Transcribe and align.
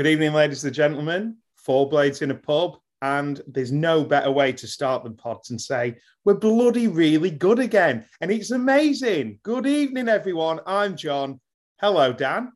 Good 0.00 0.06
evening, 0.06 0.32
ladies 0.32 0.64
and 0.64 0.72
gentlemen. 0.72 1.36
Four 1.56 1.86
Blades 1.86 2.22
in 2.22 2.30
a 2.30 2.34
pub, 2.34 2.78
and 3.02 3.38
there's 3.46 3.70
no 3.70 4.02
better 4.02 4.30
way 4.30 4.50
to 4.50 4.66
start 4.66 5.04
than 5.04 5.14
pods 5.14 5.50
and 5.50 5.60
say, 5.60 5.96
We're 6.24 6.38
bloody 6.38 6.88
really 6.88 7.30
good 7.30 7.58
again. 7.58 8.06
And 8.22 8.30
it's 8.30 8.50
amazing. 8.50 9.40
Good 9.42 9.66
evening, 9.66 10.08
everyone. 10.08 10.60
I'm 10.64 10.96
John. 10.96 11.38
Hello, 11.82 12.14
Dan. 12.14 12.50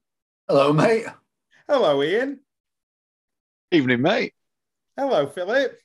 Hello, 0.48 0.72
mate. 0.72 1.04
Hello, 1.68 2.02
Ian. 2.02 2.40
Evening, 3.70 4.00
mate. 4.00 4.32
Hello, 4.96 5.26
Philip. 5.26 5.78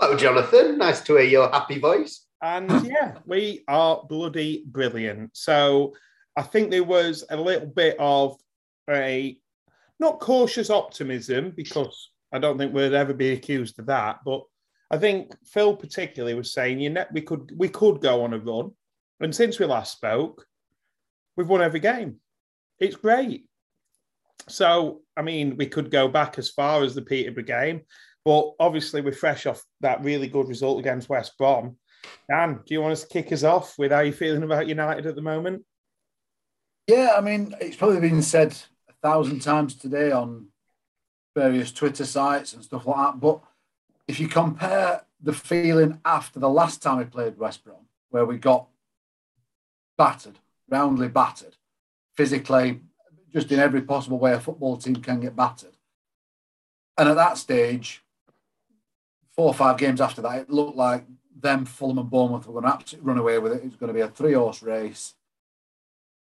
Hello, 0.00 0.16
Jonathan. 0.16 0.78
Nice 0.78 1.00
to 1.02 1.14
hear 1.14 1.26
your 1.26 1.48
happy 1.48 1.78
voice. 1.78 2.26
And 2.42 2.68
yeah, 2.84 3.18
we 3.24 3.62
are 3.68 4.02
bloody 4.08 4.64
brilliant. 4.66 5.30
So 5.34 5.94
I 6.34 6.42
think 6.42 6.72
there 6.72 6.82
was 6.82 7.22
a 7.30 7.36
little 7.36 7.68
bit 7.68 7.94
of 8.00 8.36
a 8.90 9.38
not 10.00 10.20
cautious 10.20 10.70
optimism 10.70 11.52
because 11.56 12.10
I 12.32 12.38
don't 12.38 12.58
think 12.58 12.72
we'd 12.72 12.94
ever 12.94 13.14
be 13.14 13.32
accused 13.32 13.78
of 13.78 13.86
that. 13.86 14.20
But 14.24 14.42
I 14.90 14.98
think 14.98 15.34
Phil 15.46 15.76
particularly 15.76 16.34
was 16.34 16.52
saying 16.52 16.80
you 16.80 16.90
know, 16.90 17.04
we 17.12 17.22
could 17.22 17.52
we 17.56 17.68
could 17.68 18.00
go 18.00 18.24
on 18.24 18.34
a 18.34 18.38
run, 18.38 18.72
and 19.20 19.34
since 19.34 19.58
we 19.58 19.66
last 19.66 19.92
spoke, 19.92 20.46
we've 21.36 21.48
won 21.48 21.62
every 21.62 21.80
game. 21.80 22.16
It's 22.78 22.96
great. 22.96 23.46
So 24.48 25.02
I 25.16 25.22
mean, 25.22 25.56
we 25.56 25.66
could 25.66 25.90
go 25.90 26.08
back 26.08 26.38
as 26.38 26.50
far 26.50 26.82
as 26.82 26.94
the 26.94 27.02
Peterborough 27.02 27.44
game, 27.44 27.82
but 28.24 28.52
obviously 28.58 29.00
we're 29.00 29.12
fresh 29.12 29.46
off 29.46 29.62
that 29.80 30.02
really 30.02 30.28
good 30.28 30.48
result 30.48 30.80
against 30.80 31.08
West 31.08 31.36
Brom. 31.38 31.76
Dan, 32.28 32.60
do 32.66 32.74
you 32.74 32.80
want 32.80 32.92
us 32.92 33.02
to 33.02 33.08
kick 33.08 33.32
us 33.32 33.44
off 33.44 33.78
with 33.78 33.92
how 33.92 34.00
you're 34.00 34.12
feeling 34.12 34.42
about 34.42 34.66
United 34.66 35.06
at 35.06 35.14
the 35.14 35.22
moment? 35.22 35.64
Yeah, 36.88 37.14
I 37.16 37.20
mean, 37.20 37.54
it's 37.60 37.76
probably 37.76 38.00
been 38.00 38.22
said 38.22 38.56
thousand 39.02 39.40
times 39.40 39.74
today 39.74 40.12
on 40.12 40.46
various 41.34 41.72
Twitter 41.72 42.04
sites 42.04 42.52
and 42.52 42.62
stuff 42.62 42.86
like 42.86 42.96
that. 42.96 43.20
But 43.20 43.40
if 44.06 44.20
you 44.20 44.28
compare 44.28 45.02
the 45.20 45.32
feeling 45.32 46.00
after 46.04 46.38
the 46.38 46.48
last 46.48 46.82
time 46.82 46.98
we 46.98 47.04
played 47.04 47.38
West 47.38 47.64
Brom, 47.64 47.86
where 48.10 48.24
we 48.24 48.36
got 48.36 48.68
battered, 49.96 50.38
roundly 50.68 51.08
battered, 51.08 51.56
physically, 52.14 52.80
just 53.32 53.50
in 53.50 53.58
every 53.58 53.82
possible 53.82 54.18
way 54.18 54.32
a 54.32 54.40
football 54.40 54.76
team 54.76 54.96
can 54.96 55.20
get 55.20 55.36
battered. 55.36 55.76
And 56.98 57.08
at 57.08 57.16
that 57.16 57.38
stage, 57.38 58.02
four 59.34 59.46
or 59.46 59.54
five 59.54 59.78
games 59.78 60.00
after 60.00 60.20
that, 60.22 60.38
it 60.38 60.50
looked 60.50 60.76
like 60.76 61.06
them, 61.40 61.64
Fulham 61.64 61.98
and 61.98 62.10
Bournemouth 62.10 62.46
were 62.46 62.60
going 62.60 62.64
to 62.64 62.74
absolutely 62.74 63.08
run 63.08 63.18
away 63.18 63.38
with 63.38 63.52
it. 63.52 63.62
It 63.62 63.64
was 63.64 63.76
going 63.76 63.88
to 63.88 63.94
be 63.94 64.00
a 64.00 64.08
three 64.08 64.34
horse 64.34 64.62
race. 64.62 65.14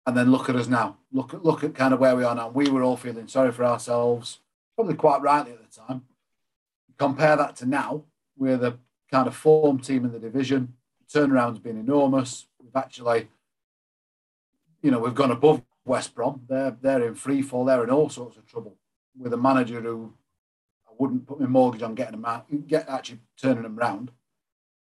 And 0.06 0.18
then 0.18 0.32
look 0.32 0.50
at 0.50 0.56
us 0.56 0.68
now. 0.68 0.98
Look 1.12 1.34
at 1.34 1.46
look 1.46 1.64
at 1.64 1.76
kind 1.76 1.94
of 1.94 2.00
where 2.00 2.16
we 2.16 2.24
are 2.24 2.36
now. 2.36 2.50
We 2.50 2.70
were 2.70 2.84
all 2.84 2.98
feeling 2.98 3.28
sorry 3.28 3.52
for 3.52 3.64
ourselves, 3.64 4.40
probably 4.76 4.96
quite 4.96 5.22
rightly 5.22 5.54
at 5.54 5.60
the 5.60 5.80
time. 5.80 6.04
Compare 6.98 7.38
that 7.38 7.56
to 7.58 7.66
now, 7.66 8.04
we're 8.38 8.58
the 8.58 8.78
kind 9.10 9.28
of 9.28 9.36
form 9.36 9.80
team 9.80 10.04
in 10.04 10.12
the 10.12 10.20
division. 10.20 10.74
The 11.00 11.20
turnaround's 11.20 11.60
been 11.60 11.80
enormous. 11.80 12.48
We've 12.62 12.76
actually, 12.76 13.30
you 14.82 14.92
know, 14.92 15.00
we've 15.00 15.16
gone 15.16 15.32
above 15.32 15.62
West 15.86 16.14
Brom. 16.16 16.42
They're 16.50 16.76
they're 16.82 17.08
in 17.08 17.16
free 17.16 17.42
fall. 17.42 17.66
They're 17.66 17.84
in 17.84 17.90
all 17.90 18.10
sorts 18.10 18.38
of 18.38 18.46
trouble 18.46 18.76
with 19.18 19.34
a 19.34 19.38
manager 19.38 19.80
who 19.82 20.14
I 20.88 20.92
wouldn't 20.98 21.28
put 21.28 21.40
my 21.40 21.48
mortgage 21.48 21.82
on 21.82 21.96
getting 21.96 22.14
them 22.14 22.26
out, 22.26 22.46
get 22.68 22.90
actually 22.90 23.20
turning 23.38 23.64
them 23.64 23.76
round. 23.76 24.12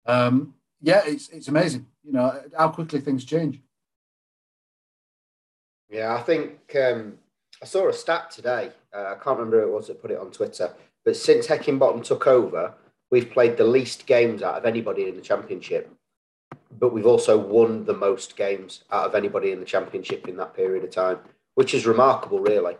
Um, 0.07 0.55
yeah, 0.81 1.03
it's 1.07 1.29
it's 1.29 1.49
amazing. 1.49 1.87
You 2.03 2.13
know 2.13 2.43
how 2.57 2.69
quickly 2.69 3.01
things 3.01 3.25
change. 3.25 3.61
Yeah, 5.91 6.15
I 6.15 6.23
think 6.23 6.75
um, 6.77 7.15
I 7.63 7.67
saw 7.67 7.89
a 7.89 7.93
stat 7.93 8.31
today. 8.31 8.71
Uh, 8.95 9.15
I 9.19 9.23
can't 9.23 9.39
remember 9.39 9.63
who 9.63 9.69
it 9.69 9.75
was 9.75 9.87
that 9.89 10.03
put 10.03 10.11
it 10.11 10.19
on 10.19 10.31
Twitter, 10.31 10.73
but 11.05 11.17
since 11.17 11.47
Heckingbottom 11.47 12.05
took 12.05 12.27
over, 12.27 12.75
we've 13.11 13.31
played 13.31 13.57
the 13.57 13.65
least 13.65 14.07
games 14.07 14.43
out 14.43 14.57
of 14.57 14.65
anybody 14.65 15.09
in 15.09 15.17
the 15.17 15.23
championship. 15.23 15.91
But 16.79 16.93
we've 16.93 17.07
also 17.07 17.39
won 17.39 17.85
the 17.85 17.95
most 17.95 18.37
games 18.37 18.85
out 18.91 19.07
of 19.07 19.15
anybody 19.15 19.53
in 19.53 19.61
the 19.61 19.67
championship 19.67 20.27
in 20.27 20.37
that 20.39 20.55
period 20.55 20.83
of 20.85 20.91
time, 20.91 21.19
which 21.55 21.75
is 21.75 21.87
remarkable, 21.87 22.41
really. 22.41 22.77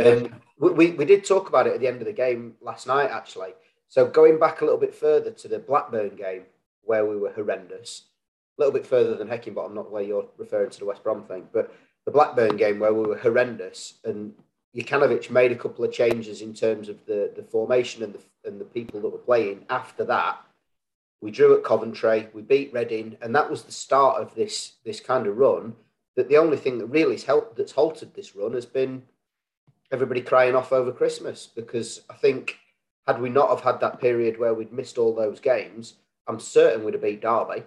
Um, 0.00 0.34
we, 0.58 0.90
we 0.90 1.04
did 1.04 1.24
talk 1.24 1.48
about 1.48 1.68
it 1.68 1.74
at 1.74 1.80
the 1.80 1.86
end 1.86 2.00
of 2.00 2.06
the 2.06 2.12
game 2.12 2.54
last 2.60 2.86
night, 2.86 3.10
actually. 3.12 3.50
So 3.88 4.06
going 4.06 4.38
back 4.38 4.60
a 4.60 4.64
little 4.64 4.80
bit 4.80 4.94
further 4.94 5.30
to 5.30 5.48
the 5.48 5.60
Blackburn 5.60 6.16
game, 6.16 6.42
where 6.82 7.06
we 7.06 7.16
were 7.16 7.30
horrendous, 7.30 8.04
a 8.58 8.62
little 8.62 8.72
bit 8.72 8.86
further 8.86 9.14
than 9.14 9.28
Heckingbottom, 9.28 9.74
not 9.74 9.90
where 9.90 10.02
you're 10.02 10.26
referring 10.36 10.70
to 10.70 10.78
the 10.78 10.84
West 10.86 11.04
Brom 11.04 11.22
thing, 11.24 11.46
but 11.52 11.72
the 12.04 12.12
Blackburn 12.12 12.56
game 12.56 12.78
where 12.78 12.94
we 12.94 13.06
were 13.06 13.18
horrendous 13.18 13.94
and 14.04 14.34
Jokanovic 14.76 15.30
made 15.30 15.52
a 15.52 15.56
couple 15.56 15.84
of 15.84 15.92
changes 15.92 16.42
in 16.42 16.54
terms 16.54 16.88
of 16.88 17.04
the, 17.06 17.32
the 17.34 17.42
formation 17.42 18.02
and 18.02 18.14
the, 18.14 18.20
and 18.48 18.60
the 18.60 18.64
people 18.64 19.00
that 19.00 19.08
were 19.08 19.18
playing. 19.18 19.64
After 19.70 20.04
that, 20.04 20.40
we 21.20 21.30
drew 21.30 21.56
at 21.56 21.64
Coventry, 21.64 22.28
we 22.32 22.42
beat 22.42 22.72
Reading, 22.72 23.16
and 23.20 23.34
that 23.34 23.50
was 23.50 23.64
the 23.64 23.72
start 23.72 24.20
of 24.20 24.34
this 24.34 24.74
this 24.84 25.00
kind 25.00 25.26
of 25.26 25.36
run. 25.36 25.74
That 26.16 26.28
the 26.28 26.36
only 26.36 26.56
thing 26.56 26.78
that 26.78 26.86
really 26.86 27.14
has 27.14 27.24
helped 27.24 27.56
that's 27.56 27.72
halted 27.72 28.14
this 28.14 28.36
run 28.36 28.52
has 28.54 28.66
been 28.66 29.02
everybody 29.90 30.20
crying 30.20 30.54
off 30.54 30.72
over 30.72 30.92
Christmas. 30.92 31.46
Because 31.46 32.02
I 32.10 32.14
think 32.14 32.58
had 33.06 33.20
we 33.20 33.30
not 33.30 33.50
have 33.50 33.60
had 33.60 33.80
that 33.80 34.00
period 34.00 34.38
where 34.38 34.54
we'd 34.54 34.72
missed 34.72 34.98
all 34.98 35.14
those 35.14 35.40
games, 35.40 35.94
I'm 36.26 36.40
certain 36.40 36.84
we'd 36.84 36.94
have 36.94 37.02
beat 37.02 37.22
Derby. 37.22 37.64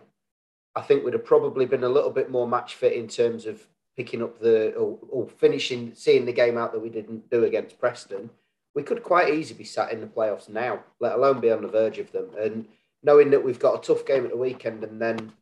I 0.76 0.82
think 0.82 1.04
we'd 1.04 1.14
have 1.14 1.26
probably 1.26 1.66
been 1.66 1.84
a 1.84 1.90
little 1.90 2.12
bit 2.12 2.32
more 2.32 2.48
match 2.48 2.76
fit 2.76 2.94
in 2.94 3.08
terms 3.08 3.46
of 3.46 3.68
picking 3.98 4.24
up 4.24 4.40
the 4.40 4.74
or, 4.76 4.98
or, 5.10 5.28
finishing, 5.28 5.94
seeing 5.96 6.26
the 6.26 6.34
game 6.34 6.58
out 6.58 6.72
that 6.74 6.80
we 6.80 6.90
didn't 6.90 7.30
do 7.30 7.44
against 7.44 7.80
Preston. 7.80 8.30
We 8.74 8.84
could 8.84 9.04
quite 9.04 9.34
easily 9.34 9.60
be 9.60 9.64
sat 9.66 9.92
in 9.92 10.00
the 10.00 10.08
playoffs 10.08 10.48
now, 10.48 10.84
let 11.00 11.14
alone 11.14 11.42
be 11.42 11.52
on 11.52 11.62
the 11.62 11.68
verge 11.68 11.98
of 11.98 12.12
them. 12.12 12.30
And 12.40 12.68
knowing 13.04 13.32
that 13.32 13.44
we've 13.44 13.60
got 13.60 13.78
a 13.78 13.86
tough 13.86 14.06
game 14.06 14.24
at 14.24 14.32
the 14.32 14.38
weekend 14.38 14.84
and 14.84 15.02
then 15.02 15.34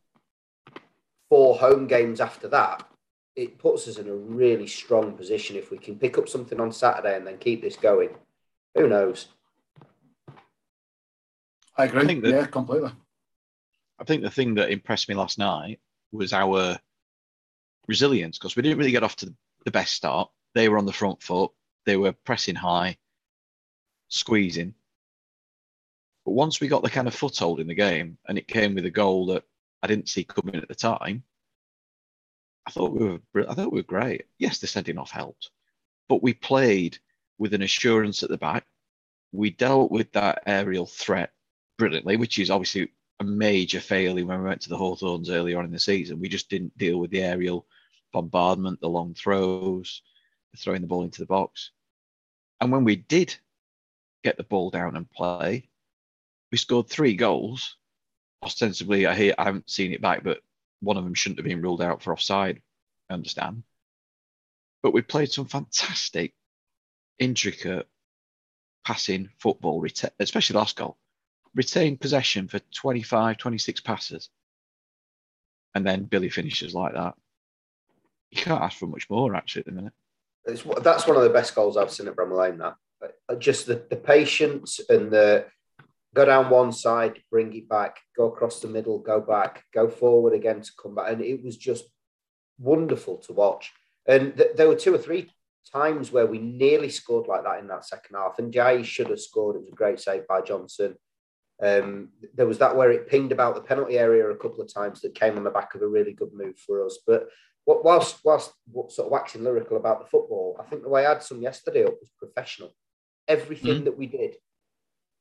four 1.28 1.56
home 1.56 1.86
games 1.86 2.20
after 2.20 2.48
that, 2.48 2.88
it 3.36 3.58
puts 3.58 3.86
us 3.86 3.98
in 3.98 4.08
a 4.08 4.14
really 4.14 4.66
strong 4.66 5.12
position 5.12 5.56
if 5.56 5.70
we 5.70 5.78
can 5.78 5.96
pick 5.96 6.18
up 6.18 6.28
something 6.28 6.58
on 6.60 6.72
Saturday 6.72 7.16
and 7.16 7.26
then 7.26 7.38
keep 7.38 7.62
this 7.62 7.76
going. 7.76 8.10
Who 8.74 8.88
knows? 8.88 9.28
I 11.76 11.84
agree. 11.84 12.02
I 12.02 12.06
think 12.06 12.24
that, 12.24 12.30
yeah, 12.30 12.46
completely. 12.46 12.90
I 13.98 14.04
think 14.04 14.22
the 14.22 14.30
thing 14.30 14.54
that 14.54 14.70
impressed 14.70 15.08
me 15.08 15.14
last 15.14 15.38
night 15.38 15.78
was 16.10 16.32
our 16.32 16.78
resilience 17.90 18.38
because 18.38 18.54
we 18.54 18.62
didn't 18.62 18.78
really 18.78 18.92
get 18.92 19.02
off 19.02 19.16
to 19.16 19.34
the 19.64 19.70
best 19.70 19.94
start. 19.94 20.30
They 20.54 20.68
were 20.68 20.78
on 20.78 20.86
the 20.86 20.92
front 20.92 21.20
foot, 21.22 21.50
they 21.84 21.96
were 21.96 22.12
pressing 22.12 22.54
high, 22.54 22.96
squeezing. 24.08 24.74
But 26.24 26.32
once 26.32 26.60
we 26.60 26.68
got 26.68 26.82
the 26.82 26.90
kind 26.90 27.08
of 27.08 27.14
foothold 27.14 27.60
in 27.60 27.66
the 27.66 27.74
game 27.74 28.16
and 28.28 28.38
it 28.38 28.46
came 28.46 28.74
with 28.74 28.86
a 28.86 28.90
goal 28.90 29.26
that 29.26 29.44
I 29.82 29.88
didn't 29.88 30.08
see 30.08 30.24
coming 30.24 30.54
at 30.54 30.68
the 30.68 30.74
time, 30.74 31.24
I 32.66 32.70
thought 32.70 32.92
we 32.92 33.06
were 33.06 33.50
I 33.50 33.54
thought 33.54 33.72
we 33.72 33.80
were 33.80 33.96
great. 33.96 34.26
Yes, 34.38 34.58
the 34.58 34.68
sending 34.68 34.98
off 34.98 35.10
helped, 35.10 35.50
but 36.08 36.22
we 36.22 36.32
played 36.32 36.98
with 37.38 37.54
an 37.54 37.62
assurance 37.62 38.22
at 38.22 38.30
the 38.30 38.38
back. 38.38 38.66
We 39.32 39.50
dealt 39.50 39.90
with 39.90 40.12
that 40.12 40.42
aerial 40.46 40.86
threat 40.86 41.32
brilliantly, 41.78 42.16
which 42.16 42.38
is 42.38 42.50
obviously 42.50 42.92
a 43.18 43.24
major 43.24 43.80
failure 43.80 44.24
when 44.24 44.40
we 44.40 44.48
went 44.48 44.60
to 44.62 44.68
the 44.68 44.76
Hawthorns 44.76 45.30
earlier 45.30 45.58
on 45.58 45.64
in 45.64 45.72
the 45.72 45.78
season. 45.78 46.20
We 46.20 46.28
just 46.28 46.48
didn't 46.48 46.76
deal 46.78 46.98
with 46.98 47.10
the 47.10 47.22
aerial 47.22 47.66
bombardment, 48.12 48.80
the 48.80 48.88
long 48.88 49.14
throws, 49.14 50.02
throwing 50.56 50.80
the 50.80 50.86
ball 50.86 51.04
into 51.04 51.20
the 51.20 51.26
box. 51.26 51.70
And 52.60 52.72
when 52.72 52.84
we 52.84 52.96
did 52.96 53.34
get 54.22 54.36
the 54.36 54.44
ball 54.44 54.70
down 54.70 54.96
and 54.96 55.10
play, 55.10 55.68
we 56.52 56.58
scored 56.58 56.88
three 56.88 57.14
goals. 57.14 57.76
Ostensibly, 58.42 59.06
I 59.06 59.14
hear 59.14 59.34
I 59.38 59.44
haven't 59.44 59.70
seen 59.70 59.92
it 59.92 60.02
back, 60.02 60.24
but 60.24 60.40
one 60.80 60.96
of 60.96 61.04
them 61.04 61.14
shouldn't 61.14 61.38
have 61.38 61.46
been 61.46 61.62
ruled 61.62 61.82
out 61.82 62.02
for 62.02 62.12
offside. 62.12 62.60
I 63.08 63.14
understand. 63.14 63.62
But 64.82 64.94
we 64.94 65.02
played 65.02 65.30
some 65.30 65.46
fantastic, 65.46 66.34
intricate 67.18 67.86
passing 68.84 69.28
football, 69.38 69.84
especially 70.18 70.56
last 70.56 70.76
goal 70.76 70.96
retained 71.54 72.00
possession 72.00 72.48
for 72.48 72.60
25, 72.74 73.36
26 73.36 73.80
passes, 73.80 74.28
and 75.74 75.86
then 75.86 76.04
Billy 76.04 76.28
finishes 76.28 76.74
like 76.74 76.94
that. 76.94 77.14
You 78.30 78.42
can't 78.42 78.62
ask 78.62 78.78
for 78.78 78.86
much 78.86 79.08
more, 79.10 79.34
actually, 79.34 79.60
at 79.60 79.66
the 79.66 79.72
minute. 79.72 79.92
It's, 80.44 80.62
that's 80.82 81.06
one 81.06 81.16
of 81.16 81.22
the 81.22 81.30
best 81.30 81.54
goals 81.54 81.76
I've 81.76 81.90
seen 81.90 82.08
at 82.08 82.16
Bramall 82.16 82.38
Lane, 82.38 82.58
that. 82.58 82.76
Uh, 83.28 83.34
just 83.36 83.66
the, 83.66 83.82
the 83.88 83.96
patience 83.96 84.80
and 84.88 85.10
the 85.10 85.46
go 86.14 86.24
down 86.24 86.50
one 86.50 86.72
side, 86.72 87.22
bring 87.30 87.54
it 87.54 87.68
back, 87.68 87.98
go 88.16 88.26
across 88.26 88.60
the 88.60 88.68
middle, 88.68 88.98
go 88.98 89.20
back, 89.20 89.64
go 89.72 89.88
forward 89.88 90.34
again 90.34 90.60
to 90.60 90.70
come 90.80 90.94
back. 90.94 91.12
And 91.12 91.22
it 91.22 91.42
was 91.44 91.56
just 91.56 91.84
wonderful 92.58 93.16
to 93.18 93.32
watch. 93.32 93.72
And 94.06 94.36
th- 94.36 94.56
there 94.56 94.68
were 94.68 94.76
two 94.76 94.94
or 94.94 94.98
three 94.98 95.30
times 95.72 96.10
where 96.10 96.26
we 96.26 96.38
nearly 96.38 96.88
scored 96.88 97.28
like 97.28 97.44
that 97.44 97.60
in 97.60 97.68
that 97.68 97.86
second 97.86 98.16
half. 98.16 98.38
And 98.38 98.52
Jai 98.52 98.82
should 98.82 99.08
have 99.08 99.20
scored. 99.20 99.56
It 99.56 99.62
was 99.62 99.72
a 99.72 99.76
great 99.76 100.00
save 100.00 100.26
by 100.26 100.40
Johnstone. 100.40 100.96
Um, 101.62 102.08
there 102.34 102.46
was 102.46 102.58
that 102.58 102.74
where 102.74 102.90
it 102.90 103.08
pinged 103.08 103.32
about 103.32 103.54
the 103.54 103.60
penalty 103.60 103.98
area 103.98 104.28
a 104.28 104.36
couple 104.36 104.62
of 104.62 104.72
times 104.72 105.02
that 105.02 105.14
came 105.14 105.36
on 105.36 105.44
the 105.44 105.50
back 105.50 105.74
of 105.74 105.82
a 105.82 105.88
really 105.88 106.12
good 106.12 106.32
move 106.32 106.58
for 106.58 106.84
us. 106.84 106.98
But 107.06 107.28
whilst 107.84 108.20
whilst 108.24 108.52
sort 108.88 109.06
of 109.06 109.12
waxing 109.12 109.44
lyrical 109.44 109.76
about 109.76 110.00
the 110.00 110.06
football, 110.14 110.56
I 110.60 110.64
think 110.64 110.82
the 110.82 110.88
way 110.88 111.04
I 111.06 111.10
had 111.10 111.22
some 111.22 111.40
yesterday 111.42 111.84
up 111.84 111.94
was 112.00 112.10
professional. 112.18 112.72
everything 113.28 113.82
Mhm. 113.82 113.84
that 113.84 113.96
we 113.96 114.06
did. 114.06 114.32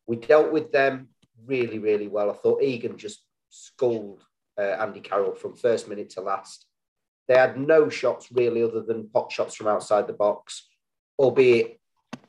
We 0.07 0.15
dealt 0.15 0.51
with 0.51 0.71
them 0.71 1.09
really, 1.45 1.77
really 1.77 2.07
well. 2.07 2.31
I 2.31 2.33
thought 2.33 2.63
Egan 2.63 2.97
just 2.97 3.19
schooled 3.49 4.23
uh, 4.57 4.75
Andy 4.83 4.99
Carroll 4.99 5.35
from 5.35 5.55
first 5.55 5.87
minute 5.87 6.09
to 6.11 6.21
last. 6.21 6.65
They 7.27 7.35
had 7.37 7.57
no 7.57 7.87
shots 7.87 8.31
really 8.31 8.63
other 8.63 8.81
than 8.81 9.09
pot 9.09 9.31
shots 9.31 9.53
from 9.55 9.67
outside 9.67 10.07
the 10.07 10.13
box, 10.13 10.67
albeit 11.19 11.79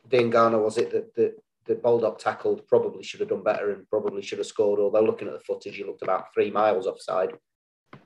Diangana 0.08 0.62
was 0.62 0.76
it 0.76 0.90
that, 0.90 1.14
that, 1.14 1.32
that 1.64 1.82
Baldock 1.82 2.19
tackled, 2.19 2.67
probably 2.69 3.02
should 3.02 3.20
have 3.20 3.31
done 3.31 3.43
better 3.43 3.70
and 3.72 3.88
probably 3.88 4.20
should 4.22 4.38
have 4.38 4.46
scored, 4.46 4.81
although 4.81 5.00
looking 5.02 5.28
at 5.28 5.34
the 5.34 5.40
footage, 5.49 5.76
he 5.76 5.84
looked 5.84 6.02
about 6.02 6.32
three 6.34 6.50
miles 6.50 6.87
offside. 6.87 7.32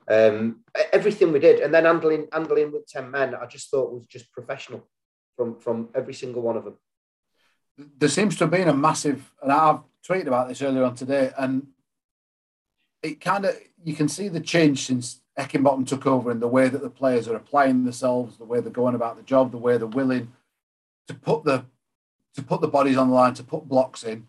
Um, 0.09 0.61
everything 0.93 1.33
we 1.33 1.39
did, 1.39 1.61
and 1.61 1.73
then 1.73 1.85
handling 1.85 2.29
handling 2.33 2.73
with 2.73 2.87
10 2.87 3.11
men, 3.11 3.35
I 3.35 3.47
just 3.47 3.71
thought 3.71 3.93
was 3.93 4.07
just 4.07 4.31
professional 4.33 4.87
from, 5.37 5.59
from 5.59 5.89
every 5.95 6.15
single 6.15 6.43
one 6.43 6.57
of 6.57 6.65
them. 6.65 6.77
there 7.99 8.09
seems 8.09 8.37
to 8.37 8.45
have 8.45 8.51
been 8.51 8.69
a 8.69 8.75
massive, 8.75 9.33
and 9.43 9.51
I've 9.51 9.81
tweeted 10.07 10.27
about 10.27 10.49
this 10.49 10.63
earlier 10.63 10.85
on 10.85 10.95
today, 10.95 11.33
and 11.39 11.69
it 13.03 13.21
kind 13.21 13.45
of 13.45 13.57
you 13.83 13.95
can 13.95 14.09
see 14.09 14.29
the 14.29 14.41
change 14.41 14.87
since 14.87 15.21
Heckingbottom 15.39 15.87
took 15.87 16.07
over 16.07 16.31
in 16.31 16.41
the 16.41 16.49
way 16.49 16.69
that 16.69 16.83
the 16.83 16.91
players 16.91 17.29
are 17.29 17.37
applying 17.37 17.85
themselves, 17.85 18.37
the 18.37 18.45
way 18.45 18.61
they're 18.61 18.71
going 18.71 18.95
about 18.95 19.17
the 19.17 19.23
job, 19.23 19.51
the 19.51 19.59
way 19.59 19.77
they're 19.77 19.87
willing 19.87 20.33
to 21.09 21.15
put 21.15 21.45
the 21.45 21.65
to 22.35 22.43
put 22.43 22.61
the 22.61 22.69
bodies 22.69 22.97
on 22.97 23.09
the 23.09 23.15
line, 23.15 23.35
to 23.35 23.45
put 23.45 23.69
blocks 23.69 24.03
in, 24.03 24.27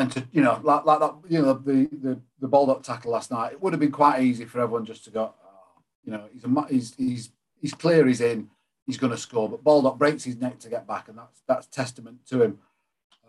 and 0.00 0.10
to 0.12 0.26
you 0.32 0.42
know 0.42 0.58
like, 0.62 0.84
like 0.84 1.00
that 1.00 1.14
you 1.28 1.42
know 1.42 1.52
the 1.52 1.88
the 1.92 2.20
the 2.40 2.48
Baldock 2.48 2.82
tackle 2.82 3.12
last 3.12 3.30
night. 3.30 3.52
It 3.52 3.62
would 3.62 3.72
have 3.72 3.80
been 3.80 3.92
quite 3.92 4.22
easy 4.22 4.46
for 4.46 4.60
everyone 4.60 4.86
just 4.86 5.04
to 5.04 5.10
go, 5.10 5.34
oh, 5.44 5.82
you 6.04 6.12
know, 6.12 6.24
he's 6.32 6.44
a, 6.44 6.66
he's 6.68 6.94
he's 6.94 7.30
he's 7.60 7.74
clear, 7.74 8.06
he's 8.06 8.20
in, 8.20 8.48
he's 8.86 8.96
going 8.96 9.12
to 9.12 9.18
score, 9.18 9.48
but 9.48 9.62
Baldock 9.62 9.98
breaks 9.98 10.24
his 10.24 10.36
neck 10.36 10.58
to 10.60 10.68
get 10.68 10.86
back, 10.86 11.08
and 11.08 11.18
that's 11.18 11.42
that's 11.46 11.66
testament 11.66 12.26
to 12.28 12.42
him. 12.42 12.58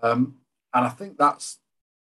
Um, 0.01 0.37
and 0.73 0.85
I 0.85 0.89
think 0.89 1.17
that's 1.17 1.59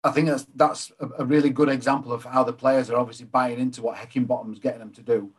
I 0.05 0.11
think 0.11 0.29
that's 0.29 0.47
that's 0.55 0.93
a, 1.01 1.09
a 1.21 1.25
really 1.25 1.51
good 1.51 1.69
example 1.69 2.13
of 2.13 2.25
how 2.25 2.45
the 2.45 2.53
players 2.53 2.91
are 2.91 2.97
obviously 2.97 3.27
buying 3.27 3.59
into 3.59 3.83
what 3.83 3.97
Heckingbottom's 3.97 4.59
getting 4.59 4.81
them 4.81 4.93
to 4.93 5.03
do, 5.03 5.31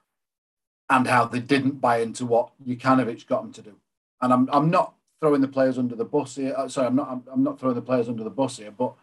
and 0.90 1.08
how 1.08 1.26
they 1.26 1.40
didn't 1.40 1.82
buy 1.82 1.98
into 2.00 2.26
what 2.26 2.52
Jokanovic 2.66 3.28
got 3.28 3.44
them 3.44 3.54
to 3.54 3.62
do. 3.62 3.76
And 4.22 4.34
I'm 4.34 4.50
I'm 4.52 4.70
not 4.72 4.96
throwing 5.20 5.42
the 5.42 5.48
players 5.48 5.78
under 5.78 5.96
the 5.96 6.06
bus 6.06 6.36
here. 6.36 6.54
uh, 6.58 6.68
Sorry, 6.68 6.88
I'm 6.88 6.96
not 6.96 7.10
I'm, 7.10 7.24
I'm 7.32 7.44
not 7.44 7.60
throwing 7.60 7.76
the 7.76 7.82
players 7.82 8.10
under 8.10 8.24
the 8.24 8.30
bus 8.30 8.58
here, 8.58 8.72
but 8.72 8.96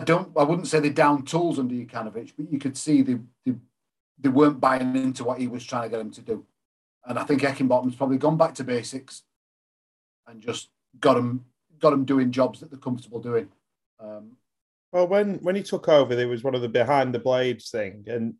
I 0.00 0.04
don't 0.04 0.36
I 0.36 0.42
wouldn't 0.42 0.68
say 0.68 0.80
they 0.80 0.90
down 0.90 1.24
tools 1.24 1.58
under 1.58 1.74
Jokanovic, 1.74 2.32
but 2.36 2.50
you 2.50 2.58
could 2.58 2.76
see 2.76 3.02
they, 3.02 3.18
they 3.44 3.54
they 4.18 4.28
weren't 4.28 4.60
buying 4.60 4.96
into 4.96 5.24
what 5.24 5.38
he 5.38 5.48
was 5.48 5.64
trying 5.64 5.84
to 5.84 5.88
get 5.88 5.98
them 5.98 6.10
to 6.12 6.22
do. 6.22 6.44
And 7.04 7.18
I 7.18 7.24
think 7.24 7.42
Heckingbottom's 7.42 7.96
probably 7.96 8.18
gone 8.18 8.36
back 8.36 8.54
to 8.54 8.64
basics 8.64 9.22
and 10.26 10.40
just 10.40 10.70
got 11.00 11.14
them 11.14 11.44
got 11.78 11.90
them 11.90 12.04
doing 12.04 12.30
jobs 12.30 12.60
that 12.60 12.70
they're 12.70 12.78
comfortable 12.78 13.20
doing. 13.20 13.48
Um, 14.00 14.32
Well, 14.92 15.08
when 15.08 15.36
when 15.36 15.56
he 15.56 15.62
took 15.62 15.88
over, 15.88 16.14
there 16.14 16.28
was 16.28 16.44
one 16.44 16.54
of 16.54 16.62
the 16.62 16.68
behind 16.68 17.14
the 17.14 17.18
blades 17.18 17.70
thing, 17.70 18.04
and 18.08 18.34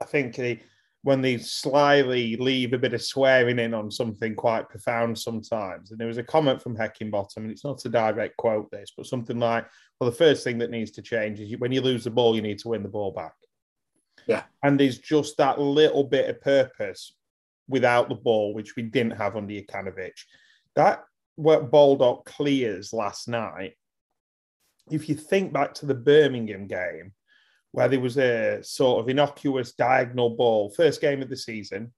I 0.00 0.04
think 0.04 0.36
he, 0.36 0.60
when 1.02 1.20
they 1.20 1.36
slyly 1.36 2.36
leave 2.36 2.72
a 2.72 2.78
bit 2.78 2.94
of 2.94 3.02
swearing 3.02 3.58
in 3.58 3.74
on 3.74 3.90
something 3.90 4.34
quite 4.34 4.68
profound 4.68 5.18
sometimes, 5.18 5.90
and 5.90 5.98
there 5.98 6.06
was 6.06 6.18
a 6.18 6.22
comment 6.22 6.62
from 6.62 6.76
Heckingbottom, 6.76 7.38
and 7.38 7.50
it's 7.50 7.64
not 7.64 7.84
a 7.84 7.88
direct 7.88 8.36
quote 8.36 8.70
this, 8.70 8.92
but 8.96 9.06
something 9.06 9.38
like, 9.38 9.66
"Well, 9.98 10.10
the 10.10 10.16
first 10.16 10.44
thing 10.44 10.58
that 10.58 10.70
needs 10.70 10.92
to 10.92 11.02
change 11.02 11.40
is 11.40 11.50
you, 11.50 11.58
when 11.58 11.72
you 11.72 11.80
lose 11.80 12.04
the 12.04 12.10
ball, 12.10 12.36
you 12.36 12.42
need 12.42 12.60
to 12.60 12.68
win 12.68 12.82
the 12.82 12.88
ball 12.88 13.10
back." 13.12 13.34
Yeah. 14.28 14.44
and 14.62 14.78
there's 14.78 14.98
just 14.98 15.36
that 15.38 15.60
little 15.60 16.04
bit 16.04 16.30
of 16.30 16.40
purpose 16.40 17.16
without 17.66 18.08
the 18.08 18.14
ball, 18.14 18.54
which 18.54 18.76
we 18.76 18.84
didn't 18.84 19.16
have 19.16 19.34
under 19.34 19.52
Jokanovic. 19.52 20.12
That 20.76 21.04
what 21.34 21.72
Baldock 21.72 22.24
clears 22.24 22.92
last 22.92 23.26
night 23.26 23.74
if 24.90 25.08
you 25.08 25.14
think 25.14 25.52
back 25.52 25.74
to 25.74 25.86
the 25.86 25.94
Birmingham 25.94 26.66
game, 26.66 27.12
where 27.72 27.88
there 27.88 28.00
was 28.00 28.18
a 28.18 28.62
sort 28.62 29.00
of 29.00 29.08
innocuous 29.08 29.72
diagonal 29.72 30.30
ball, 30.36 30.70
first 30.70 31.00
game 31.00 31.22
of 31.22 31.28
the 31.28 31.36
season, 31.36 31.92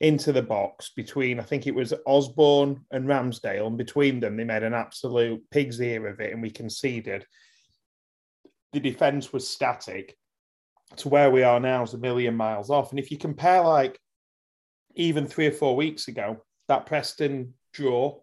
into 0.00 0.32
the 0.32 0.42
box 0.42 0.92
between, 0.94 1.40
I 1.40 1.42
think 1.42 1.66
it 1.66 1.74
was 1.74 1.92
Osborne 2.06 2.84
and 2.92 3.06
Ramsdale, 3.06 3.66
and 3.66 3.76
between 3.76 4.20
them, 4.20 4.36
they 4.36 4.44
made 4.44 4.62
an 4.62 4.74
absolute 4.74 5.42
pig's 5.50 5.80
ear 5.80 6.06
of 6.06 6.20
it, 6.20 6.32
and 6.32 6.40
we 6.40 6.50
conceded. 6.50 7.26
The 8.72 8.80
defence 8.80 9.32
was 9.32 9.48
static 9.48 10.16
to 10.98 11.08
where 11.08 11.30
we 11.30 11.42
are 11.42 11.58
now 11.58 11.82
is 11.82 11.94
a 11.94 11.98
million 11.98 12.36
miles 12.36 12.70
off. 12.70 12.90
And 12.90 13.00
if 13.00 13.10
you 13.10 13.18
compare, 13.18 13.62
like, 13.62 13.98
even 14.94 15.26
three 15.26 15.46
or 15.46 15.52
four 15.52 15.74
weeks 15.74 16.06
ago, 16.06 16.44
that 16.68 16.86
Preston 16.86 17.54
draw, 17.72 18.20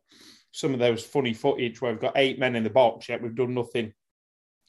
some 0.52 0.74
of 0.74 0.80
those 0.80 1.04
funny 1.04 1.34
footage 1.34 1.82
where 1.82 1.92
we've 1.92 2.00
got 2.00 2.18
eight 2.18 2.40
men 2.40 2.56
in 2.56 2.64
the 2.64 2.70
box, 2.70 3.10
yet 3.10 3.22
we've 3.22 3.36
done 3.36 3.54
nothing 3.54 3.92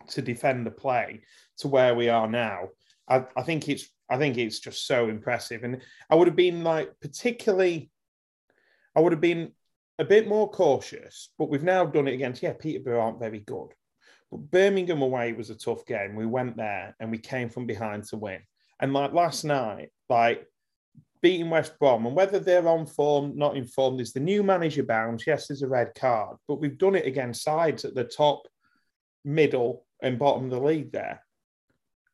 to 0.08 0.22
defend 0.22 0.66
the 0.66 0.70
play 0.70 1.20
to 1.58 1.68
where 1.68 1.94
we 1.94 2.08
are 2.08 2.28
now. 2.28 2.68
I, 3.08 3.24
I 3.36 3.42
think 3.42 3.68
it's 3.68 3.88
I 4.08 4.18
think 4.18 4.38
it's 4.38 4.60
just 4.60 4.86
so 4.86 5.08
impressive. 5.08 5.64
And 5.64 5.82
I 6.10 6.14
would 6.14 6.28
have 6.28 6.36
been 6.36 6.62
like 6.64 6.92
particularly 7.00 7.90
I 8.94 9.00
would 9.00 9.12
have 9.12 9.20
been 9.20 9.52
a 9.98 10.04
bit 10.04 10.28
more 10.28 10.50
cautious, 10.50 11.30
but 11.38 11.48
we've 11.48 11.62
now 11.62 11.84
done 11.84 12.08
it 12.08 12.14
against, 12.14 12.42
yeah, 12.42 12.52
Peterborough 12.52 13.00
aren't 13.00 13.20
very 13.20 13.40
good. 13.40 13.68
But 14.30 14.50
Birmingham 14.50 15.02
away 15.02 15.32
was 15.32 15.50
a 15.50 15.54
tough 15.54 15.86
game. 15.86 16.16
We 16.16 16.26
went 16.26 16.56
there 16.56 16.94
and 17.00 17.10
we 17.10 17.18
came 17.18 17.48
from 17.48 17.66
behind 17.66 18.04
to 18.04 18.16
win. 18.16 18.40
And 18.80 18.92
like 18.92 19.12
last 19.12 19.44
night, 19.44 19.90
like 20.10 20.46
beating 21.22 21.48
West 21.48 21.78
Brom, 21.78 22.06
and 22.06 22.14
whether 22.14 22.38
they're 22.38 22.68
on 22.68 22.86
form, 22.86 23.36
not 23.36 23.56
in 23.56 23.66
form, 23.66 23.96
there's 23.96 24.12
the 24.12 24.20
new 24.20 24.42
manager 24.42 24.82
bounce. 24.82 25.26
Yes, 25.26 25.46
there's 25.46 25.62
a 25.62 25.68
red 25.68 25.94
card, 25.94 26.36
but 26.46 26.60
we've 26.60 26.78
done 26.78 26.94
it 26.94 27.06
against 27.06 27.42
sides 27.42 27.84
at 27.84 27.94
the 27.94 28.04
top, 28.04 28.46
middle, 29.24 29.86
and 30.02 30.18
bottom 30.18 30.44
of 30.44 30.50
the 30.50 30.60
league 30.60 30.92
there. 30.92 31.22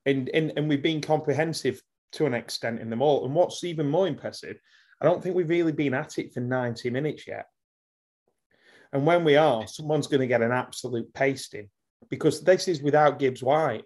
And, 0.06 0.28
and, 0.31 0.52
and 0.56 0.69
we've 0.69 0.82
been 0.82 1.00
comprehensive 1.00 1.81
to 2.12 2.26
an 2.26 2.34
extent 2.34 2.81
in 2.81 2.90
them 2.90 3.02
all. 3.02 3.25
And 3.25 3.34
what's 3.34 3.64
even 3.64 3.88
more 3.88 4.06
impressive, 4.06 4.58
I 5.00 5.04
don't 5.04 5.22
think 5.22 5.34
we've 5.34 5.49
really 5.49 5.72
been 5.72 5.94
at 5.94 6.19
it 6.19 6.32
for 6.32 6.40
90 6.40 6.90
minutes 6.90 7.26
yet. 7.26 7.46
And 8.93 9.06
when 9.06 9.25
we 9.25 9.37
are, 9.37 9.66
someone's 9.66 10.06
going 10.06 10.20
to 10.20 10.26
get 10.26 10.43
an 10.43 10.52
absolute 10.52 11.12
pasting 11.14 11.70
because 12.10 12.43
this 12.43 12.69
is 12.69 12.82
without 12.82 13.19
Gibbs 13.19 13.43
White 13.43 13.84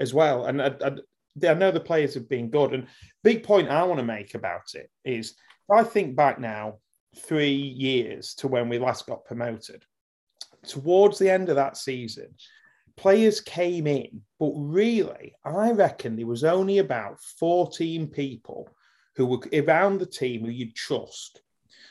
as 0.00 0.12
well. 0.12 0.46
And 0.46 0.60
I, 0.60 0.74
I, 0.84 1.48
I 1.48 1.54
know 1.54 1.70
the 1.70 1.80
players 1.80 2.14
have 2.14 2.28
been 2.28 2.50
good. 2.50 2.74
And 2.74 2.86
big 3.24 3.42
point 3.42 3.68
I 3.68 3.82
want 3.84 3.98
to 3.98 4.04
make 4.04 4.34
about 4.34 4.74
it 4.74 4.90
is 5.04 5.34
I 5.70 5.82
think 5.82 6.14
back 6.14 6.38
now 6.38 6.78
three 7.16 7.54
years 7.54 8.34
to 8.34 8.48
when 8.48 8.68
we 8.68 8.78
last 8.78 9.06
got 9.06 9.24
promoted, 9.24 9.84
towards 10.66 11.18
the 11.18 11.30
end 11.30 11.48
of 11.48 11.56
that 11.56 11.76
season, 11.76 12.34
players 12.96 13.40
came 13.40 13.86
in, 13.86 14.22
but 14.38 14.52
really, 14.56 15.34
I 15.44 15.70
reckon 15.70 16.16
there 16.16 16.26
was 16.26 16.44
only 16.44 16.78
about 16.78 17.20
14 17.38 18.08
people 18.08 18.68
who 19.16 19.26
were 19.26 19.40
around 19.52 19.98
the 19.98 20.06
team 20.06 20.44
who 20.44 20.50
you'd 20.50 20.74
trust. 20.74 21.40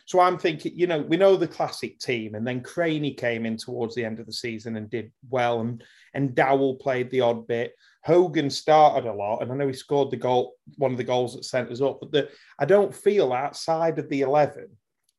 So 0.07 0.19
I'm 0.19 0.38
thinking, 0.38 0.74
you 0.75 0.85
know, 0.85 1.01
we 1.01 1.17
know 1.17 1.35
the 1.35 1.47
classic 1.47 1.97
team, 2.00 2.35
and 2.35 2.45
then 2.45 2.62
Craney 2.62 3.13
came 3.13 3.45
in 3.45 3.57
towards 3.57 3.95
the 3.95 4.05
end 4.05 4.19
of 4.19 4.27
the 4.27 4.33
season 4.33 4.75
and 4.75 4.89
did 4.89 5.12
well, 5.29 5.62
and 5.62 5.83
and 6.13 6.35
Dowell 6.35 6.75
played 6.75 7.09
the 7.09 7.21
odd 7.21 7.47
bit. 7.47 7.74
Hogan 8.03 8.51
started 8.51 9.09
a 9.09 9.13
lot, 9.13 9.41
and 9.41 9.51
I 9.51 9.55
know 9.55 9.67
he 9.67 9.74
scored 9.74 10.12
the 10.12 10.17
goal, 10.17 10.53
one 10.77 10.91
of 10.91 10.97
the 10.97 11.03
goals 11.03 11.35
that 11.35 11.43
sent 11.43 11.71
us 11.71 11.81
up. 11.81 12.00
But 12.00 12.12
the, 12.12 12.29
I 12.59 12.65
don't 12.65 12.93
feel 12.93 13.33
outside 13.33 13.97
of 13.97 14.07
the 14.09 14.21
eleven 14.21 14.67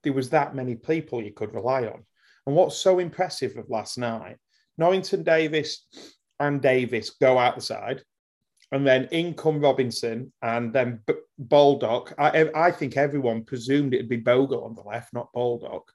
there 0.07 0.13
was 0.13 0.31
that 0.31 0.55
many 0.55 0.77
people 0.77 1.21
you 1.21 1.33
could 1.33 1.53
rely 1.53 1.85
on. 1.85 2.05
And 2.47 2.55
what's 2.55 2.77
so 2.77 3.01
impressive 3.01 3.57
of 3.57 3.69
last 3.69 3.99
night, 3.99 4.37
Norrington-Davies 4.79 5.83
and 6.41 6.61
Davis 6.61 7.11
go 7.11 7.39
out 7.39 7.55
the 7.55 7.63
side, 7.63 8.03
and 8.73 8.87
then 8.87 9.09
in 9.13 9.35
come 9.35 9.61
Robinson 9.61 10.33
and 10.43 10.73
then 10.73 11.01
B- 11.07 11.15
Baldock. 11.39 12.13
I, 12.19 12.51
I 12.55 12.71
think 12.71 12.97
everyone 12.97 13.45
presumed 13.45 13.95
it'd 13.95 14.09
be 14.09 14.17
Bogle 14.17 14.65
on 14.65 14.75
the 14.75 14.83
left, 14.83 15.13
not 15.13 15.33
Baldock. 15.33 15.91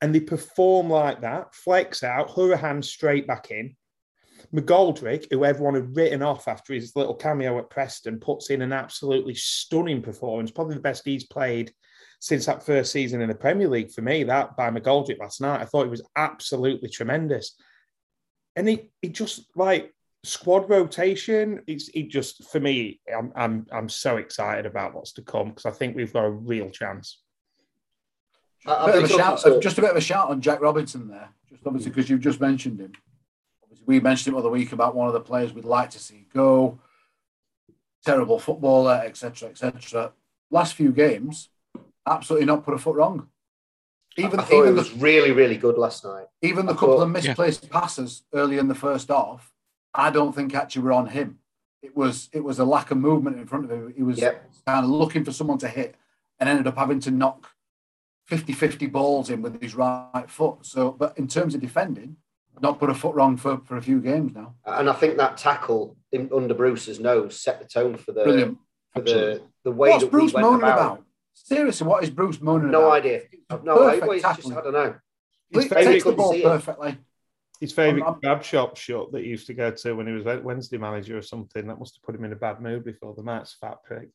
And 0.00 0.14
they 0.14 0.20
perform 0.20 0.90
like 0.90 1.22
that, 1.22 1.54
flex 1.54 2.02
out, 2.02 2.28
Hourihane 2.28 2.84
straight 2.84 3.26
back 3.26 3.50
in. 3.50 3.74
McGoldrick, 4.54 5.26
who 5.30 5.44
everyone 5.44 5.74
had 5.74 5.96
written 5.96 6.22
off 6.22 6.46
after 6.46 6.74
his 6.74 6.94
little 6.94 7.14
cameo 7.14 7.58
at 7.58 7.70
Preston, 7.70 8.20
puts 8.20 8.50
in 8.50 8.62
an 8.62 8.72
absolutely 8.72 9.34
stunning 9.34 10.02
performance, 10.02 10.50
probably 10.50 10.74
the 10.74 10.80
best 10.80 11.04
he's 11.04 11.24
played 11.24 11.72
since 12.20 12.46
that 12.46 12.64
first 12.64 12.92
season 12.92 13.20
in 13.20 13.28
the 13.28 13.34
Premier 13.34 13.68
League 13.68 13.90
for 13.90 14.02
me. 14.02 14.22
That 14.22 14.56
by 14.56 14.70
McGoldrick 14.70 15.18
last 15.18 15.40
night, 15.40 15.60
I 15.60 15.64
thought 15.64 15.86
it 15.86 15.90
was 15.90 16.06
absolutely 16.14 16.88
tremendous. 16.88 17.56
And 18.56 18.68
he, 18.68 18.90
he 19.02 19.10
just 19.10 19.46
like 19.54 19.94
squad 20.24 20.68
rotation. 20.68 21.62
It's 21.66 21.88
it 21.94 22.08
just 22.08 22.44
for 22.50 22.58
me. 22.58 23.00
I'm 23.16 23.32
I'm 23.36 23.66
I'm 23.70 23.88
so 23.88 24.16
excited 24.16 24.66
about 24.66 24.94
what's 24.94 25.12
to 25.14 25.22
come 25.22 25.48
because 25.50 25.66
I 25.66 25.70
think 25.70 25.94
we've 25.94 26.12
got 26.12 26.24
a 26.24 26.30
real 26.30 26.70
chance. 26.70 27.22
I, 28.66 28.74
I 28.74 28.86
bit 28.86 29.04
of 29.04 29.04
a 29.04 29.08
shout, 29.08 29.30
also- 29.32 29.60
just 29.60 29.78
a 29.78 29.82
bit 29.82 29.90
of 29.90 29.96
a 29.96 30.00
shout 30.00 30.30
on 30.30 30.40
Jack 30.40 30.60
Robinson 30.60 31.06
there, 31.08 31.28
just 31.48 31.66
obviously 31.66 31.90
because 31.90 32.10
you've 32.10 32.20
just 32.20 32.40
mentioned 32.40 32.80
him. 32.80 32.92
Obviously, 33.62 33.84
we 33.86 34.00
mentioned 34.00 34.28
him 34.28 34.34
the 34.34 34.40
other 34.40 34.50
week 34.50 34.72
about 34.72 34.96
one 34.96 35.06
of 35.06 35.12
the 35.14 35.20
players 35.20 35.52
we'd 35.52 35.64
like 35.64 35.90
to 35.90 35.98
see 35.98 36.26
go. 36.34 36.80
Terrible 38.04 38.38
footballer, 38.38 39.02
etc., 39.04 39.48
etc. 39.50 40.12
Last 40.50 40.74
few 40.74 40.92
games, 40.92 41.48
absolutely 42.06 42.46
not 42.46 42.64
put 42.64 42.74
a 42.74 42.78
foot 42.78 42.94
wrong. 42.96 43.28
Even 44.18 44.40
I 44.40 44.44
thought 44.44 44.52
even 44.54 44.68
it 44.68 44.72
the, 44.72 44.78
was 44.78 44.92
really, 44.94 45.30
really 45.32 45.56
good 45.56 45.76
last 45.76 46.04
night. 46.04 46.26
even 46.42 46.66
the 46.66 46.72
I 46.72 46.74
couple 46.76 46.96
thought- 46.96 47.02
of 47.02 47.10
misplaced 47.10 47.68
passes 47.70 48.22
early 48.32 48.58
in 48.58 48.68
the 48.68 48.74
first 48.74 49.08
half, 49.08 49.52
I 49.94 50.10
don't 50.10 50.34
think 50.34 50.54
actually 50.54 50.82
were 50.82 50.92
on 50.92 51.08
him. 51.08 51.38
It 51.82 51.96
was 51.96 52.28
it 52.32 52.42
was 52.42 52.58
a 52.58 52.64
lack 52.64 52.90
of 52.90 52.98
movement 52.98 53.38
in 53.38 53.46
front 53.46 53.64
of 53.66 53.70
him. 53.70 53.92
He 53.96 54.02
was 54.02 54.18
Yep. 54.18 54.50
kind 54.66 54.84
of 54.84 54.90
looking 54.90 55.24
for 55.24 55.32
someone 55.32 55.58
to 55.58 55.68
hit 55.68 55.94
and 56.40 56.48
ended 56.48 56.66
up 56.66 56.76
having 56.76 57.00
to 57.00 57.10
knock 57.10 57.50
50-50 58.30 58.90
balls 58.90 59.30
in 59.30 59.40
with 59.42 59.60
his 59.62 59.74
right 59.74 60.24
foot. 60.28 60.66
So, 60.66 60.90
but 60.92 61.16
in 61.16 61.28
terms 61.28 61.54
of 61.54 61.60
defending, 61.60 62.16
not 62.60 62.78
put 62.80 62.90
a 62.90 62.94
foot 62.94 63.14
wrong 63.14 63.36
for, 63.36 63.58
for 63.64 63.76
a 63.76 63.82
few 63.82 64.00
games 64.00 64.34
now. 64.34 64.54
And 64.64 64.88
I 64.90 64.94
think 64.94 65.16
that 65.18 65.36
tackle 65.36 65.96
in, 66.10 66.30
under 66.34 66.54
Bruce's 66.54 66.98
nose 66.98 67.38
set 67.38 67.60
the 67.60 67.66
tone 67.68 67.96
for 67.96 68.12
the 68.12 68.24
Brilliant. 68.24 68.58
for 68.92 69.00
the, 69.02 69.10
Absolutely. 69.10 69.48
the 69.64 69.70
way 69.72 69.90
What's 69.90 70.04
that 70.04 70.10
Bruce 70.10 70.32
we 70.32 70.42
went 70.42 70.46
moaning 70.46 70.62
about. 70.62 70.78
about? 70.78 71.04
Seriously, 71.46 71.86
what 71.86 72.02
is 72.02 72.10
Bruce 72.10 72.40
moaning 72.40 72.70
No 72.70 72.86
about? 72.86 72.92
idea. 73.04 73.22
I've 73.50 73.62
no 73.62 73.74
idea. 73.88 74.00
Perfect 74.00 74.24
Well, 74.24 74.34
just. 74.34 74.52
I 74.52 74.60
don't 74.62 74.72
know. 74.72 74.94
His 75.50 75.62
He 75.64 75.68
favourite- 75.68 75.84
takes 75.92 76.04
the 76.04 76.12
ball 76.12 76.32
see 76.32 76.40
it. 76.40 76.44
perfectly. 76.44 76.98
His 77.60 77.72
favourite 77.72 78.02
I'm- 78.02 78.12
I'm- 78.14 78.20
grab 78.20 78.42
shop 78.42 78.76
shot 78.76 79.12
that 79.12 79.22
he 79.22 79.28
used 79.28 79.46
to 79.46 79.54
go 79.54 79.70
to 79.70 79.92
when 79.94 80.06
he 80.06 80.12
was 80.12 80.24
Wednesday 80.42 80.78
manager 80.78 81.16
or 81.16 81.22
something. 81.22 81.66
That 81.66 81.78
must 81.78 81.96
have 81.96 82.02
put 82.02 82.14
him 82.14 82.24
in 82.24 82.32
a 82.32 82.36
bad 82.36 82.60
mood 82.60 82.84
before 82.84 83.14
the 83.14 83.22
match, 83.22 83.54
fat 83.60 83.82
prick. 83.84 84.08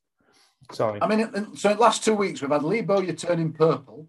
Sorry. 0.72 1.00
I 1.02 1.08
mean, 1.08 1.56
so 1.56 1.72
in 1.72 1.78
the 1.78 1.82
last 1.82 2.04
two 2.04 2.14
weeks, 2.16 2.42
we've 2.42 2.52
had 2.52 2.64
Lee 2.64 2.82
Bowyer 2.82 3.14
turning 3.14 3.54
purple 3.54 4.08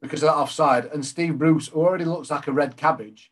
because 0.00 0.22
of 0.22 0.28
that 0.28 0.36
offside, 0.36 0.86
and 0.86 1.04
Steve 1.04 1.38
Bruce, 1.38 1.68
who 1.68 1.80
already 1.80 2.04
looks 2.04 2.30
like 2.30 2.46
a 2.46 2.52
red 2.52 2.76
cabbage, 2.76 3.30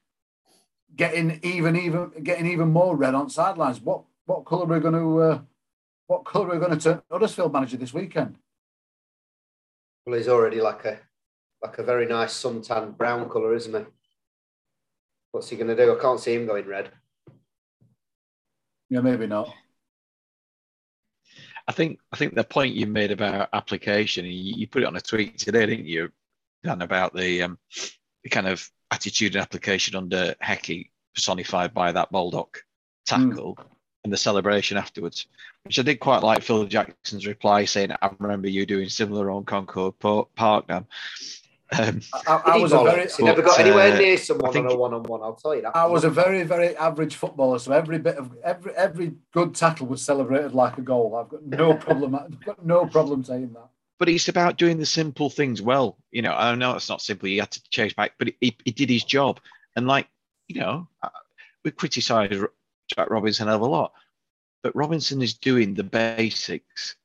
getting 0.96 1.38
even 1.42 1.76
even 1.76 2.10
getting 2.22 2.46
even 2.46 2.70
more 2.70 2.96
red 2.96 3.14
on 3.14 3.30
sidelines. 3.30 3.80
What 3.80 4.04
what 4.26 4.44
colour 4.44 4.64
are 4.64 4.74
we 4.74 4.80
going 4.80 4.94
to 4.94 5.18
uh, 5.22 5.40
what 6.08 6.24
colour 6.24 6.48
are 6.48 6.52
we 6.54 6.58
going 6.58 6.78
to 6.78 6.82
turn 6.82 7.02
Huddersfield 7.10 7.52
manager 7.52 7.76
this 7.78 7.94
weekend? 7.94 8.36
Well, 10.06 10.16
he's 10.16 10.28
already 10.28 10.60
like 10.60 10.84
a 10.84 10.98
like 11.62 11.78
a 11.78 11.82
very 11.82 12.06
nice 12.06 12.32
suntan 12.32 12.96
brown 12.96 13.28
colour, 13.28 13.54
isn't 13.54 13.74
he? 13.74 13.90
What's 15.32 15.50
he 15.50 15.56
going 15.56 15.68
to 15.68 15.76
do? 15.76 15.96
I 15.96 16.00
can't 16.00 16.18
see 16.18 16.34
him 16.34 16.46
going 16.46 16.66
red. 16.66 16.90
Yeah, 18.88 19.00
maybe 19.00 19.26
not. 19.26 19.52
I 21.68 21.72
think 21.72 22.00
I 22.12 22.16
think 22.16 22.34
the 22.34 22.44
point 22.44 22.74
you 22.74 22.86
made 22.86 23.12
about 23.12 23.50
application, 23.52 24.24
you, 24.24 24.54
you 24.56 24.66
put 24.66 24.82
it 24.82 24.86
on 24.86 24.96
a 24.96 25.00
tweet 25.00 25.38
today, 25.38 25.66
didn't 25.66 25.86
you, 25.86 26.10
Dan, 26.64 26.82
about 26.82 27.14
the 27.14 27.42
um, 27.42 27.58
the 28.24 28.30
kind 28.30 28.48
of 28.48 28.68
attitude 28.90 29.36
and 29.36 29.42
application 29.42 29.94
under 29.94 30.34
Hecky 30.42 30.90
personified 31.14 31.72
by 31.72 31.92
that 31.92 32.10
Baldock 32.10 32.62
tackle 33.06 33.56
and 34.04 34.12
the 34.12 34.16
celebration 34.16 34.76
afterwards, 34.76 35.26
which 35.64 35.78
I 35.78 35.82
did 35.82 36.00
quite 36.00 36.22
like 36.22 36.42
Phil 36.42 36.64
Jackson's 36.66 37.26
reply 37.26 37.64
saying, 37.64 37.92
"I 38.02 38.10
remember 38.18 38.48
you 38.48 38.66
doing 38.66 38.88
similar 38.88 39.30
on 39.30 39.44
Concord 39.44 39.98
Pa- 39.98 40.24
Park, 40.36 40.68
Dan." 40.68 40.86
Um, 41.78 42.00
I, 42.26 42.32
I, 42.32 42.42
I 42.46 42.56
was 42.56 42.72
a 42.72 42.82
very 42.82 43.04
bollocks. 43.04 43.16
he 43.16 43.22
never 43.22 43.42
got 43.42 43.60
anywhere 43.60 43.92
uh, 43.92 43.98
near 43.98 44.16
someone 44.16 44.52
think- 44.52 44.66
on 44.66 44.72
a 44.72 44.76
one-on-one. 44.76 45.22
I'll 45.22 45.34
tell 45.34 45.54
you 45.54 45.62
that. 45.62 45.76
I 45.76 45.86
was 45.86 46.02
a 46.04 46.10
very 46.10 46.42
very 46.42 46.76
average 46.76 47.14
footballer, 47.14 47.58
so 47.60 47.72
every 47.72 47.98
bit 47.98 48.16
of 48.16 48.32
every 48.42 48.72
every 48.74 49.12
good 49.32 49.54
tackle 49.54 49.86
was 49.86 50.02
celebrated 50.02 50.52
like 50.52 50.78
a 50.78 50.82
goal. 50.82 51.14
I've 51.16 51.28
got 51.28 51.44
no 51.44 51.74
problem. 51.74 52.14
I've 52.16 52.44
got 52.44 52.64
no 52.64 52.86
problem 52.86 53.22
saying 53.22 53.52
that. 53.52 53.68
but 53.98 54.08
it's 54.08 54.28
about 54.28 54.56
doing 54.56 54.78
the 54.78 54.86
simple 54.86 55.30
things 55.30 55.62
well. 55.62 55.96
You 56.10 56.22
know, 56.22 56.32
I 56.32 56.54
know 56.56 56.74
it's 56.74 56.88
not 56.88 57.02
simple. 57.02 57.28
He 57.28 57.36
had 57.36 57.50
to 57.52 57.62
chase 57.70 57.92
back, 57.92 58.14
but 58.18 58.32
he, 58.40 58.56
he 58.64 58.72
did 58.72 58.90
his 58.90 59.04
job. 59.04 59.38
And 59.76 59.86
like, 59.86 60.08
you 60.48 60.60
know, 60.60 60.88
uh, 61.04 61.10
we 61.64 61.70
criticise 61.70 62.42
Jack 62.94 63.10
Robinson 63.10 63.48
a 63.48 63.56
lot, 63.56 63.92
but 64.62 64.74
Robinson 64.74 65.22
is 65.22 65.34
doing 65.34 65.74
the 65.74 65.84
basics, 65.84 66.96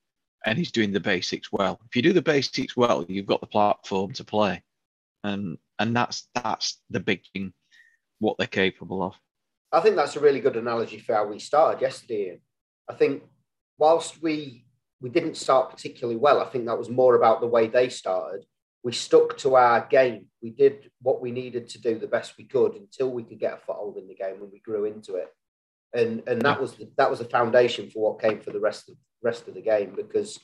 and 0.45 0.57
he's 0.57 0.71
doing 0.71 0.91
the 0.91 0.99
basics 0.99 1.51
well. 1.51 1.79
If 1.87 1.95
you 1.95 2.01
do 2.01 2.13
the 2.13 2.21
basics 2.21 2.75
well, 2.75 3.05
you've 3.07 3.25
got 3.25 3.41
the 3.41 3.47
platform 3.47 4.13
to 4.13 4.23
play, 4.23 4.63
and 5.23 5.57
and 5.79 5.95
that's 5.95 6.27
that's 6.33 6.81
the 6.89 6.99
big 6.99 7.21
thing, 7.33 7.53
what 8.19 8.37
they're 8.37 8.47
capable 8.47 9.03
of. 9.03 9.15
I 9.71 9.81
think 9.81 9.95
that's 9.95 10.15
a 10.15 10.21
really 10.21 10.39
good 10.39 10.55
analogy 10.55 10.99
for 10.99 11.15
how 11.15 11.27
we 11.27 11.39
started 11.39 11.81
yesterday. 11.81 12.39
I 12.89 12.93
think 12.93 13.23
whilst 13.77 14.21
we 14.21 14.65
we 15.01 15.09
didn't 15.09 15.37
start 15.37 15.69
particularly 15.69 16.17
well, 16.17 16.41
I 16.41 16.45
think 16.45 16.65
that 16.65 16.77
was 16.77 16.89
more 16.89 17.15
about 17.15 17.41
the 17.41 17.47
way 17.47 17.67
they 17.67 17.89
started. 17.89 18.45
We 18.83 18.91
stuck 18.91 19.37
to 19.39 19.55
our 19.55 19.85
game. 19.87 20.27
We 20.41 20.51
did 20.51 20.91
what 21.01 21.21
we 21.21 21.31
needed 21.31 21.69
to 21.69 21.81
do 21.81 21.97
the 21.97 22.07
best 22.07 22.37
we 22.37 22.45
could 22.45 22.75
until 22.75 23.11
we 23.11 23.23
could 23.23 23.39
get 23.39 23.53
a 23.53 23.57
foothold 23.57 23.97
in 23.97 24.07
the 24.07 24.15
game 24.15 24.41
and 24.41 24.51
we 24.51 24.59
grew 24.59 24.85
into 24.85 25.15
it. 25.15 25.27
And 25.95 26.21
and 26.27 26.41
that 26.41 26.59
was 26.59 26.73
the, 26.75 26.89
that 26.97 27.09
was 27.09 27.19
the 27.19 27.25
foundation 27.25 27.89
for 27.89 27.99
what 28.11 28.21
came 28.21 28.39
for 28.41 28.51
the 28.51 28.59
rest 28.59 28.89
of 28.89 28.95
rest 29.23 29.47
of 29.47 29.53
the 29.55 29.61
game 29.61 29.93
because 29.95 30.39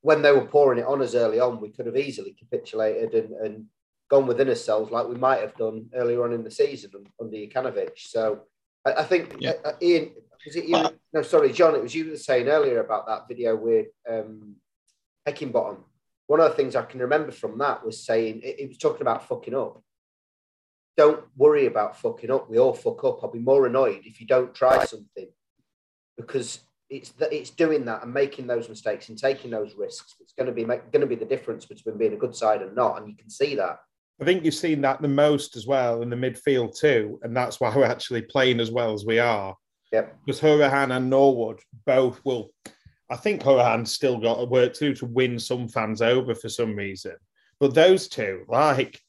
when 0.00 0.22
they 0.22 0.32
were 0.32 0.46
pouring 0.46 0.80
it 0.80 0.86
on 0.86 1.00
us 1.02 1.14
early 1.14 1.38
on, 1.38 1.60
we 1.60 1.70
could 1.70 1.86
have 1.86 1.96
easily 1.96 2.32
capitulated 2.36 3.14
and, 3.14 3.32
and 3.46 3.66
gone 4.10 4.26
within 4.26 4.48
ourselves 4.48 4.90
like 4.90 5.06
we 5.06 5.14
might 5.14 5.40
have 5.40 5.56
done 5.56 5.86
earlier 5.94 6.24
on 6.24 6.32
in 6.32 6.42
the 6.42 6.50
season 6.50 6.90
under 7.20 7.36
Jokanovic. 7.36 7.92
So 7.96 8.40
I, 8.84 8.92
I 8.94 9.04
think 9.04 9.36
Yeah. 9.38 9.52
uh, 9.64 9.68
uh, 9.68 9.72
Ian, 9.80 10.12
was 10.44 10.56
it 10.56 10.68
no, 11.12 11.22
sorry, 11.22 11.52
John. 11.52 11.74
It 11.74 11.82
was 11.82 11.94
you 11.94 12.04
that 12.04 12.10
was 12.12 12.24
saying 12.24 12.48
earlier 12.48 12.80
about 12.80 13.06
that 13.06 13.28
video 13.28 13.54
with 13.54 13.88
um, 14.10 14.56
Heckingbottom. 15.28 15.78
One 16.26 16.40
of 16.40 16.50
the 16.50 16.56
things 16.56 16.74
I 16.74 16.82
can 16.82 17.00
remember 17.00 17.30
from 17.30 17.58
that 17.58 17.84
was 17.84 18.04
saying 18.04 18.40
it, 18.42 18.60
it 18.60 18.68
was 18.68 18.78
talking 18.78 19.02
about 19.02 19.28
fucking 19.28 19.54
up. 19.54 19.82
Don't 20.96 21.24
worry 21.36 21.66
about 21.66 21.98
fucking 21.98 22.30
up. 22.30 22.50
We 22.50 22.58
all 22.58 22.74
fuck 22.74 23.02
up. 23.04 23.22
I'll 23.22 23.30
be 23.30 23.38
more 23.38 23.66
annoyed 23.66 24.02
if 24.04 24.20
you 24.20 24.26
don't 24.26 24.54
try 24.54 24.84
something 24.84 25.28
because 26.16 26.60
it's 26.90 27.10
that 27.12 27.32
it's 27.32 27.50
doing 27.50 27.86
that 27.86 28.02
and 28.02 28.12
making 28.12 28.46
those 28.46 28.68
mistakes 28.68 29.08
and 29.08 29.18
taking 29.18 29.50
those 29.50 29.74
risks. 29.74 30.14
It's 30.20 30.34
going 30.34 30.46
to 30.46 30.52
be 30.52 30.64
going 30.64 31.00
to 31.00 31.06
be 31.06 31.14
the 31.14 31.24
difference 31.24 31.64
between 31.64 31.96
being 31.96 32.12
a 32.12 32.18
good 32.18 32.36
side 32.36 32.60
and 32.60 32.74
not, 32.76 32.98
and 32.98 33.08
you 33.08 33.16
can 33.16 33.30
see 33.30 33.54
that. 33.56 33.78
I 34.20 34.24
think 34.24 34.44
you've 34.44 34.54
seen 34.54 34.82
that 34.82 35.00
the 35.00 35.08
most 35.08 35.56
as 35.56 35.66
well 35.66 36.02
in 36.02 36.10
the 36.10 36.16
midfield 36.16 36.78
too, 36.78 37.18
and 37.22 37.34
that's 37.34 37.60
why 37.60 37.74
we're 37.74 37.84
actually 37.84 38.22
playing 38.22 38.60
as 38.60 38.70
well 38.70 38.92
as 38.92 39.06
we 39.06 39.18
are. 39.18 39.56
Yep. 39.90 40.16
Because 40.24 40.40
Hourihane 40.40 40.94
and 40.94 41.10
Norwood 41.10 41.60
both 41.86 42.20
will. 42.24 42.50
I 43.10 43.16
think 43.16 43.42
Hourihane's 43.42 43.92
still 43.92 44.18
got 44.18 44.36
to 44.36 44.44
work 44.44 44.74
through 44.74 44.94
to 44.96 45.06
win 45.06 45.38
some 45.38 45.68
fans 45.68 46.00
over 46.00 46.34
for 46.34 46.48
some 46.48 46.76
reason, 46.76 47.16
but 47.58 47.74
those 47.74 48.08
two, 48.08 48.44
like 48.48 49.00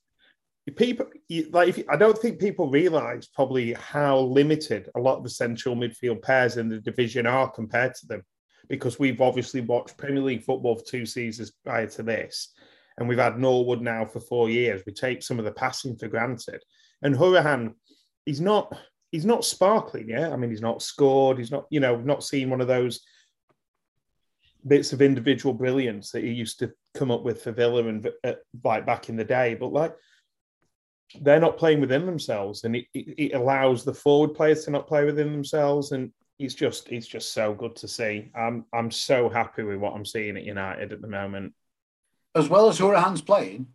people, 0.71 1.07
like 1.51 1.69
if, 1.69 1.83
I 1.89 1.97
don't 1.97 2.17
think 2.17 2.39
people 2.39 2.69
realise 2.69 3.27
probably 3.27 3.73
how 3.73 4.19
limited 4.19 4.89
a 4.95 4.99
lot 4.99 5.17
of 5.17 5.23
the 5.23 5.29
central 5.29 5.75
midfield 5.75 6.21
pairs 6.21 6.57
in 6.57 6.69
the 6.69 6.79
division 6.79 7.25
are 7.25 7.49
compared 7.49 7.95
to 7.95 8.07
them, 8.07 8.23
because 8.69 8.99
we've 8.99 9.21
obviously 9.21 9.61
watched 9.61 9.97
Premier 9.97 10.23
League 10.23 10.43
football 10.43 10.75
for 10.75 10.85
two 10.85 11.05
seasons 11.05 11.51
prior 11.65 11.87
to 11.87 12.03
this 12.03 12.53
and 12.97 13.07
we've 13.07 13.17
had 13.17 13.39
Norwood 13.39 13.81
now 13.81 14.05
for 14.05 14.19
four 14.19 14.49
years. 14.49 14.83
We 14.85 14.93
take 14.93 15.23
some 15.23 15.39
of 15.39 15.45
the 15.45 15.51
passing 15.51 15.95
for 15.95 16.07
granted. 16.07 16.61
And 17.01 17.15
Hourihane, 17.15 17.73
he's 18.25 18.41
not 18.41 18.75
he's 19.11 19.25
not 19.25 19.45
sparkling 19.45 20.09
Yeah, 20.09 20.31
I 20.31 20.35
mean, 20.35 20.49
he's 20.49 20.61
not 20.61 20.81
scored. 20.81 21.37
He's 21.37 21.51
not, 21.51 21.65
you 21.69 21.79
know, 21.79 21.97
not 21.97 22.23
seen 22.23 22.49
one 22.49 22.61
of 22.61 22.67
those 22.67 23.01
bits 24.65 24.93
of 24.93 25.01
individual 25.01 25.53
brilliance 25.53 26.11
that 26.11 26.23
he 26.23 26.31
used 26.31 26.59
to 26.59 26.71
come 26.93 27.11
up 27.11 27.23
with 27.23 27.41
for 27.41 27.51
Villa 27.51 27.85
and 27.87 28.09
uh, 28.23 28.33
like 28.63 28.85
back 28.85 29.09
in 29.09 29.15
the 29.15 29.25
day. 29.25 29.55
But 29.55 29.73
like, 29.73 29.93
they're 31.21 31.39
not 31.39 31.57
playing 31.57 31.81
within 31.81 32.05
themselves, 32.05 32.63
and 32.63 32.75
it, 32.75 32.85
it, 32.93 33.15
it 33.17 33.33
allows 33.33 33.83
the 33.83 33.93
forward 33.93 34.33
players 34.33 34.65
to 34.65 34.71
not 34.71 34.87
play 34.87 35.05
within 35.05 35.31
themselves. 35.31 35.91
And 35.91 36.11
it's 36.39 36.55
just 36.55 36.89
it's 36.91 37.07
just 37.07 37.33
so 37.33 37.53
good 37.53 37.75
to 37.77 37.87
see. 37.87 38.31
I'm 38.35 38.65
I'm 38.73 38.91
so 38.91 39.29
happy 39.29 39.63
with 39.63 39.77
what 39.77 39.93
I'm 39.93 40.05
seeing 40.05 40.35
at 40.37 40.43
United 40.43 40.91
at 40.91 41.01
the 41.01 41.07
moment. 41.07 41.53
as 42.35 42.49
well 42.49 42.67
as 42.69 42.79
Hourihane's 42.79 43.21
playing, 43.21 43.67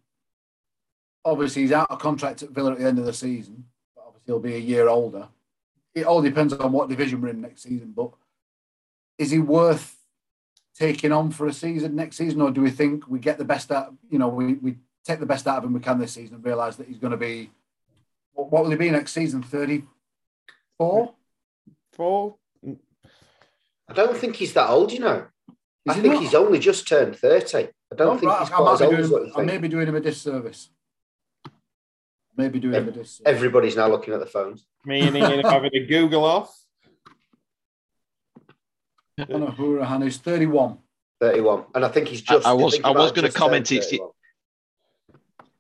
obviously 1.25 1.63
he's 1.63 1.73
out 1.73 1.91
of 1.91 2.01
contract 2.01 2.43
at 2.43 2.51
Villa 2.51 2.73
at 2.73 2.79
the 2.79 2.87
end 2.87 2.99
of 2.99 3.05
the 3.05 3.13
season. 3.13 3.65
But 3.95 4.05
obviously 4.07 4.25
he'll 4.27 4.41
be 4.41 4.55
a 4.57 4.59
year 4.59 4.89
older. 4.89 5.29
It 5.95 6.07
all 6.07 6.23
depends 6.23 6.53
on 6.53 6.73
what 6.73 6.89
division 6.89 7.21
we're 7.21 7.29
in 7.29 7.41
next 7.41 7.63
season. 7.63 7.93
But 7.95 8.11
is 9.17 9.31
he 9.31 9.39
worth 9.39 9.97
taking 10.77 11.13
on 11.13 11.31
for 11.31 11.47
a 11.47 11.53
season 11.53 11.97
next 11.97 12.17
season, 12.17 12.41
or 12.41 12.51
do 12.51 12.61
we 12.63 12.71
think 12.71 13.09
we 13.09 13.19
get 13.19 13.39
the 13.39 13.45
best 13.45 13.73
out? 13.73 13.95
You 14.11 14.19
know, 14.19 14.29
we, 14.29 14.55
we 14.55 14.77
take 15.09 15.21
the 15.21 15.27
best 15.27 15.47
out 15.47 15.59
of 15.59 15.65
him 15.65 15.73
we 15.73 15.81
can 15.81 15.99
this 15.99 16.13
season 16.13 16.37
and 16.37 16.45
realise 16.45 16.77
that 16.77 16.87
he's 16.87 16.99
going 16.99 17.11
to 17.13 17.17
be 17.17 17.51
what, 18.35 18.53
what 18.53 18.63
will 18.63 18.71
he 18.71 18.77
be 18.77 18.91
next 18.91 19.13
season? 19.13 19.43
Thirty 19.43 19.85
four. 20.77 21.15
Four? 21.95 22.37
I 23.91 23.95
don't 23.95 24.17
think 24.17 24.37
he's 24.37 24.53
that 24.53 24.69
old, 24.69 24.93
you 24.93 25.01
know. 25.01 25.27
I 25.89 25.95
he 25.95 26.03
think 26.03 26.15
not? 26.15 26.23
he's 26.23 26.35
only 26.35 26.59
just 26.59 26.87
turned 26.87 27.17
30. 27.17 27.57
I 27.57 27.97
don't 27.97 28.09
Oh, 28.17 28.19
think 28.19 28.31
right, 28.31 28.41
he's 28.41 28.51
I 28.51 28.57
quite 28.57 28.73
as 28.75 28.79
be 28.81 28.85
old 28.85 28.93
doing 28.93 29.05
as 29.05 29.11
what 29.11 29.23
you 29.23 29.29
him, 29.29 29.41
I 29.41 29.43
may 29.45 29.59
be 29.59 29.69
doing 29.69 29.89
him 29.89 29.97
a 29.97 30.01
disservice. 30.01 30.69
Maybe 32.37 32.61
doing 32.61 32.75
him 32.75 32.89
a 32.89 32.93
disservice. 32.93 33.23
Everybody's 33.25 33.77
now 33.77 33.89
looking 33.89 34.13
at 34.13 34.21
the 34.21 34.27
phones. 34.27 34.67
me 34.85 35.01
and 35.09 35.17
Ian 35.17 35.45
are 35.47 35.51
having 35.51 35.71
a 35.75 35.87
Google 35.87 36.25
off. 36.27 36.55
Conor 39.19 39.47
Hourihane 39.53 40.07
is 40.07 40.19
31. 40.19 40.79
31. 41.21 41.65
And 41.75 41.85
I 41.85 41.89
think 41.89 42.09
he's 42.09 42.21
just. 42.23 42.47
I 42.47 42.53
was- 42.53 42.75
I 42.75 42.77
he 42.77 42.83
might 42.83 43.01
was 43.01 43.13
gonna 43.13 43.33
comment, 43.33 43.73
it's- 43.73 43.87
31. 43.91 44.11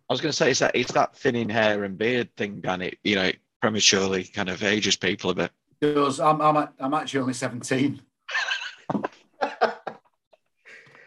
I 0.08 0.12
was 0.12 0.20
going 0.20 0.30
to 0.30 0.36
say 0.36 0.50
it's 0.50 0.60
that 0.60 0.74
it's 0.74 0.92
that 0.92 1.14
thinning 1.16 1.48
hair 1.48 1.84
and 1.84 1.98
beard 1.98 2.34
thing, 2.36 2.60
and 2.64 2.82
it 2.82 2.98
you 3.04 3.16
know 3.16 3.24
it 3.24 3.38
prematurely 3.60 4.24
kind 4.24 4.48
of 4.48 4.62
ages 4.62 4.96
people 4.96 5.30
a 5.30 5.34
bit. 5.34 5.50
Goes, 5.82 6.18
I'm, 6.18 6.40
I'm, 6.40 6.68
I'm 6.80 6.94
actually 6.94 7.20
only 7.20 7.34
17. 7.34 8.00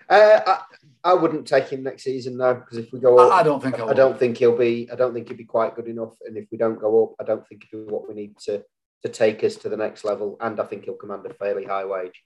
Uh, 0.10 0.42
I, 0.46 0.60
I 1.06 1.14
wouldn't 1.14 1.48
take 1.48 1.70
him 1.70 1.84
next 1.84 2.04
season 2.04 2.38
though, 2.38 2.56
because 2.56 2.78
if 2.78 2.92
we 2.92 3.00
go 3.00 3.18
up, 3.18 3.32
I, 3.32 3.40
I 3.40 3.44
don't 3.44 3.64
think 3.64 3.80
I, 3.80 3.86
I 3.86 3.94
don't 3.94 4.20
think 4.20 4.36
he'll 4.36 4.58
be. 4.58 4.90
I 4.92 4.96
don't 4.96 5.14
think 5.14 5.30
he'll 5.30 5.38
be 5.38 5.46
quite 5.46 5.74
good 5.74 5.88
enough. 5.88 6.16
And 6.26 6.36
if 6.36 6.48
we 6.52 6.58
don't 6.58 6.82
go 6.82 7.06
up, 7.06 7.16
I 7.18 7.24
don't 7.24 7.48
think 7.48 7.66
he'll 7.72 7.86
be 7.86 7.92
what 7.94 8.10
we 8.10 8.14
need 8.14 8.38
to 8.40 8.62
to 9.04 9.10
take 9.10 9.42
us 9.46 9.56
to 9.58 9.70
the 9.70 9.78
next 9.78 10.04
level. 10.04 10.36
And 10.42 10.60
I 10.60 10.66
think 10.66 10.84
he'll 10.84 10.96
command 10.96 11.26
a 11.26 11.34
fairly 11.34 11.64
high 11.64 11.86
wage. 11.86 12.22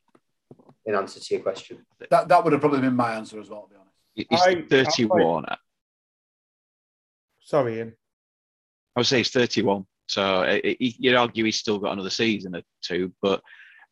In 0.88 0.96
answer 0.96 1.20
to 1.20 1.34
your 1.36 1.44
question, 1.44 1.86
That 2.10 2.28
that 2.28 2.44
would 2.44 2.54
have 2.54 2.60
probably 2.60 2.82
been 2.82 2.96
my 2.96 3.14
answer 3.14 3.40
as 3.40 3.52
well. 3.52 3.68
To 3.68 3.70
be 3.70 3.76
honest. 3.76 4.30
He's 4.32 4.42
I- 4.42 4.62
I 4.62 4.84
31. 4.84 5.46
I 5.46 5.58
Sorry, 7.46 7.78
Ian. 7.78 7.94
I 8.96 9.00
would 9.00 9.08
say 9.08 9.18
he's 9.20 9.30
31. 9.30 9.86
So 10.08 10.22
uh, 10.22 10.60
he- 10.64 10.96
you'd 11.00 11.16
argue 11.16 11.46
he's 11.46 11.60
still 11.60 11.78
got 11.80 11.94
another 11.94 12.10
season 12.10 12.56
or 12.56 12.64
two. 12.82 13.14
But 13.22 13.42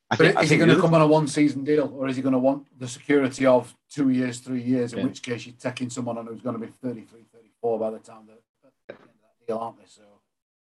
I 0.09 0.15
But 0.15 0.25
think, 0.25 0.37
I 0.37 0.41
is 0.43 0.49
he 0.49 0.57
going 0.57 0.69
to 0.69 0.81
come 0.81 0.93
on 0.93 1.01
a 1.01 1.07
one-season 1.07 1.63
deal, 1.63 1.93
or 1.95 2.07
is 2.07 2.15
he 2.15 2.21
going 2.21 2.33
to 2.33 2.39
want 2.39 2.67
the 2.79 2.87
security 2.87 3.45
of 3.45 3.73
two 3.91 4.09
years, 4.09 4.39
three 4.39 4.61
years? 4.61 4.93
In 4.93 4.99
Yeah. 4.99 5.05
which 5.05 5.21
case, 5.21 5.45
you're 5.45 5.55
taking 5.55 5.89
someone 5.89 6.17
on 6.17 6.25
who's 6.27 6.41
going 6.41 6.59
to 6.59 6.65
be 6.65 6.71
33, 6.71 7.23
34 7.31 7.79
by 7.79 7.89
the 7.91 7.99
time 7.99 8.25
that 8.27 8.41
at 8.65 8.71
the 8.87 8.93
end 8.93 9.01
of 9.03 9.21
that 9.21 9.47
deal, 9.47 9.57
aren't 9.57 9.77
they? 9.77 9.85
So 9.87 10.01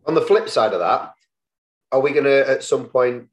on 0.05 0.15
the 0.15 0.22
flip 0.22 0.50
side 0.50 0.74
of 0.74 0.79
that, 0.79 1.13
are 1.91 2.00
we 2.01 2.12
going 2.12 2.25
to 2.25 2.50
at 2.50 2.63
some 2.63 2.86
point 2.88 3.29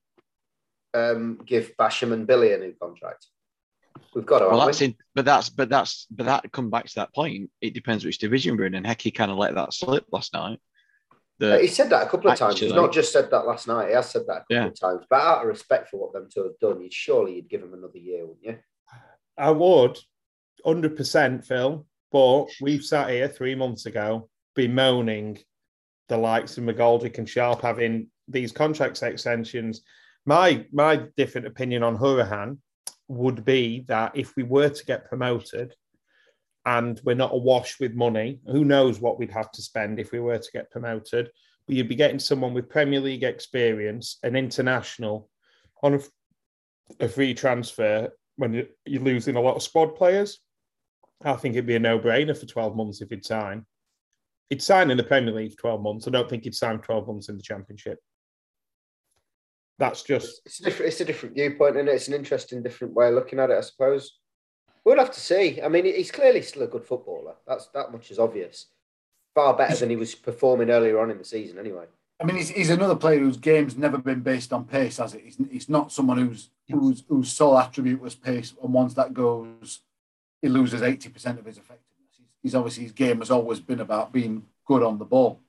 um, 0.94 1.38
give 1.44 1.76
Basham 1.78 2.12
and 2.12 2.26
Billy 2.26 2.52
a 2.52 2.58
new 2.58 2.74
contract? 2.80 3.26
We've 4.16 4.24
got 4.24 4.38
to. 4.38 4.46
Well, 4.48 4.64
that's 4.64 4.80
we? 4.80 4.86
in, 4.86 4.96
but 5.14 5.26
that's 5.26 5.50
but 5.50 5.68
that's 5.68 6.06
but 6.10 6.24
that 6.24 6.50
come 6.50 6.70
back 6.70 6.86
to 6.86 6.94
that 6.94 7.14
point. 7.14 7.50
It 7.60 7.74
depends 7.74 8.02
which 8.02 8.16
division 8.16 8.56
we're 8.56 8.64
in, 8.64 8.74
and 8.74 8.86
Hecky 8.86 9.14
kind 9.14 9.30
of 9.30 9.36
let 9.36 9.54
that 9.56 9.74
slip 9.74 10.06
last 10.10 10.32
night. 10.32 10.58
He 11.38 11.66
said 11.66 11.90
that 11.90 12.06
a 12.06 12.08
couple 12.08 12.30
of 12.30 12.38
times. 12.38 12.58
He's 12.58 12.72
not 12.72 12.94
just 12.94 13.12
said 13.12 13.30
that 13.30 13.46
last 13.46 13.68
night. 13.68 13.88
He 13.88 13.94
has 13.94 14.08
said 14.08 14.22
that 14.26 14.32
a 14.32 14.40
couple 14.40 14.56
Yeah. 14.56 14.66
of 14.68 14.80
times. 14.80 15.04
But 15.10 15.20
out 15.20 15.42
of 15.42 15.48
respect 15.48 15.90
for 15.90 15.98
what 15.98 16.14
them 16.14 16.30
two 16.32 16.44
have 16.44 16.58
done, 16.62 16.80
you'd 16.80 16.94
surely 16.94 17.34
you'd 17.36 17.50
give 17.50 17.60
them 17.60 17.74
another 17.74 17.98
year, 17.98 18.24
wouldn't 18.26 18.42
you? 18.42 18.58
I 19.36 19.50
would, 19.50 19.98
hundred 20.64 20.96
percent, 20.96 21.44
Phil. 21.44 21.86
But 22.10 22.46
we've 22.62 22.82
sat 22.82 23.10
here 23.10 23.28
three 23.28 23.54
months 23.54 23.84
ago 23.84 24.30
bemoaning 24.54 25.38
the 26.08 26.16
likes 26.16 26.56
of 26.56 26.64
McGoldrick 26.64 27.18
and 27.18 27.28
Sharp 27.28 27.60
having 27.60 28.08
these 28.28 28.50
contract 28.50 29.02
extensions. 29.02 29.82
My 30.24 30.64
my 30.72 31.02
different 31.18 31.48
opinion 31.48 31.82
on 31.82 31.98
Hourihane 31.98 32.56
would 33.08 33.44
be 33.44 33.84
that 33.88 34.12
if 34.14 34.34
we 34.36 34.42
were 34.42 34.68
to 34.68 34.84
get 34.84 35.08
promoted 35.08 35.74
and 36.64 37.00
we're 37.04 37.14
not 37.14 37.32
awash 37.32 37.78
with 37.78 37.94
money, 37.94 38.40
who 38.46 38.64
knows 38.64 39.00
what 39.00 39.18
we'd 39.18 39.30
have 39.30 39.50
to 39.52 39.62
spend 39.62 40.00
if 40.00 40.10
we 40.12 40.18
were 40.20 40.38
to 40.38 40.52
get 40.52 40.70
promoted. 40.70 41.30
But 41.66 41.76
you'd 41.76 41.88
be 41.88 41.94
getting 41.94 42.18
someone 42.18 42.54
with 42.54 42.68
Premier 42.68 43.00
League 43.00 43.22
experience, 43.22 44.18
an 44.22 44.34
international, 44.36 45.28
on 45.82 45.94
a, 45.94 46.00
a 47.04 47.08
free 47.08 47.34
transfer 47.34 48.10
when 48.36 48.52
you- 48.54 48.68
you're 48.84 49.02
losing 49.02 49.36
a 49.36 49.40
lot 49.40 49.56
of 49.56 49.62
squad 49.62 49.94
players. 49.94 50.40
I 51.22 51.34
think 51.34 51.54
it'd 51.54 51.66
be 51.66 51.76
a 51.76 51.80
no-brainer 51.80 52.36
for 52.36 52.46
12 52.46 52.76
months 52.76 53.00
if 53.00 53.10
he'd 53.10 53.24
sign. 53.24 53.64
He'd 54.50 54.62
sign 54.62 54.90
in 54.90 54.96
the 54.96 55.04
Premier 55.04 55.34
League 55.34 55.52
for 55.52 55.58
12 55.60 55.82
months. 55.82 56.06
I 56.06 56.10
don't 56.10 56.28
think 56.28 56.44
he'd 56.44 56.54
sign 56.54 56.78
12 56.78 57.06
months 57.06 57.28
in 57.28 57.36
the 57.36 57.42
Championship. 57.42 57.98
That's 59.78 60.02
just 60.02 60.40
It's 60.46 60.60
a 60.60 60.64
different. 60.64 60.88
It's 60.88 61.00
a 61.00 61.04
different 61.04 61.34
viewpoint, 61.34 61.76
and 61.76 61.88
it's 61.88 62.08
an 62.08 62.14
interesting, 62.14 62.62
different 62.62 62.94
way 62.94 63.08
of 63.08 63.14
looking 63.14 63.38
at 63.38 63.50
it. 63.50 63.58
I 63.58 63.60
suppose 63.60 64.18
we'll 64.84 64.98
have 64.98 65.12
to 65.12 65.20
see. 65.20 65.60
I 65.60 65.68
mean, 65.68 65.84
he's 65.84 66.10
clearly 66.10 66.42
still 66.42 66.62
a 66.62 66.66
good 66.66 66.84
footballer. 66.84 67.34
That's 67.46 67.66
that 67.74 67.92
much 67.92 68.10
is 68.10 68.18
obvious. 68.18 68.66
Far 69.34 69.54
better 69.54 69.76
than 69.76 69.90
he 69.90 69.96
was 69.96 70.14
performing 70.14 70.70
earlier 70.70 70.98
on 70.98 71.10
in 71.10 71.18
the 71.18 71.24
season, 71.24 71.58
anyway. 71.58 71.84
I 72.18 72.24
mean, 72.24 72.36
he's, 72.36 72.48
he's 72.48 72.70
another 72.70 72.96
player 72.96 73.18
whose 73.18 73.36
game's 73.36 73.76
never 73.76 73.98
been 73.98 74.20
based 74.20 74.50
on 74.54 74.64
pace, 74.64 74.96
has 74.96 75.12
it? 75.12 75.20
He's, 75.22 75.36
he's 75.50 75.68
not 75.68 75.92
someone 75.92 76.16
whose 76.16 76.48
whose 76.70 77.04
whose 77.06 77.30
sole 77.30 77.58
attribute 77.58 78.00
was 78.00 78.14
pace, 78.14 78.54
and 78.62 78.72
once 78.72 78.94
that 78.94 79.12
goes, 79.12 79.80
he 80.40 80.48
loses 80.48 80.80
eighty 80.80 81.10
percent 81.10 81.38
of 81.38 81.44
his 81.44 81.58
effectiveness. 81.58 82.16
He's, 82.16 82.26
he's 82.42 82.54
obviously 82.54 82.84
his 82.84 82.92
game 82.92 83.18
has 83.18 83.30
always 83.30 83.60
been 83.60 83.80
about 83.80 84.10
being 84.10 84.46
good 84.64 84.82
on 84.82 84.98
the 84.98 85.04
ball, 85.04 85.42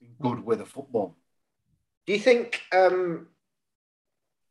being 0.00 0.14
good 0.22 0.42
with 0.42 0.62
a 0.62 0.64
football. 0.64 1.14
Do 2.06 2.14
you 2.14 2.18
think, 2.18 2.62
um, 2.72 3.26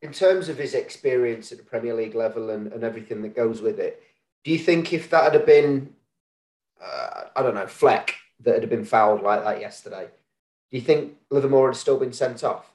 in 0.07 0.13
terms 0.13 0.47
of 0.47 0.57
his 0.57 0.73
experience 0.73 1.51
at 1.51 1.57
the 1.57 1.65
Premier 1.65 1.93
League 1.93 2.15
level 2.15 2.49
and, 2.49 2.71
and 2.71 2.81
everything 2.85 3.21
that 3.21 3.35
goes 3.35 3.61
with 3.61 3.77
it, 3.77 4.01
do 4.45 4.51
you 4.51 4.57
think 4.57 4.93
if 4.93 5.09
that 5.09 5.33
had 5.33 5.45
been, 5.45 5.93
uh, 6.81 7.23
I 7.35 7.43
don't 7.43 7.55
know, 7.55 7.67
Fleck 7.67 8.15
that 8.39 8.61
had 8.61 8.69
been 8.69 8.85
fouled 8.85 9.21
like 9.21 9.43
that 9.43 9.59
yesterday, 9.59 10.07
do 10.71 10.77
you 10.77 10.81
think 10.81 11.17
Livermore 11.29 11.71
had 11.71 11.75
still 11.75 11.99
been 11.99 12.13
sent 12.13 12.41
off? 12.45 12.71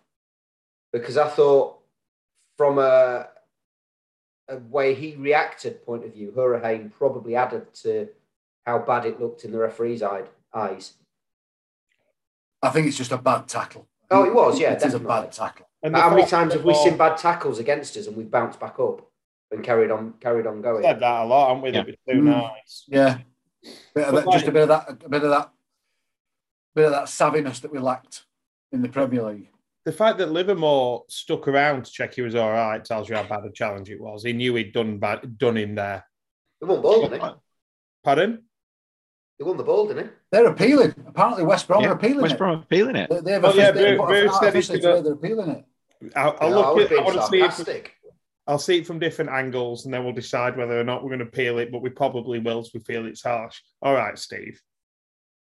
Because 0.92 1.16
I 1.16 1.26
thought, 1.26 1.78
from 2.58 2.78
a, 2.78 3.28
a 4.50 4.58
way 4.58 4.94
he 4.94 5.16
reacted 5.16 5.86
point 5.86 6.04
of 6.04 6.12
view, 6.12 6.34
Hourihane 6.36 6.92
probably 6.92 7.34
added 7.34 7.72
to 7.76 8.08
how 8.66 8.78
bad 8.78 9.06
it 9.06 9.18
looked 9.18 9.44
in 9.44 9.52
the 9.52 9.58
referee's 9.58 10.02
eye, 10.02 10.24
eyes. 10.52 10.92
I 12.60 12.68
think 12.68 12.88
it's 12.88 12.98
just 12.98 13.10
a 13.10 13.16
bad 13.16 13.48
tackle. 13.48 13.88
Oh, 14.10 14.24
it 14.24 14.34
was, 14.34 14.60
yeah, 14.60 14.74
it 14.74 14.82
is 14.82 14.92
a 14.92 14.98
bad 14.98 15.32
tackle. 15.32 15.66
And 15.82 15.96
How 15.96 16.10
many 16.10 16.26
times 16.26 16.52
have 16.54 16.64
we 16.64 16.74
seen 16.74 16.96
bad 16.96 17.16
tackles 17.18 17.58
against 17.58 17.96
us 17.96 18.06
and 18.06 18.16
we've 18.16 18.30
bounced 18.30 18.60
back 18.60 18.78
up 18.78 19.08
and 19.50 19.62
carried 19.64 19.90
on 19.90 20.14
carried 20.20 20.46
on 20.46 20.60
going? 20.62 20.82
said 20.82 21.00
that 21.00 21.22
a 21.22 21.24
lot, 21.24 21.48
haven't 21.48 21.62
we? 21.62 21.70
Yeah. 21.72 21.82
They've 21.84 22.14
too 22.16 22.22
Mm. 22.22 22.24
nice. 22.24 22.84
Yeah, 22.88 23.18
bit 23.94 24.04
of 24.06 24.14
But 24.14 24.24
that, 24.24 24.32
just 24.32 24.46
a 24.46 24.52
bit 24.52 24.62
of 24.62 24.68
that, 24.68 24.88
a 25.04 25.08
bit 25.08 25.24
of 25.24 25.30
that, 25.30 25.50
bit 26.74 26.84
of 26.86 26.90
that 26.92 27.04
savviness 27.04 27.60
that 27.62 27.72
we 27.72 27.78
lacked 27.78 28.24
in 28.70 28.82
the 28.82 28.88
Premier 28.88 29.22
League. 29.24 29.48
The 29.84 29.92
fact 29.92 30.18
that 30.18 30.30
Livermore 30.30 31.04
stuck 31.08 31.48
around 31.48 31.84
to 31.86 31.90
check 31.90 32.14
he 32.14 32.22
was 32.22 32.36
all 32.36 32.52
right 32.52 32.84
tells 32.84 33.08
you 33.08 33.16
how 33.16 33.24
bad 33.24 33.44
a 33.44 33.50
challenge 33.50 33.90
it 33.90 34.00
was. 34.00 34.22
He 34.22 34.32
knew 34.32 34.54
he'd 34.54 34.72
done 34.72 34.98
bad, 34.98 35.36
done 35.38 35.56
him 35.56 35.74
there. 35.74 36.04
He 36.60 36.66
won 36.66 36.76
the 36.76 36.82
ball, 36.82 37.08
didn't 37.08 37.20
he? 37.20 37.30
Pardon? 38.04 38.44
He 39.38 39.42
won 39.44 39.56
the 39.56 39.64
ball, 39.64 39.88
didn't 39.88 40.04
he? 40.06 40.10
They're 40.30 40.46
appealing. 40.46 40.94
Apparently, 41.08 41.44
West 41.44 41.66
Brom 41.66 41.82
yeah, 41.82 41.88
are 41.90 41.94
appealing 41.94 42.20
West 42.22 42.34
it. 42.34 42.38
Brom 42.38 42.60
appealing 42.60 42.94
it. 42.94 43.10
They- 43.10 43.20
They've 43.22 43.42
Well, 43.42 43.56
yeah, 43.56 43.72
Bruce- 43.72 44.00
Bruce 44.06 44.38
said 44.38 44.54
he's 44.54 44.68
gonna- 44.70 45.02
they're 45.02 45.12
appealing 45.14 45.50
it. 45.50 45.64
I'll, 46.16 46.36
I'll 46.40 46.50
No, 46.50 46.74
look 46.74 46.80
at, 46.80 46.86
I 46.86 46.88
being 46.88 47.04
want 47.04 47.16
to 47.32 47.52
see. 47.64 47.82
I'll 48.46 48.58
see 48.58 48.78
it 48.78 48.86
from 48.86 48.98
different 48.98 49.30
angles 49.30 49.84
and 49.84 49.94
then 49.94 50.02
we'll 50.04 50.12
decide 50.12 50.56
whether 50.56 50.78
or 50.78 50.82
not 50.84 51.02
we're 51.04 51.10
going 51.10 51.20
to 51.20 51.26
peel 51.26 51.58
it, 51.58 51.70
but 51.70 51.80
we 51.80 51.90
probably 51.90 52.40
will 52.40 52.60
if 52.60 52.68
we 52.74 52.80
feel 52.80 53.06
it's 53.06 53.22
harsh. 53.22 53.60
All 53.80 53.94
right, 53.94 54.18
Steve. 54.18 54.60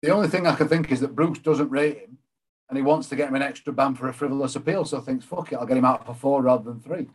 The 0.02 0.10
only 0.10 0.28
thing 0.28 0.46
I 0.48 0.56
can 0.56 0.68
think 0.68 0.92
is 0.92 1.00
that 1.00 1.16
Bruce 1.16 1.40
doesn't 1.40 1.70
rate 1.70 2.00
him, 2.00 2.18
and 2.68 2.78
he 2.78 2.82
wants 2.84 3.08
to 3.10 3.16
get 3.16 3.30
him 3.30 3.36
an 3.36 3.42
extra 3.42 3.72
ban 3.74 3.96
for 3.96 4.10
a 4.10 4.14
frivolous 4.14 4.56
appeal. 4.58 4.84
So 4.86 5.00
thinks, 5.02 5.26
"Fuck 5.26 5.52
it, 5.52 5.56
I'll 5.56 5.66
get 5.66 5.78
him 5.78 5.86
out 5.86 6.06
for 6.06 6.14
four 6.14 6.42
rather 6.42 6.64
than 6.64 6.80
three. 6.82 7.08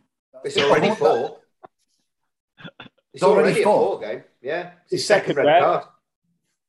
It's 0.43 0.57
already 0.57 0.87
It's 0.87 0.97
four. 0.99 1.37
It's 3.13 3.23
already 3.23 3.49
already 3.49 3.63
four. 3.63 3.87
four 3.89 3.99
game. 4.01 4.23
Yeah. 4.41 4.71
It's 4.83 4.91
His 4.91 4.99
his 5.01 5.07
second 5.07 5.27
second 5.35 5.45
red. 5.45 5.53
red 5.53 5.61
card. 5.63 5.83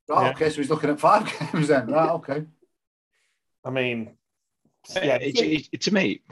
Right, 0.09 0.23
Yeah. 0.25 0.31
okay, 0.31 0.51
so 0.51 0.57
he's 0.57 0.71
looking 0.71 0.91
at 0.91 1.01
five 1.01 1.25
games 1.53 1.69
then. 1.69 1.87
Right, 1.89 2.11
okay. 2.11 2.45
I 3.65 3.71
mean, 3.71 4.17
uh, 4.95 5.01
Yeah, 5.01 5.05
yeah, 5.05 5.17
it, 5.21 5.69
it- 5.73 5.81
to 5.83 5.93
me, 5.95 6.23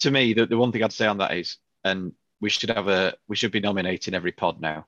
to 0.00 0.10
me, 0.10 0.34
the, 0.34 0.46
the 0.46 0.58
one 0.58 0.72
thing 0.72 0.82
I'd 0.82 0.92
say 0.92 1.06
on 1.06 1.18
that 1.18 1.36
is, 1.36 1.56
and 1.84 2.12
we 2.40 2.50
should 2.50 2.70
have 2.70 2.88
a, 2.88 3.14
we 3.28 3.36
should 3.36 3.52
be 3.52 3.60
nominating 3.60 4.14
every 4.14 4.32
pod 4.32 4.60
now. 4.60 4.86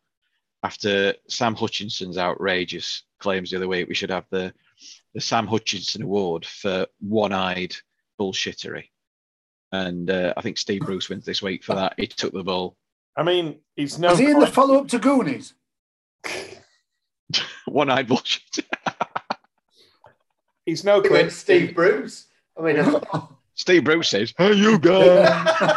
After 0.62 1.14
Sam 1.28 1.54
Hutchinson's 1.54 2.18
outrageous 2.18 3.04
claims 3.20 3.50
the 3.50 3.56
other 3.56 3.68
week, 3.68 3.88
we 3.88 3.94
should 3.94 4.10
have 4.10 4.26
the 4.30 4.52
the 5.14 5.20
Sam 5.20 5.46
Hutchinson 5.46 6.02
Award 6.02 6.44
for 6.44 6.86
one-eyed 7.00 7.74
bullshittery. 8.20 8.84
And 9.72 10.10
uh, 10.10 10.34
I 10.36 10.42
think 10.42 10.58
Steve 10.58 10.82
Bruce 10.82 11.08
wins 11.08 11.24
this 11.24 11.42
week 11.42 11.64
for 11.64 11.74
that. 11.74 11.94
He 11.96 12.06
took 12.06 12.32
the 12.32 12.44
ball. 12.44 12.76
I 13.16 13.22
mean, 13.22 13.60
he's 13.76 13.98
no. 13.98 14.10
Was 14.10 14.18
he 14.18 14.30
in 14.30 14.38
the 14.38 14.46
follow 14.46 14.78
up 14.78 14.88
to 14.88 14.98
Goonies? 14.98 15.54
One-eyed 17.66 18.08
bullshit. 18.08 18.66
He's 20.64 20.84
no 20.84 21.00
He 21.00 21.08
went 21.08 21.32
Steve 21.32 21.74
Bruce. 21.74 22.26
I 22.58 22.62
mean, 22.62 22.76
Steve 23.58 23.84
Bruce 23.84 24.08
says, 24.08 24.32
"Hey, 24.38 24.54
you 24.54 24.78
guys." 24.78 25.74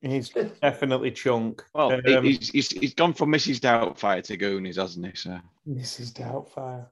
He's 0.00 0.28
definitely 0.60 1.10
chunk. 1.12 1.64
Well, 1.74 1.92
Um, 1.92 2.24
he's, 2.24 2.50
he's, 2.50 2.68
he's 2.70 2.94
gone 2.94 3.14
from 3.14 3.30
Mrs. 3.32 3.58
Doubtfire 3.58 4.22
to 4.24 4.36
Goonies, 4.36 4.76
hasn't 4.76 5.06
he? 5.06 5.12
So 5.16 5.38
Mrs. 5.68 6.12
Doubtfire. 6.12 6.86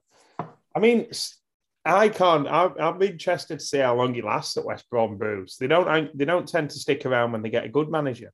I 0.75 0.79
mean, 0.79 1.07
I 1.85 2.09
can't. 2.09 2.47
I, 2.47 2.71
I'm 2.79 2.99
interested 3.03 3.59
to 3.59 3.65
see 3.65 3.77
how 3.77 3.95
long 3.95 4.15
he 4.15 4.21
lasts 4.23 4.57
at 4.57 4.65
West 4.65 4.89
Brom. 4.89 5.17
Bruce. 5.17 5.57
They 5.57 5.67
don't. 5.67 6.17
They 6.17 6.25
don't 6.25 6.47
tend 6.47 6.71
to 6.71 6.79
stick 6.79 7.05
around 7.05 7.31
when 7.31 7.41
they 7.43 7.49
get 7.51 7.65
a 7.65 7.69
good 7.69 7.89
manager. 7.89 8.33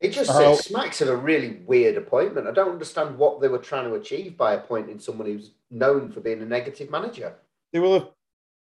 it 0.00 0.10
just 0.10 0.30
Oh. 0.32 0.54
says 0.56 0.64
smacks 0.66 1.00
of 1.00 1.08
a 1.08 1.16
really 1.16 1.60
weird 1.64 1.96
appointment. 1.96 2.48
I 2.48 2.52
don't 2.52 2.72
understand 2.72 3.16
what 3.16 3.40
they 3.40 3.46
were 3.48 3.58
trying 3.58 3.88
to 3.88 3.94
achieve 3.94 4.36
by 4.36 4.54
appointing 4.54 4.98
someone 4.98 5.28
who's 5.28 5.52
known 5.70 6.10
for 6.10 6.20
being 6.20 6.42
a 6.42 6.46
negative 6.46 6.90
manager. 6.90 7.34
They 7.72 7.78
will 7.78 7.94
have 8.00 8.08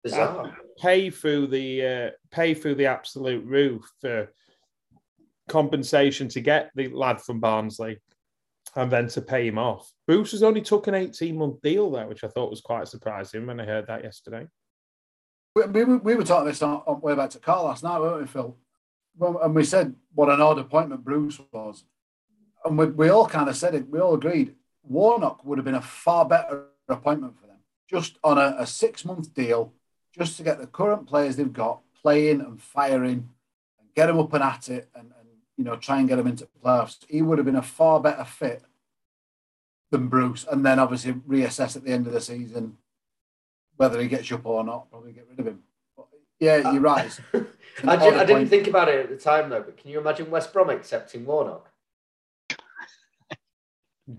Bizarre. 0.06 0.56
pay 0.78 1.10
through 1.10 1.48
the 1.48 1.86
uh, 1.86 2.10
pay 2.32 2.54
through 2.54 2.76
the 2.76 2.86
absolute 2.86 3.44
roof 3.46 3.84
for 4.02 4.32
compensation 5.50 6.28
to 6.30 6.42
get 6.42 6.72
the 6.76 6.88
lad 6.90 7.22
from 7.22 7.40
Barnsley, 7.40 8.00
and 8.76 8.92
then 8.92 9.08
to 9.10 9.22
pay 9.22 9.48
him 9.48 9.58
off. 9.58 9.92
Bruce 10.08 10.32
has 10.32 10.44
only 10.44 10.62
took 10.62 10.88
an 10.88 10.96
18 10.96 11.38
month 11.38 11.62
deal 11.62 11.92
there, 11.92 12.08
which 12.08 12.24
I 12.24 12.28
thought 12.28 12.50
was 12.50 12.62
quite 12.62 12.88
surprising 12.88 13.46
when 13.46 13.60
I 13.60 13.66
heard 13.66 13.88
that 13.88 14.04
yesterday. 14.04 14.48
we, 15.56 15.64
we, 15.68 15.84
were- 15.84 15.98
we 16.00 16.16
were 16.16 16.24
talking 16.24 16.48
this 16.48 16.62
on, 16.62 16.82
on 16.88 17.02
way 17.02 17.16
back 17.16 17.30
to 17.32 17.40
Carl 17.40 17.66
last 17.66 17.84
night, 17.84 18.00
weren't 18.00 18.22
we, 18.22 18.28
Phil? 18.28 18.58
Well, 19.18 19.40
And 19.42 19.56
we 19.56 19.64
said 19.64 19.96
what 20.14 20.30
an 20.30 20.42
odd 20.42 20.60
appointment 20.60 21.04
Bruce 21.06 21.40
was. 21.52 21.84
and 22.66 22.78
we, 22.78 22.88
we 22.88 23.10
all 23.10 23.28
kind 23.28 23.48
of 23.50 23.56
said 23.56 23.76
it. 23.76 23.88
We 23.90 24.00
all 24.00 24.16
agreed 24.16 24.56
Warnock 24.84 25.44
would 25.46 25.58
have 25.58 25.66
been 25.66 25.76
a 25.76 25.82
far 25.82 26.26
better 26.26 26.66
appointment 26.90 27.40
for 27.40 27.48
them, 27.48 27.58
just 27.90 28.18
on 28.24 28.38
a, 28.38 28.56
a 28.60 28.66
six 28.68 29.06
month 29.06 29.34
deal, 29.34 29.74
just 30.18 30.38
to 30.38 30.44
get 30.44 30.60
the 30.60 30.68
current 30.68 31.08
players 31.08 31.36
they've 31.36 31.52
got 31.52 31.82
playing 32.02 32.42
and 32.42 32.62
firing, 32.62 33.30
and 33.80 33.90
get 33.96 34.08
them 34.08 34.20
up 34.20 34.34
and 34.34 34.44
at 34.44 34.70
it, 34.70 34.90
and, 34.96 35.12
and 35.20 35.30
you 35.58 35.64
know 35.64 35.76
try 35.76 36.00
and 36.00 36.08
get 36.08 36.18
them 36.18 36.28
into 36.28 36.48
playoffs. 36.64 36.98
He 37.10 37.22
would 37.22 37.38
have 37.38 37.46
been 37.46 37.56
a 37.56 37.62
far 37.62 38.00
better 38.00 38.24
fit 38.24 38.64
than 39.92 40.08
Bruce, 40.08 40.46
and 40.50 40.66
then 40.66 40.80
obviously 40.80 41.14
reassess 41.14 41.76
at 41.76 41.84
the 41.84 41.92
end 41.92 42.08
of 42.08 42.14
the 42.14 42.22
season 42.22 42.78
whether 43.78 44.02
he 44.02 44.08
gets 44.08 44.32
up 44.32 44.46
or 44.46 44.64
not. 44.64 44.90
Probably 44.90 45.12
get 45.12 45.28
rid 45.30 45.40
of 45.40 45.48
him. 45.48 45.60
But 45.98 46.08
yeah, 46.40 46.72
you're 46.72 46.88
uh, 46.88 46.96
right. 46.96 47.20
I, 47.84 47.96
did, 47.98 48.14
I 48.14 48.26
didn't 48.26 48.48
think 48.48 48.68
about 48.68 48.88
it 48.88 49.00
at 49.00 49.10
the 49.10 49.18
time 49.18 49.50
though, 49.50 49.62
but 49.62 49.78
can 49.78 49.92
you 49.92 50.00
imagine 50.00 50.32
West 50.32 50.54
Brom 50.54 50.70
accepting 50.70 51.26
Warnock? 51.26 51.70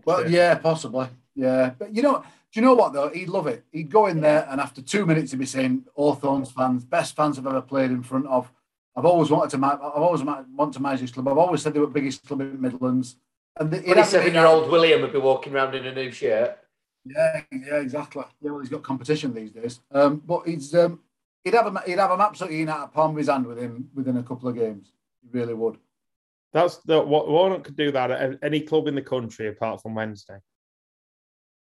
Well, 0.05 0.29
yeah, 0.29 0.57
possibly. 0.57 1.09
Yeah, 1.35 1.71
but 1.79 1.95
you 1.95 2.03
know, 2.03 2.25
do 2.53 2.61
you 2.61 2.67
know 2.67 2.75
what 2.75 2.93
though? 2.93 3.11
He'd 3.11 3.29
love 3.29 3.47
it. 3.47 3.65
He'd 3.73 3.91
go 3.91 4.07
in 4.07 4.21
there, 4.21 4.47
and 4.51 4.61
after 4.61 4.81
two 4.81 5.05
minutes, 5.05 5.33
he'd 5.33 5.39
be 5.39 5.47
saying, 5.47 5.85
"Hawthorns 5.95 6.51
fans, 6.51 6.85
best 6.85 7.15
fans 7.17 7.39
I've 7.39 7.47
ever 7.47 7.63
played 7.63 7.91
in 7.91 8.03
front 8.03 8.27
of. 8.27 8.51
I've 8.97 9.05
always 9.05 9.31
wanted 9.31 9.51
to. 9.59 9.67
I've 9.67 10.03
always 10.03 10.23
wanted 10.23 10.73
to 10.75 10.83
manage 10.83 11.01
this 11.01 11.11
club. 11.11 11.29
I've 11.29 11.39
always 11.39 11.63
said 11.63 11.75
they 11.75 11.81
were 11.81 11.87
the 11.87 11.93
biggest 11.93 12.27
club 12.27 12.41
in 12.41 12.53
the 12.53 12.59
Midlands." 12.59 13.17
And 13.59 13.71
the 13.71 13.83
twenty-seven-year-old 13.83 14.71
William 14.71 15.03
would 15.03 15.13
be 15.13 15.19
walking 15.19 15.55
around 15.55 15.75
in 15.75 15.87
a 15.87 15.95
new 15.95 16.11
shirt. 16.11 16.59
Yeah, 17.05 17.43
yeah, 17.53 17.77
exactly. 17.77 18.25
Yeah, 18.41 18.51
well, 18.51 18.61
he's 18.61 18.69
got 18.69 18.83
competition 18.83 19.33
these 19.33 19.53
days. 19.53 19.81
Um, 19.91 20.23
but 20.27 20.47
he's 20.47 20.75
um, 20.75 21.01
he'd 21.45 21.55
have 21.55 21.67
him. 21.67 21.79
He'd 21.87 21.99
have 21.99 22.11
him 22.11 22.21
absolutely 22.21 22.63
in 22.63 22.69
out 22.69 22.85
of 22.85 22.93
palm 22.93 23.13
of 23.13 23.17
his 23.17 23.29
hand 23.29 23.47
with 23.47 23.59
him 23.59 23.91
within 23.95 24.17
a 24.17 24.23
couple 24.23 24.49
of 24.49 24.57
games. 24.57 24.93
He 25.23 25.29
really 25.39 25.55
would. 25.55 25.79
That's 26.53 26.79
the 26.79 27.01
what 27.03 27.29
Warnock 27.29 27.65
could 27.65 27.77
do 27.77 27.93
that 27.93 28.11
at 28.11 28.39
any 28.43 28.61
club 28.61 28.87
in 28.89 28.95
the 28.95 29.03
country 29.03 29.49
apart 29.49 29.83
from 29.83 29.95
Wednesday, 29.95 30.39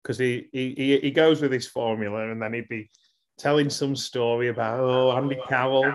because 0.08 0.17
he, 0.17 0.48
he 0.54 1.00
he 1.02 1.12
goes 1.12 1.41
with 1.41 1.52
his 1.52 1.67
formula, 1.67 2.32
and 2.32 2.41
then 2.41 2.54
he'd 2.54 2.70
be 2.70 2.89
telling 3.38 3.70
some 3.70 3.93
story 3.93 4.48
about 4.48 4.80
oh 4.80 5.12
Andy 5.12 5.38
Carroll. 5.50 5.93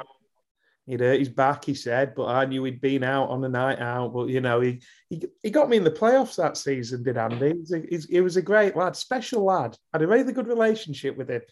He'd 0.87 1.01
hurt 1.01 1.21
his 1.21 1.29
back, 1.29 1.65
he 1.65 1.75
said, 1.75 2.15
but 2.15 2.27
I 2.27 2.45
knew 2.45 2.65
he'd 2.65 2.81
been 2.81 3.05
out 3.05 3.31
on 3.31 3.43
a 3.45 3.49
night 3.49 3.79
out. 3.79 4.13
But 4.13 4.29
you 4.29 4.43
know, 4.43 4.61
he 4.61 4.83
he, 5.09 5.25
he 5.43 5.51
got 5.51 5.71
me 5.71 5.79
in 5.79 5.85
the 5.85 5.91
playoffs 5.91 6.37
that 6.37 6.59
season, 6.59 7.03
did 7.03 7.17
Andy? 7.17 7.49
He 7.49 7.55
was, 7.55 7.73
a, 7.73 8.13
he 8.13 8.21
was 8.21 8.37
a 8.37 8.43
great 8.43 8.77
lad, 8.77 8.97
special 8.97 9.45
lad. 9.45 9.79
I 9.93 9.99
had 9.99 10.03
a 10.03 10.09
really 10.09 10.33
good 10.33 10.49
relationship 10.49 11.17
with 11.17 11.31
him. 11.31 11.43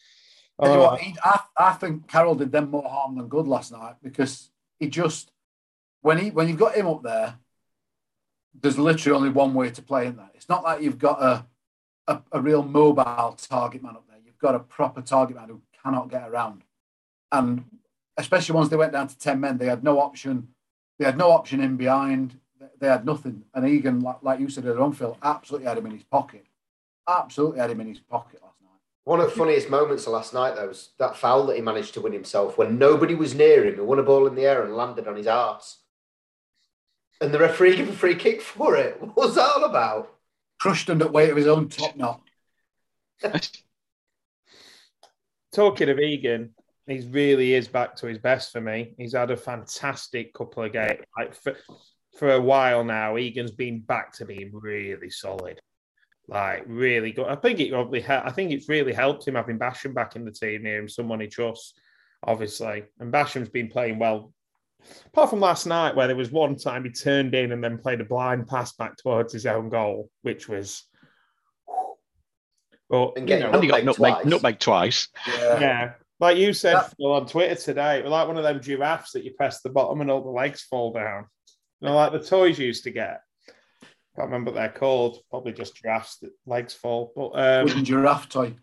Oh. 0.58 0.80
What, 0.80 1.00
I, 1.24 1.40
I 1.56 1.72
think 1.74 2.08
Carroll 2.08 2.34
did 2.34 2.52
them 2.52 2.70
more 2.70 2.88
harm 2.88 3.16
than 3.16 3.28
good 3.28 3.48
last 3.48 3.72
night 3.72 3.94
because 4.02 4.50
he 4.78 4.88
just 4.88 5.30
when 6.02 6.18
he 6.18 6.30
when 6.30 6.48
you've 6.48 6.58
got 6.58 6.74
him 6.74 6.88
up 6.88 7.02
there, 7.02 7.36
there's 8.60 8.78
literally 8.78 9.16
only 9.16 9.30
one 9.30 9.54
way 9.54 9.70
to 9.70 9.80
play 9.80 10.06
in 10.06 10.16
that. 10.16 10.32
It's 10.34 10.48
not 10.48 10.64
like 10.64 10.82
you've 10.82 10.98
got 10.98 11.22
a, 11.22 11.46
a, 12.10 12.22
a 12.32 12.40
real 12.40 12.62
mobile 12.62 13.36
target 13.40 13.82
man 13.82 13.96
up 13.96 14.04
there. 14.08 14.18
You've 14.24 14.38
got 14.38 14.54
a 14.54 14.60
proper 14.60 15.00
target 15.00 15.36
man 15.36 15.48
who 15.48 15.62
cannot 15.82 16.10
get 16.10 16.28
around. 16.28 16.62
And 17.32 17.64
especially 18.16 18.54
once 18.54 18.68
they 18.68 18.76
went 18.76 18.92
down 18.92 19.08
to 19.08 19.18
10 19.18 19.40
men, 19.40 19.58
they 19.58 19.66
had 19.66 19.84
no 19.84 20.00
option. 20.00 20.48
They 20.98 21.04
had 21.04 21.16
no 21.16 21.30
option 21.30 21.60
in 21.60 21.76
behind. 21.76 22.38
They 22.78 22.88
had 22.88 23.06
nothing. 23.06 23.44
And 23.54 23.66
Egan, 23.66 24.00
like, 24.00 24.22
like 24.22 24.40
you 24.40 24.48
said 24.48 24.66
at 24.66 24.76
Unfield, 24.76 25.16
absolutely 25.22 25.68
had 25.68 25.78
him 25.78 25.86
in 25.86 25.92
his 25.92 26.02
pocket. 26.02 26.46
Absolutely 27.08 27.60
had 27.60 27.70
him 27.70 27.80
in 27.80 27.88
his 27.88 28.00
pocket 28.00 28.42
last 28.42 28.60
night. 28.62 28.80
One 29.04 29.20
of 29.20 29.30
the 29.30 29.36
funniest 29.36 29.70
moments 29.70 30.06
of 30.06 30.12
last 30.12 30.34
night, 30.34 30.56
though, 30.56 30.68
was 30.68 30.90
that 30.98 31.16
foul 31.16 31.46
that 31.46 31.56
he 31.56 31.62
managed 31.62 31.94
to 31.94 32.00
win 32.00 32.12
himself 32.12 32.58
when 32.58 32.78
nobody 32.78 33.14
was 33.14 33.34
near 33.34 33.64
him. 33.64 33.76
He 33.76 33.80
won 33.80 33.98
a 33.98 34.02
ball 34.02 34.26
in 34.26 34.34
the 34.34 34.44
air 34.44 34.64
and 34.64 34.76
landed 34.76 35.08
on 35.08 35.16
his 35.16 35.26
arse 35.26 35.78
and 37.20 37.34
the 37.34 37.38
referee 37.38 37.76
gave 37.76 37.88
a 37.88 37.92
free 37.92 38.14
kick 38.14 38.40
for 38.40 38.76
it. 38.76 39.00
What 39.00 39.16
was 39.16 39.34
that 39.34 39.50
all 39.56 39.64
about? 39.64 40.14
Crushed 40.60 40.90
under 40.90 41.08
weight 41.08 41.30
of 41.30 41.36
his 41.36 41.46
own 41.46 41.68
top 41.68 41.96
knot. 41.96 42.20
Talking 45.52 45.88
of 45.88 45.98
Egan, 45.98 46.54
he 46.86 47.00
really 47.08 47.54
is 47.54 47.66
back 47.66 47.96
to 47.96 48.06
his 48.06 48.18
best 48.18 48.52
for 48.52 48.60
me. 48.60 48.94
He's 48.98 49.14
had 49.14 49.30
a 49.30 49.36
fantastic 49.36 50.34
couple 50.34 50.64
of 50.64 50.72
games. 50.72 51.00
Like 51.16 51.34
for, 51.34 51.56
for 52.18 52.32
a 52.32 52.40
while 52.40 52.84
now, 52.84 53.16
Egan's 53.16 53.52
been 53.52 53.80
back 53.80 54.12
to 54.14 54.24
being 54.24 54.50
really 54.52 55.10
solid. 55.10 55.60
Like 56.28 56.64
really 56.66 57.12
good. 57.12 57.26
I 57.26 57.36
think 57.36 57.58
it 57.58 57.72
probably 57.72 58.06
I 58.06 58.30
think 58.30 58.52
it's 58.52 58.68
really 58.68 58.92
helped 58.92 59.26
him 59.26 59.34
having 59.34 59.58
Basham 59.58 59.94
back 59.94 60.14
in 60.14 60.24
the 60.24 60.30
team 60.30 60.62
near 60.62 60.78
him, 60.78 60.88
someone 60.88 61.20
he 61.20 61.26
trusts, 61.26 61.74
obviously. 62.22 62.84
And 63.00 63.12
Basham's 63.12 63.48
been 63.48 63.68
playing 63.68 63.98
well 63.98 64.32
Apart 65.06 65.30
from 65.30 65.40
last 65.40 65.66
night, 65.66 65.94
where 65.94 66.06
there 66.06 66.16
was 66.16 66.30
one 66.30 66.56
time 66.56 66.84
he 66.84 66.90
turned 66.90 67.34
in 67.34 67.52
and 67.52 67.62
then 67.62 67.78
played 67.78 68.00
a 68.00 68.04
blind 68.04 68.48
pass 68.48 68.72
back 68.72 68.96
towards 68.96 69.32
his 69.32 69.46
own 69.46 69.68
goal, 69.68 70.10
which 70.22 70.48
was. 70.48 70.84
Well, 72.88 73.12
and, 73.16 73.28
you 73.28 73.38
know, 73.38 73.50
and 73.50 73.62
he 73.62 73.68
got 73.68 73.84
nutmeg 73.84 74.14
twice. 74.14 74.24
Nutmeg 74.26 74.58
twice. 74.58 75.08
Yeah. 75.28 75.60
yeah. 75.60 75.92
Like 76.18 76.36
you 76.36 76.52
said 76.52 76.74
that, 76.74 76.94
Phil, 76.96 77.12
on 77.12 77.26
Twitter 77.26 77.54
today, 77.54 78.02
we're 78.02 78.10
like 78.10 78.26
one 78.26 78.36
of 78.36 78.42
them 78.42 78.60
giraffes 78.60 79.12
that 79.12 79.24
you 79.24 79.32
press 79.32 79.62
the 79.62 79.70
bottom 79.70 80.00
and 80.00 80.10
all 80.10 80.22
the 80.22 80.28
legs 80.28 80.62
fall 80.62 80.92
down. 80.92 81.26
You 81.80 81.88
know, 81.88 81.94
like 81.94 82.12
the 82.12 82.20
toys 82.20 82.58
you 82.58 82.66
used 82.66 82.84
to 82.84 82.90
get. 82.90 83.22
Can't 84.16 84.26
remember 84.26 84.50
what 84.50 84.58
they're 84.58 84.68
called. 84.68 85.18
Probably 85.30 85.52
just 85.52 85.76
giraffes 85.76 86.18
that 86.18 86.32
legs 86.44 86.74
fall. 86.74 87.12
But 87.16 87.30
um, 87.30 87.64
wooden 87.64 87.84
giraffe 87.84 88.28
toy. 88.28 88.54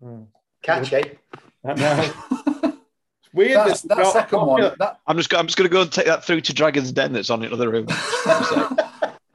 Hmm. 0.00 0.22
Catchy. 0.62 1.18
I 1.64 1.74
know. 1.74 2.69
Weird. 3.32 3.52
That's, 3.52 3.82
that 3.82 4.06
second 4.08 4.40
one. 4.40 4.72
That... 4.78 5.00
I'm 5.06 5.16
just 5.16 5.32
I'm 5.34 5.46
just 5.46 5.56
going 5.56 5.68
to 5.68 5.72
go 5.72 5.82
and 5.82 5.92
take 5.92 6.06
that 6.06 6.24
through 6.24 6.40
to 6.42 6.52
Dragon's 6.52 6.92
Den 6.92 7.12
that's 7.12 7.30
on 7.30 7.42
in 7.42 7.48
another 7.48 7.70
room. 7.70 7.86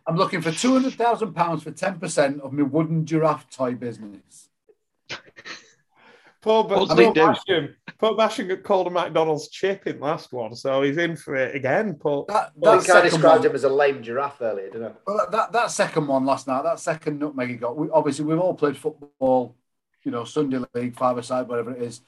I'm 0.08 0.18
looking 0.18 0.42
for 0.42 0.52
two 0.52 0.74
hundred 0.74 0.94
thousand 0.94 1.34
pounds 1.34 1.64
for 1.64 1.72
ten 1.72 2.00
percent 2.00 2.42
of 2.42 2.52
my 2.54 2.64
wooden 2.64 3.06
giraffe 3.06 3.50
toy 3.50 3.74
business. 3.74 4.50
Paul, 6.42 6.66
but 6.66 6.88
Paul 6.90 7.14
Basham, 7.14 7.74
Paul 7.98 8.16
Basham 8.16 8.48
got 8.48 8.62
called 8.62 8.86
a 8.86 8.92
McDonald's 8.92 9.48
chip 9.48 9.88
in 9.88 10.00
last 10.00 10.32
one, 10.32 10.54
so 10.54 10.84
he's 10.84 10.98
in 10.98 11.16
for 11.16 11.36
it 11.36 11.56
again. 11.56 11.96
Paul, 11.96 12.26
that, 12.28 12.52
that 12.62 12.70
I 12.70 12.80
think 12.80 12.96
I 12.96 13.02
described 13.02 13.40
one, 13.40 13.50
him 13.50 13.56
as 13.56 13.64
a 13.64 13.70
lame 13.70 14.04
giraffe 14.04 14.40
earlier, 14.42 14.70
didn't 14.70 14.86
I? 14.86 14.92
Well, 15.08 15.28
that, 15.32 15.52
that 15.54 15.72
second 15.72 16.06
one 16.06 16.24
last 16.24 16.46
night, 16.46 16.62
that 16.62 16.80
second 16.80 17.18
nutmeg 17.18 17.50
he 17.50 17.56
got. 17.56 17.76
We, 17.76 17.90
obviously, 17.90 18.26
we've 18.26 18.38
all 18.38 18.54
played 18.54 18.78
football, 18.78 19.56
you 20.04 20.12
know, 20.12 20.24
Sunday 20.24 20.60
league, 20.76 20.96
five 20.96 21.18
a 21.18 21.24
side, 21.24 21.48
whatever 21.48 21.72
it 21.72 21.82
is 21.82 22.02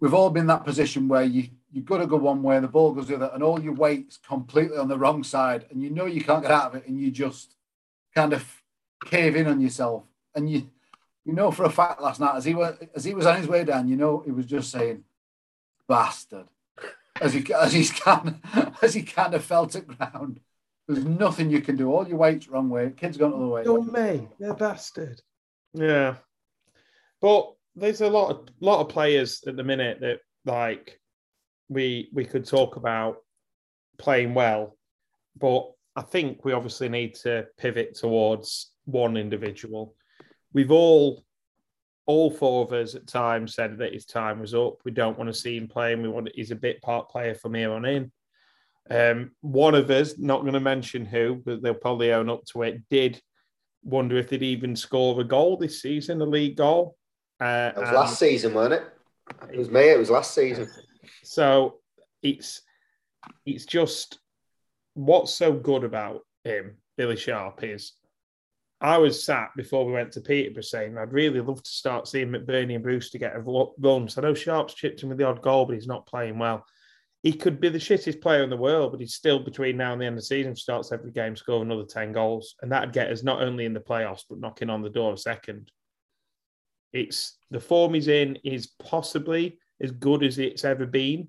we've 0.00 0.14
all 0.14 0.30
been 0.30 0.42
in 0.42 0.46
that 0.48 0.64
position 0.64 1.08
where 1.08 1.22
you 1.22 1.48
you've 1.72 1.84
got 1.84 1.98
to 1.98 2.06
go 2.06 2.16
one 2.16 2.42
way 2.42 2.54
and 2.56 2.64
the 2.64 2.68
ball 2.68 2.92
goes 2.92 3.08
the 3.08 3.16
other, 3.16 3.30
and 3.34 3.42
all 3.42 3.60
your 3.60 3.72
weight's 3.72 4.16
completely 4.16 4.78
on 4.78 4.88
the 4.88 4.98
wrong 4.98 5.24
side, 5.24 5.66
and 5.70 5.82
you 5.82 5.90
know 5.90 6.06
you 6.06 6.22
can't 6.22 6.42
get 6.42 6.50
out 6.50 6.70
of 6.70 6.74
it, 6.76 6.86
and 6.86 7.00
you 7.00 7.10
just 7.10 7.54
kind 8.14 8.32
of 8.32 8.62
cave 9.04 9.36
in 9.36 9.46
on 9.46 9.60
yourself, 9.60 10.04
and 10.34 10.48
you 10.48 10.70
you 11.24 11.32
know 11.32 11.50
for 11.50 11.64
a 11.64 11.70
fact 11.70 12.00
last 12.00 12.20
night 12.20 12.36
as 12.36 12.44
he 12.44 12.54
was 12.54 12.76
as 12.94 13.04
he 13.04 13.14
was 13.14 13.26
on 13.26 13.36
his 13.36 13.48
way 13.48 13.64
down, 13.64 13.88
you 13.88 13.96
know 13.96 14.22
he 14.24 14.30
was 14.30 14.46
just 14.46 14.70
saying, 14.70 15.04
"Bastard," 15.88 16.46
as 17.20 17.34
he 17.34 17.52
as 17.52 17.72
he's 17.72 17.90
kind 17.90 18.28
of, 18.28 18.76
as 18.82 18.94
he 18.94 19.02
kind 19.02 19.34
of 19.34 19.44
felt 19.44 19.70
to 19.72 19.80
ground. 19.80 20.40
There's 20.86 21.04
nothing 21.04 21.50
you 21.50 21.62
can 21.62 21.76
do. 21.76 21.90
All 21.90 22.06
your 22.06 22.18
weight's 22.18 22.46
wrong 22.46 22.68
way. 22.68 22.92
Kids 22.94 23.16
gone 23.16 23.30
the 23.30 23.38
other 23.38 23.46
way. 23.46 23.64
Don't 23.64 23.90
me, 23.90 24.28
they're 24.38 24.52
bastard. 24.52 25.22
Yeah, 25.72 26.16
but 27.22 27.54
there's 27.76 28.00
a 28.00 28.08
lot 28.08 28.30
of 28.30 28.48
lot 28.60 28.80
of 28.80 28.88
players 28.88 29.42
at 29.46 29.56
the 29.56 29.64
minute 29.64 29.98
that 30.00 30.20
like 30.44 31.00
we 31.68 32.08
we 32.12 32.24
could 32.24 32.46
talk 32.46 32.76
about 32.76 33.16
playing 33.98 34.34
well, 34.34 34.76
but 35.38 35.70
I 35.96 36.02
think 36.02 36.44
we 36.44 36.52
obviously 36.52 36.88
need 36.88 37.14
to 37.16 37.46
pivot 37.58 37.94
towards 37.94 38.72
one 38.84 39.16
individual. 39.16 39.94
We've 40.52 40.70
all 40.70 41.24
all 42.06 42.30
four 42.30 42.64
of 42.64 42.72
us 42.72 42.94
at 42.94 43.06
times 43.06 43.54
said 43.54 43.78
that 43.78 43.94
his 43.94 44.04
time 44.04 44.40
was 44.40 44.54
up. 44.54 44.76
We 44.84 44.90
don't 44.90 45.16
want 45.18 45.28
to 45.28 45.34
see 45.34 45.56
him 45.56 45.68
playing. 45.68 46.02
We 46.02 46.08
want 46.08 46.30
he's 46.34 46.50
a 46.50 46.56
bit 46.56 46.82
part 46.82 47.08
player 47.08 47.34
from 47.34 47.54
here 47.54 47.72
on 47.72 47.84
in. 47.84 48.12
Um, 48.90 49.30
one 49.40 49.74
of 49.74 49.90
us, 49.90 50.18
not 50.18 50.42
going 50.42 50.52
to 50.52 50.60
mention 50.60 51.06
who, 51.06 51.40
but 51.44 51.62
they'll 51.62 51.72
probably 51.72 52.12
own 52.12 52.28
up 52.28 52.44
to 52.52 52.62
it, 52.62 52.82
did 52.90 53.20
wonder 53.82 54.16
if 54.18 54.28
they'd 54.28 54.42
even 54.42 54.76
score 54.76 55.18
a 55.20 55.24
goal 55.24 55.56
this 55.56 55.80
season, 55.80 56.20
a 56.20 56.24
league 56.24 56.56
goal. 56.56 56.96
Uh, 57.40 57.72
it 57.76 57.80
was 57.80 57.90
last 57.90 58.18
season, 58.18 58.54
wasn't 58.54 58.74
it? 58.74 58.84
It 59.52 59.58
was 59.58 59.70
me. 59.70 59.90
It 59.90 59.98
was 59.98 60.10
last 60.10 60.34
season. 60.34 60.68
So 61.22 61.76
it's 62.22 62.62
it's 63.46 63.66
just 63.66 64.18
what's 64.94 65.34
so 65.34 65.52
good 65.52 65.84
about 65.84 66.20
him, 66.44 66.76
Billy 66.96 67.16
Sharp, 67.16 67.62
is 67.62 67.92
I 68.80 68.98
was 68.98 69.24
sat 69.24 69.50
before 69.56 69.86
we 69.86 69.92
went 69.92 70.12
to 70.12 70.20
Peterborough 70.20 70.62
saying 70.62 70.98
I'd 70.98 71.12
really 71.12 71.40
love 71.40 71.62
to 71.62 71.70
start 71.70 72.08
seeing 72.08 72.28
McBurnie 72.28 72.74
and 72.74 72.82
Bruce 72.82 73.10
to 73.10 73.18
get 73.18 73.34
a 73.34 73.40
run. 73.40 74.08
So 74.08 74.20
I 74.20 74.24
know 74.24 74.34
Sharp's 74.34 74.74
chipped 74.74 75.02
him 75.02 75.08
with 75.08 75.18
the 75.18 75.26
odd 75.26 75.40
goal, 75.40 75.64
but 75.64 75.74
he's 75.74 75.86
not 75.86 76.06
playing 76.06 76.38
well. 76.38 76.64
He 77.22 77.32
could 77.32 77.60
be 77.60 77.70
the 77.70 77.78
shittest 77.78 78.20
player 78.20 78.42
in 78.42 78.50
the 78.50 78.56
world, 78.58 78.92
but 78.92 79.00
he's 79.00 79.14
still 79.14 79.38
between 79.38 79.78
now 79.78 79.92
and 79.92 80.00
the 80.00 80.04
end 80.04 80.14
of 80.14 80.20
the 80.20 80.26
season, 80.26 80.54
starts 80.54 80.92
every 80.92 81.10
game, 81.10 81.34
score 81.36 81.62
another 81.62 81.86
10 81.86 82.12
goals. 82.12 82.54
And 82.60 82.70
that'd 82.70 82.92
get 82.92 83.10
us 83.10 83.22
not 83.22 83.40
only 83.42 83.64
in 83.64 83.72
the 83.72 83.80
playoffs, 83.80 84.24
but 84.28 84.40
knocking 84.40 84.68
on 84.68 84.82
the 84.82 84.90
door 84.90 85.14
a 85.14 85.16
second. 85.16 85.70
It's 86.94 87.36
the 87.50 87.60
form 87.60 87.92
he's 87.94 88.08
in 88.08 88.38
is 88.44 88.68
possibly 88.78 89.58
as 89.82 89.90
good 89.90 90.22
as 90.22 90.38
it's 90.38 90.64
ever 90.64 90.86
been, 90.86 91.28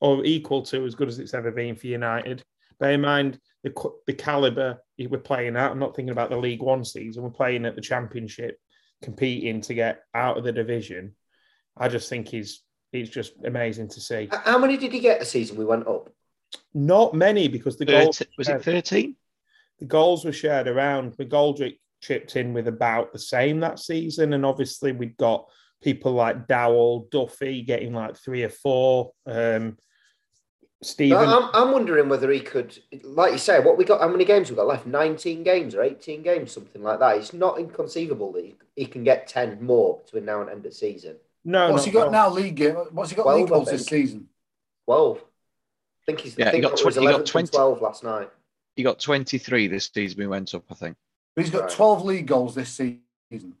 or 0.00 0.24
equal 0.24 0.62
to 0.62 0.84
as 0.84 0.96
good 0.96 1.08
as 1.08 1.20
it's 1.20 1.32
ever 1.32 1.52
been 1.52 1.76
for 1.76 1.86
United. 1.86 2.42
Bear 2.78 2.92
in 2.92 3.00
mind 3.00 3.38
the 3.62 3.72
the 4.06 4.12
caliber 4.12 4.78
we're 4.98 5.18
playing 5.18 5.56
at. 5.56 5.70
I'm 5.70 5.78
not 5.78 5.94
thinking 5.94 6.12
about 6.12 6.30
the 6.30 6.36
League 6.36 6.60
One 6.60 6.84
season. 6.84 7.22
We're 7.22 7.30
playing 7.30 7.64
at 7.64 7.76
the 7.76 7.80
Championship, 7.80 8.58
competing 9.00 9.60
to 9.62 9.74
get 9.74 10.02
out 10.12 10.36
of 10.36 10.44
the 10.44 10.52
division. 10.52 11.14
I 11.76 11.88
just 11.88 12.08
think 12.08 12.28
he's 12.28 12.62
he's 12.90 13.08
just 13.08 13.32
amazing 13.44 13.88
to 13.90 14.00
see. 14.00 14.28
How 14.44 14.58
many 14.58 14.76
did 14.76 14.92
he 14.92 14.98
get 14.98 15.20
the 15.20 15.26
season 15.26 15.56
we 15.56 15.64
went 15.64 15.86
up? 15.86 16.10
Not 16.74 17.14
many 17.14 17.48
because 17.48 17.76
the 17.76 17.84
goals 17.84 18.22
was 18.36 18.48
it 18.48 18.62
13? 18.62 19.14
The 19.78 19.84
goals 19.84 20.24
were 20.24 20.32
shared 20.32 20.68
around. 20.68 21.16
McGoldrick 21.16 21.78
chipped 22.06 22.36
in 22.36 22.52
with 22.52 22.68
about 22.68 23.12
the 23.12 23.18
same 23.18 23.60
that 23.60 23.78
season, 23.78 24.32
and 24.32 24.46
obviously 24.46 24.92
we've 24.92 25.16
got 25.16 25.48
people 25.82 26.12
like 26.12 26.46
Dowell, 26.46 27.08
Duffy 27.10 27.62
getting 27.62 27.92
like 27.92 28.16
three 28.16 28.44
or 28.44 28.48
four. 28.48 29.12
Um, 29.26 29.76
Stephen, 30.82 31.28
I'm, 31.28 31.48
I'm 31.54 31.72
wondering 31.72 32.08
whether 32.08 32.30
he 32.30 32.40
could, 32.40 32.78
like 33.02 33.32
you 33.32 33.38
say, 33.38 33.60
what 33.60 33.78
we 33.78 33.84
got, 33.84 34.00
how 34.00 34.08
many 34.08 34.24
games 34.24 34.50
we 34.50 34.56
got 34.56 34.66
left? 34.66 34.86
19 34.86 35.42
games 35.42 35.74
or 35.74 35.82
18 35.82 36.22
games, 36.22 36.52
something 36.52 36.82
like 36.82 36.98
that. 37.00 37.16
It's 37.16 37.32
not 37.32 37.58
inconceivable 37.58 38.32
that 38.32 38.44
he, 38.44 38.56
he 38.76 38.86
can 38.86 39.02
get 39.02 39.26
10 39.26 39.64
more 39.64 40.00
between 40.04 40.26
now 40.26 40.42
and 40.42 40.50
end 40.50 40.66
of 40.66 40.74
season. 40.74 41.16
No, 41.44 41.72
what's 41.72 41.84
he 41.84 41.90
got 41.90 42.12
now? 42.12 42.28
League 42.28 42.56
game? 42.56 42.74
What's 42.74 43.10
he 43.10 43.16
got 43.16 43.22
12, 43.22 43.40
league 43.40 43.48
goals 43.48 43.70
this 43.70 43.86
season? 43.86 44.28
12. 44.84 45.18
I 45.18 45.20
think 46.04 46.20
he's. 46.20 46.36
Yeah, 46.36 46.48
I 46.48 46.50
think 46.50 46.64
he 46.64 46.70
got, 46.70 46.78
20, 46.78 47.00
he 47.00 47.06
got 47.06 47.26
20, 47.26 47.48
12 47.48 47.82
last 47.82 48.04
night. 48.04 48.30
He 48.74 48.82
got 48.82 49.00
23 49.00 49.68
this 49.68 49.90
season. 49.92 50.18
We 50.18 50.26
went 50.26 50.54
up, 50.54 50.64
I 50.70 50.74
think. 50.74 50.96
But 51.36 51.44
he's 51.44 51.52
got 51.52 51.62
right. 51.64 51.70
12 51.70 52.04
league 52.04 52.26
goals 52.26 52.54
this 52.54 52.70
season. 52.70 53.54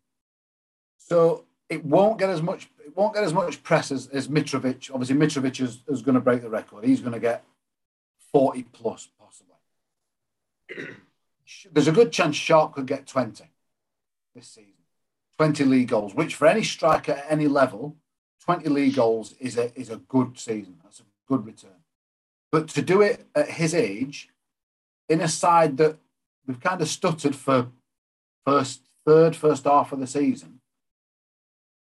So 0.96 1.44
it 1.68 1.84
won't 1.84 2.18
get 2.18 2.30
as 2.30 2.42
much 2.42 2.68
it 2.84 2.96
won't 2.96 3.14
get 3.14 3.24
as 3.24 3.34
much 3.34 3.62
press 3.62 3.92
as, 3.92 4.08
as 4.08 4.28
Mitrovic. 4.28 4.90
Obviously, 4.92 5.16
Mitrovic 5.16 5.60
is, 5.60 5.82
is 5.86 6.02
going 6.02 6.14
to 6.14 6.20
break 6.20 6.40
the 6.40 6.48
record. 6.48 6.84
He's 6.84 7.00
going 7.00 7.12
to 7.12 7.20
get 7.20 7.44
40 8.32 8.62
plus, 8.72 9.08
possibly. 9.18 9.54
There's 11.72 11.88
a 11.88 11.92
good 11.92 12.12
chance 12.12 12.34
Sharp 12.36 12.74
could 12.74 12.86
get 12.86 13.06
20 13.06 13.44
this 14.34 14.48
season. 14.48 14.72
20 15.36 15.64
league 15.64 15.88
goals, 15.88 16.14
which 16.14 16.34
for 16.34 16.46
any 16.46 16.62
striker 16.62 17.12
at 17.12 17.26
any 17.28 17.46
level, 17.46 17.96
20 18.44 18.68
league 18.70 18.94
goals 18.94 19.34
is 19.38 19.58
a 19.58 19.78
is 19.78 19.90
a 19.90 19.96
good 19.96 20.38
season. 20.38 20.78
That's 20.82 21.00
a 21.00 21.04
good 21.28 21.44
return. 21.44 21.82
But 22.50 22.68
to 22.68 22.82
do 22.82 23.02
it 23.02 23.26
at 23.34 23.50
his 23.50 23.74
age, 23.74 24.30
in 25.08 25.20
a 25.20 25.28
side 25.28 25.76
that 25.76 25.98
we've 26.46 26.60
kind 26.60 26.80
of 26.80 26.88
stuttered 26.88 27.34
for 27.34 27.68
first 28.44 28.82
third, 29.04 29.36
first 29.36 29.64
half 29.64 29.92
of 29.92 30.00
the 30.00 30.06
season, 30.06 30.60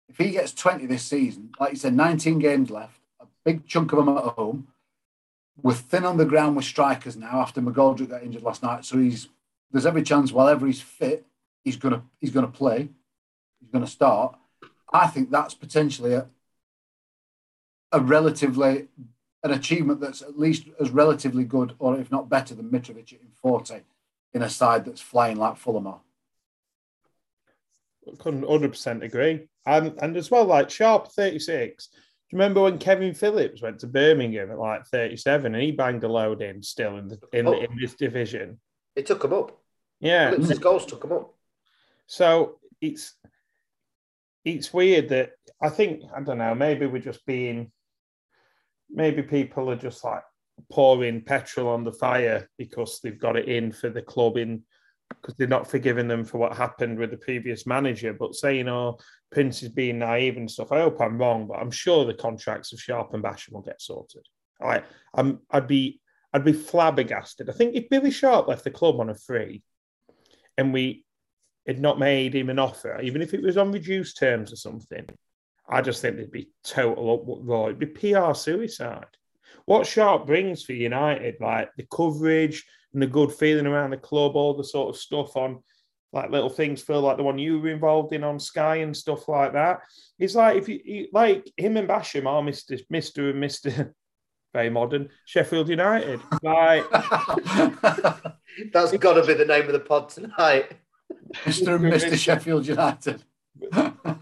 if 0.08 0.16
he 0.16 0.30
gets 0.30 0.52
20 0.52 0.86
this 0.86 1.04
season, 1.04 1.50
like 1.60 1.72
you 1.72 1.76
said, 1.76 1.94
19 1.94 2.38
games 2.38 2.70
left, 2.70 3.00
a 3.20 3.26
big 3.44 3.66
chunk 3.66 3.92
of 3.92 3.98
them 3.98 4.16
at 4.16 4.24
home. 4.24 4.68
We're 5.60 5.74
thin 5.74 6.04
on 6.04 6.16
the 6.16 6.24
ground 6.24 6.56
with 6.56 6.64
strikers 6.64 7.16
now 7.16 7.40
after 7.40 7.60
McGoldrick 7.60 8.10
got 8.10 8.22
injured 8.22 8.42
last 8.42 8.62
night. 8.62 8.84
So 8.84 8.98
he's 8.98 9.28
there's 9.70 9.86
every 9.86 10.02
chance 10.02 10.32
whenever 10.32 10.66
he's 10.66 10.80
fit, 10.80 11.26
he's 11.64 11.76
gonna 11.76 12.02
he's 12.20 12.30
gonna 12.30 12.46
play, 12.46 12.88
he's 13.60 13.70
gonna 13.70 13.86
start. 13.86 14.36
I 14.92 15.08
think 15.08 15.30
that's 15.30 15.54
potentially 15.54 16.14
a, 16.14 16.26
a 17.92 18.00
relatively 18.00 18.88
an 19.42 19.50
achievement 19.50 20.00
that's 20.00 20.22
at 20.22 20.38
least 20.38 20.68
as 20.80 20.90
relatively 20.90 21.44
good, 21.44 21.74
or 21.78 21.98
if 21.98 22.10
not 22.10 22.28
better 22.28 22.54
than 22.54 22.70
Mitrovic 22.70 23.12
in 23.12 23.28
40 23.42 23.82
in 24.34 24.42
a 24.42 24.50
side 24.50 24.84
that's 24.84 25.00
flying 25.00 25.36
like 25.36 25.56
Fulham 25.56 25.86
are. 25.86 26.00
Couldn't 28.18 28.44
100% 28.44 29.02
agree. 29.02 29.48
And, 29.66 29.98
and 30.00 30.16
as 30.16 30.30
well, 30.30 30.44
like 30.44 30.70
Sharp 30.70 31.12
36. 31.12 31.88
Do 31.88 31.96
you 32.30 32.38
remember 32.38 32.62
when 32.62 32.78
Kevin 32.78 33.14
Phillips 33.14 33.62
went 33.62 33.80
to 33.80 33.86
Birmingham 33.86 34.50
at 34.50 34.58
like 34.58 34.86
37 34.86 35.54
and 35.54 35.62
he 35.62 35.72
banged 35.72 36.04
a 36.04 36.08
load 36.08 36.42
in 36.42 36.62
still 36.62 36.96
in, 36.96 37.08
the, 37.08 37.18
in, 37.32 37.46
oh. 37.46 37.52
in 37.52 37.78
this 37.80 37.94
division? 37.94 38.60
It 38.96 39.06
took 39.06 39.24
him 39.24 39.32
up. 39.32 39.58
Yeah. 40.00 40.34
His 40.34 40.58
goals 40.58 40.86
took 40.86 41.04
him 41.04 41.12
up. 41.12 41.34
So 42.06 42.58
it's 42.80 43.14
it's 44.44 44.72
weird 44.72 45.10
that 45.10 45.32
I 45.60 45.68
think, 45.68 46.02
I 46.14 46.20
don't 46.20 46.38
know, 46.38 46.54
maybe 46.54 46.86
we're 46.86 47.02
just 47.02 47.24
being, 47.26 47.70
maybe 48.90 49.22
people 49.22 49.70
are 49.70 49.76
just 49.76 50.04
like 50.04 50.22
pouring 50.70 51.22
petrol 51.22 51.68
on 51.68 51.84
the 51.84 51.92
fire 51.92 52.48
because 52.58 53.00
they've 53.00 53.20
got 53.20 53.36
it 53.36 53.48
in 53.48 53.72
for 53.72 53.88
the 53.88 54.02
club 54.02 54.36
in 54.36 54.62
because 55.20 55.34
they're 55.36 55.46
not 55.46 55.70
forgiving 55.70 56.08
them 56.08 56.24
for 56.24 56.38
what 56.38 56.56
happened 56.56 56.98
with 56.98 57.10
the 57.10 57.16
previous 57.16 57.66
manager. 57.66 58.12
But 58.12 58.34
saying, 58.34 58.68
oh, 58.68 58.98
Prince 59.32 59.62
is 59.62 59.70
being 59.70 59.98
naive 59.98 60.36
and 60.36 60.50
stuff, 60.50 60.72
I 60.72 60.80
hope 60.80 61.00
I'm 61.00 61.18
wrong, 61.18 61.46
but 61.46 61.58
I'm 61.58 61.70
sure 61.70 62.04
the 62.04 62.14
contracts 62.14 62.72
of 62.72 62.80
Sharp 62.80 63.14
and 63.14 63.22
Basham 63.22 63.52
will 63.52 63.62
get 63.62 63.80
sorted. 63.80 64.26
I, 64.60 64.82
I'm, 65.14 65.40
I'd 65.50 65.66
be, 65.66 66.00
I'd 66.32 66.44
be 66.44 66.52
flabbergasted. 66.52 67.48
I 67.48 67.52
think 67.52 67.74
if 67.74 67.88
Billy 67.88 68.10
Sharp 68.10 68.48
left 68.48 68.64
the 68.64 68.70
club 68.70 69.00
on 69.00 69.10
a 69.10 69.14
free, 69.14 69.62
and 70.56 70.72
we 70.72 71.04
had 71.66 71.80
not 71.80 71.98
made 71.98 72.34
him 72.34 72.50
an 72.50 72.58
offer, 72.58 73.00
even 73.00 73.22
if 73.22 73.32
it 73.32 73.42
was 73.42 73.56
on 73.56 73.72
reduced 73.72 74.18
terms 74.18 74.52
or 74.52 74.56
something, 74.56 75.06
I 75.68 75.82
just 75.82 76.02
think 76.02 76.16
there'd 76.16 76.30
be 76.30 76.50
total 76.64 77.14
uproar. 77.14 77.70
It'd 77.70 77.78
be 77.78 77.86
PR 77.86 78.32
suicide. 78.34 79.06
What 79.64 79.86
Sharp 79.86 80.26
brings 80.26 80.62
for 80.62 80.72
United, 80.72 81.36
like 81.40 81.70
the 81.76 81.86
coverage, 81.90 82.64
and 82.92 83.02
the 83.02 83.06
good 83.06 83.32
feeling 83.32 83.66
around 83.66 83.90
the 83.90 83.96
club, 83.96 84.34
all 84.34 84.54
the 84.54 84.64
sort 84.64 84.88
of 84.88 85.00
stuff 85.00 85.36
on 85.36 85.62
like 86.12 86.30
little 86.30 86.48
things 86.48 86.82
feel 86.82 87.02
like 87.02 87.18
the 87.18 87.22
one 87.22 87.38
you 87.38 87.60
were 87.60 87.68
involved 87.68 88.14
in 88.14 88.24
on 88.24 88.40
Sky 88.40 88.76
and 88.76 88.96
stuff 88.96 89.28
like 89.28 89.52
that. 89.52 89.80
It's 90.18 90.34
like 90.34 90.56
if 90.56 90.68
you 90.68 91.08
like 91.12 91.50
him 91.56 91.76
and 91.76 91.88
Basham 91.88 92.26
are 92.26 92.42
Mr. 92.42 92.80
Mr. 92.90 93.30
and 93.30 93.42
Mr. 93.42 93.92
Very 94.54 94.70
modern 94.70 95.10
Sheffield 95.26 95.68
United. 95.68 96.20
Like 96.42 96.90
that's 98.72 98.96
got 98.96 99.14
to 99.14 99.26
be 99.26 99.34
the 99.34 99.44
name 99.46 99.66
of 99.66 99.72
the 99.72 99.80
pod 99.80 100.08
tonight. 100.08 100.72
Mr. 101.44 101.74
and 101.76 101.84
Mr. 101.84 102.16
Sheffield 102.16 102.66
United. 102.66 103.22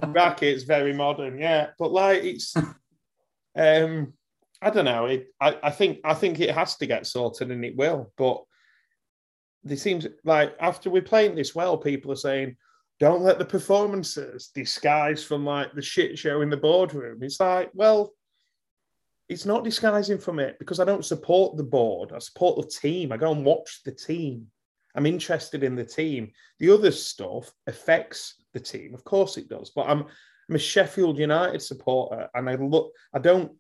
Brackets 0.08 0.64
very 0.64 0.92
modern, 0.92 1.38
yeah. 1.38 1.68
But 1.78 1.92
like 1.92 2.24
it's 2.24 2.56
um 3.56 4.14
I 4.62 4.70
don't 4.70 4.84
know. 4.84 5.06
It, 5.06 5.28
I, 5.40 5.58
I 5.62 5.70
think 5.70 5.98
I 6.04 6.14
think 6.14 6.40
it 6.40 6.54
has 6.54 6.76
to 6.76 6.86
get 6.86 7.06
sorted 7.06 7.50
and 7.50 7.64
it 7.64 7.76
will. 7.76 8.12
But 8.16 8.42
they 9.64 9.76
seems 9.76 10.06
like 10.24 10.54
after 10.60 10.90
we're 10.90 11.02
playing 11.02 11.34
this 11.34 11.54
well, 11.54 11.76
people 11.76 12.12
are 12.12 12.16
saying, 12.16 12.56
don't 12.98 13.22
let 13.22 13.38
the 13.38 13.44
performances 13.44 14.50
disguise 14.54 15.22
from 15.22 15.44
like 15.44 15.74
the 15.74 15.82
shit 15.82 16.18
show 16.18 16.40
in 16.40 16.50
the 16.50 16.56
boardroom. 16.56 17.22
It's 17.22 17.40
like, 17.40 17.70
well, 17.74 18.12
it's 19.28 19.44
not 19.44 19.64
disguising 19.64 20.18
from 20.18 20.38
it 20.38 20.58
because 20.58 20.80
I 20.80 20.84
don't 20.84 21.04
support 21.04 21.56
the 21.56 21.64
board. 21.64 22.12
I 22.14 22.18
support 22.18 22.56
the 22.56 22.68
team. 22.68 23.12
I 23.12 23.16
go 23.16 23.32
and 23.32 23.44
watch 23.44 23.82
the 23.84 23.92
team. 23.92 24.46
I'm 24.94 25.04
interested 25.04 25.62
in 25.62 25.74
the 25.74 25.84
team. 25.84 26.30
The 26.58 26.70
other 26.70 26.90
stuff 26.90 27.52
affects 27.66 28.42
the 28.54 28.60
team. 28.60 28.94
Of 28.94 29.04
course 29.04 29.36
it 29.36 29.48
does. 29.48 29.70
But 29.70 29.88
I'm 29.88 30.06
I'm 30.48 30.54
a 30.54 30.58
Sheffield 30.58 31.18
United 31.18 31.60
supporter 31.60 32.28
and 32.34 32.48
I 32.48 32.54
look 32.54 32.92
I 33.12 33.18
don't 33.18 33.52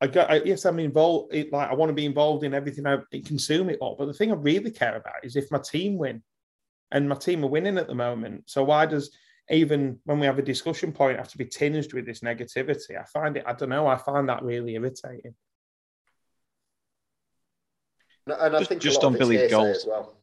I 0.00 0.06
got 0.06 0.30
I, 0.30 0.42
yes, 0.44 0.64
I'm 0.64 0.78
involved. 0.78 1.34
It, 1.34 1.52
like 1.52 1.70
I 1.70 1.74
want 1.74 1.90
to 1.90 1.94
be 1.94 2.06
involved 2.06 2.44
in 2.44 2.54
everything 2.54 2.86
I 2.86 2.98
consume 3.24 3.70
it 3.70 3.78
all. 3.80 3.96
But 3.98 4.06
the 4.06 4.12
thing 4.12 4.30
I 4.30 4.34
really 4.34 4.70
care 4.70 4.96
about 4.96 5.24
is 5.24 5.36
if 5.36 5.50
my 5.50 5.58
team 5.58 5.96
win, 5.96 6.22
and 6.92 7.08
my 7.08 7.16
team 7.16 7.44
are 7.44 7.48
winning 7.48 7.78
at 7.78 7.88
the 7.88 7.94
moment. 7.94 8.44
So 8.46 8.62
why 8.64 8.86
does 8.86 9.16
even 9.50 9.98
when 10.04 10.18
we 10.18 10.26
have 10.26 10.38
a 10.38 10.42
discussion 10.42 10.92
point 10.92 11.18
have 11.18 11.28
to 11.28 11.38
be 11.38 11.46
tinged 11.46 11.92
with 11.92 12.06
this 12.06 12.20
negativity? 12.20 13.00
I 13.00 13.04
find 13.04 13.36
it. 13.36 13.44
I 13.46 13.52
don't 13.54 13.70
know. 13.70 13.86
I 13.86 13.96
find 13.96 14.28
that 14.28 14.42
really 14.42 14.74
irritating. 14.74 15.34
And 18.26 18.56
I 18.56 18.58
just, 18.58 18.68
think 18.68 18.82
just 18.82 19.04
on 19.04 19.16
Billy's 19.16 19.50
goals 19.50 19.78
as 19.78 19.86
well. 19.86 20.16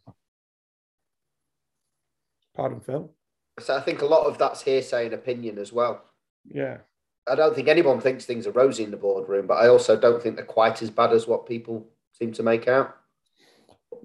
Pardon, 2.54 2.82
Phil. 2.82 3.14
So 3.60 3.76
I 3.76 3.82
think 3.82 4.02
a 4.02 4.06
lot 4.06 4.26
of 4.26 4.38
that's 4.38 4.62
hearsay 4.62 5.06
and 5.06 5.14
opinion 5.14 5.58
as 5.58 5.72
well. 5.72 6.04
Yeah. 6.46 6.80
I 7.28 7.36
don't 7.36 7.56
think 7.56 7.68
anyone 7.68 8.02
thinks 8.02 8.26
things 8.26 8.48
are 8.48 8.52
rosy 8.52 8.84
in 8.84 8.92
the 8.92 8.98
boardroom, 8.98 9.48
but 9.48 9.56
I 9.56 9.70
also 9.70 9.98
don't 9.98 10.22
think 10.22 10.36
they're 10.36 10.46
quite 10.46 10.82
as 10.82 10.90
bad 10.90 11.14
as 11.14 11.28
what 11.28 11.46
people 11.46 11.88
seem 12.12 12.34
to 12.34 12.44
make 12.44 12.68
out 12.68 12.96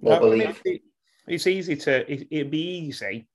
or 0.03 0.15
no, 0.15 0.21
believe. 0.21 0.61
I 0.65 0.69
mean, 0.69 0.81
it's 1.27 1.47
easy 1.47 1.77
to. 1.77 2.11
It, 2.11 2.29
it'd 2.31 2.51
be 2.51 2.87
easy. 2.87 3.29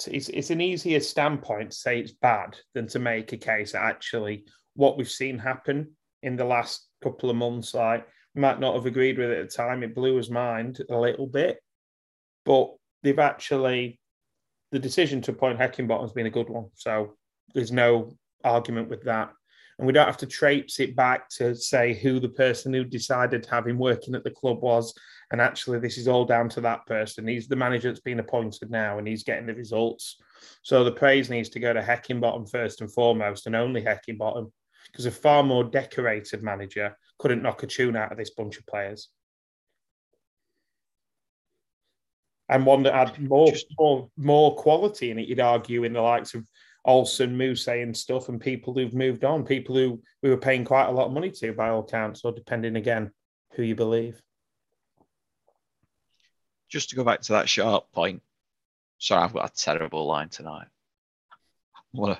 To, 0.00 0.14
it's 0.14 0.28
it's 0.28 0.50
an 0.50 0.60
easier 0.60 1.00
standpoint 1.00 1.72
to 1.72 1.76
say 1.76 1.98
it's 1.98 2.12
bad 2.12 2.56
than 2.74 2.86
to 2.88 2.98
make 2.98 3.32
a 3.32 3.36
case 3.36 3.72
that 3.72 3.82
actually 3.82 4.44
what 4.74 4.96
we've 4.96 5.10
seen 5.10 5.38
happen 5.38 5.90
in 6.22 6.36
the 6.36 6.44
last 6.44 6.88
couple 7.02 7.30
of 7.30 7.36
months, 7.36 7.74
like 7.74 8.06
we 8.34 8.40
might 8.40 8.60
not 8.60 8.74
have 8.74 8.86
agreed 8.86 9.18
with 9.18 9.30
it 9.30 9.38
at 9.38 9.50
the 9.50 9.56
time. 9.56 9.82
It 9.82 9.94
blew 9.94 10.16
his 10.16 10.30
mind 10.30 10.80
a 10.90 10.98
little 10.98 11.26
bit, 11.26 11.58
but 12.44 12.74
they've 13.02 13.18
actually 13.18 14.00
the 14.72 14.78
decision 14.78 15.20
to 15.22 15.30
appoint 15.30 15.58
Heckingbottom 15.58 16.02
has 16.02 16.12
been 16.12 16.26
a 16.26 16.30
good 16.30 16.48
one. 16.48 16.66
So 16.74 17.14
there's 17.54 17.70
no 17.70 18.16
argument 18.44 18.88
with 18.88 19.02
that. 19.04 19.30
And 19.78 19.86
we 19.86 19.92
don't 19.92 20.06
have 20.06 20.18
to 20.18 20.26
traipse 20.26 20.78
it 20.78 20.94
back 20.94 21.28
to 21.30 21.54
say 21.54 21.94
who 21.94 22.20
the 22.20 22.28
person 22.28 22.72
who 22.72 22.84
decided 22.84 23.42
to 23.42 23.50
have 23.50 23.66
him 23.66 23.78
working 23.78 24.14
at 24.14 24.22
the 24.22 24.30
club 24.30 24.62
was. 24.62 24.94
And 25.32 25.40
actually, 25.40 25.80
this 25.80 25.98
is 25.98 26.06
all 26.06 26.24
down 26.24 26.48
to 26.50 26.60
that 26.60 26.86
person. 26.86 27.26
He's 27.26 27.48
the 27.48 27.56
manager 27.56 27.88
that's 27.88 28.00
been 28.00 28.20
appointed 28.20 28.70
now 28.70 28.98
and 28.98 29.08
he's 29.08 29.24
getting 29.24 29.46
the 29.46 29.54
results. 29.54 30.16
So 30.62 30.84
the 30.84 30.92
praise 30.92 31.28
needs 31.28 31.48
to 31.50 31.60
go 31.60 31.72
to 31.72 31.82
Heckingbottom 31.82 32.50
first 32.50 32.82
and 32.82 32.92
foremost, 32.92 33.46
and 33.46 33.56
only 33.56 33.82
Heckingbottom, 33.82 34.52
because 34.92 35.06
a 35.06 35.10
far 35.10 35.42
more 35.42 35.64
decorated 35.64 36.42
manager 36.42 36.96
couldn't 37.18 37.42
knock 37.42 37.62
a 37.62 37.66
tune 37.66 37.96
out 37.96 38.12
of 38.12 38.18
this 38.18 38.30
bunch 38.30 38.58
of 38.58 38.66
players. 38.66 39.08
and 42.48 42.66
one 42.66 42.82
that 42.82 42.94
had 42.94 43.18
more 43.20 43.52
more, 43.78 44.08
more 44.16 44.54
quality 44.56 45.10
in 45.10 45.18
it. 45.18 45.28
You'd 45.28 45.40
argue 45.40 45.84
in 45.84 45.92
the 45.92 46.02
likes 46.02 46.34
of 46.34 46.46
Olsen, 46.84 47.36
Muse, 47.36 47.66
and 47.68 47.96
stuff, 47.96 48.28
and 48.28 48.40
people 48.40 48.74
who've 48.74 48.94
moved 48.94 49.24
on, 49.24 49.44
people 49.44 49.74
who 49.74 50.02
we 50.22 50.30
were 50.30 50.36
paying 50.36 50.64
quite 50.64 50.86
a 50.86 50.92
lot 50.92 51.06
of 51.06 51.12
money 51.12 51.30
to 51.30 51.52
by 51.52 51.70
all 51.70 51.84
counts, 51.84 52.22
or 52.24 52.32
depending 52.32 52.76
again 52.76 53.10
who 53.52 53.62
you 53.62 53.74
believe. 53.74 54.20
just 56.68 56.90
to 56.90 56.96
go 56.96 57.04
back 57.04 57.20
to 57.20 57.34
that 57.34 57.48
sharp 57.48 57.90
point. 57.92 58.20
Sorry, 58.98 59.22
I've 59.22 59.32
got 59.32 59.48
a 59.48 59.54
terrible 59.54 60.06
line 60.06 60.28
tonight. 60.28 60.66
I'm 61.94 62.00
on 62.00 62.10
a, 62.10 62.18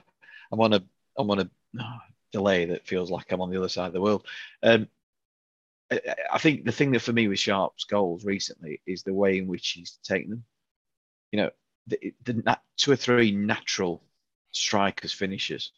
I'm 0.52 0.60
on 0.60 0.72
a, 0.74 0.82
I'm 1.18 1.30
on 1.30 1.40
a 1.40 1.50
oh, 1.80 1.98
delay 2.32 2.66
that 2.66 2.86
feels 2.86 3.10
like 3.10 3.32
I'm 3.32 3.40
on 3.40 3.50
the 3.50 3.58
other 3.58 3.68
side 3.68 3.88
of 3.88 3.92
the 3.92 4.00
world. 4.00 4.26
Um, 4.62 4.86
I, 5.90 6.00
I 6.34 6.38
think 6.38 6.64
the 6.64 6.72
thing 6.72 6.92
that 6.92 7.00
for 7.00 7.12
me 7.12 7.26
with 7.26 7.40
Sharp's 7.40 7.82
goals 7.84 8.24
recently 8.24 8.80
is 8.86 9.02
the 9.02 9.12
way 9.12 9.38
in 9.38 9.48
which 9.48 9.70
he's 9.70 9.98
taken 10.04 10.30
them. 10.30 10.44
You 11.32 11.40
know, 11.40 11.50
the, 11.88 12.14
the 12.22 12.34
nat- 12.34 12.62
two 12.76 12.92
or 12.92 12.96
three 12.96 13.32
natural 13.32 14.02
strikers 14.54 15.12
finishes. 15.12 15.72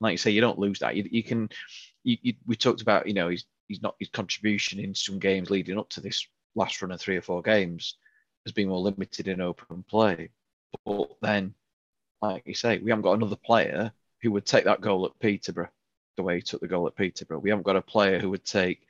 Like 0.00 0.12
you 0.12 0.18
say, 0.18 0.30
you 0.30 0.40
don't 0.40 0.58
lose 0.58 0.78
that. 0.78 0.96
You, 0.96 1.06
you 1.10 1.22
can. 1.22 1.48
You, 2.02 2.16
you, 2.22 2.34
we 2.46 2.56
talked 2.56 2.80
about, 2.80 3.06
you 3.06 3.12
know, 3.12 3.28
he's 3.28 3.44
he's 3.68 3.82
not 3.82 3.96
his 3.98 4.08
contribution 4.08 4.80
in 4.80 4.94
some 4.94 5.18
games 5.18 5.50
leading 5.50 5.78
up 5.78 5.90
to 5.90 6.00
this 6.00 6.26
last 6.54 6.80
run 6.80 6.92
of 6.92 7.00
three 7.00 7.16
or 7.16 7.22
four 7.22 7.42
games 7.42 7.96
has 8.46 8.52
been 8.52 8.68
more 8.68 8.80
limited 8.80 9.28
in 9.28 9.40
open 9.40 9.84
play. 9.88 10.30
But 10.84 11.10
then, 11.20 11.54
like 12.22 12.42
you 12.46 12.54
say, 12.54 12.78
we 12.78 12.90
haven't 12.90 13.02
got 13.02 13.14
another 13.14 13.36
player 13.36 13.92
who 14.22 14.32
would 14.32 14.46
take 14.46 14.64
that 14.64 14.80
goal 14.80 15.06
at 15.06 15.18
Peterborough 15.20 15.70
the 16.16 16.22
way 16.22 16.36
he 16.36 16.42
took 16.42 16.60
the 16.60 16.68
goal 16.68 16.86
at 16.86 16.96
Peterborough. 16.96 17.38
We 17.38 17.50
haven't 17.50 17.66
got 17.66 17.76
a 17.76 17.82
player 17.82 18.18
who 18.18 18.30
would 18.30 18.44
take 18.44 18.82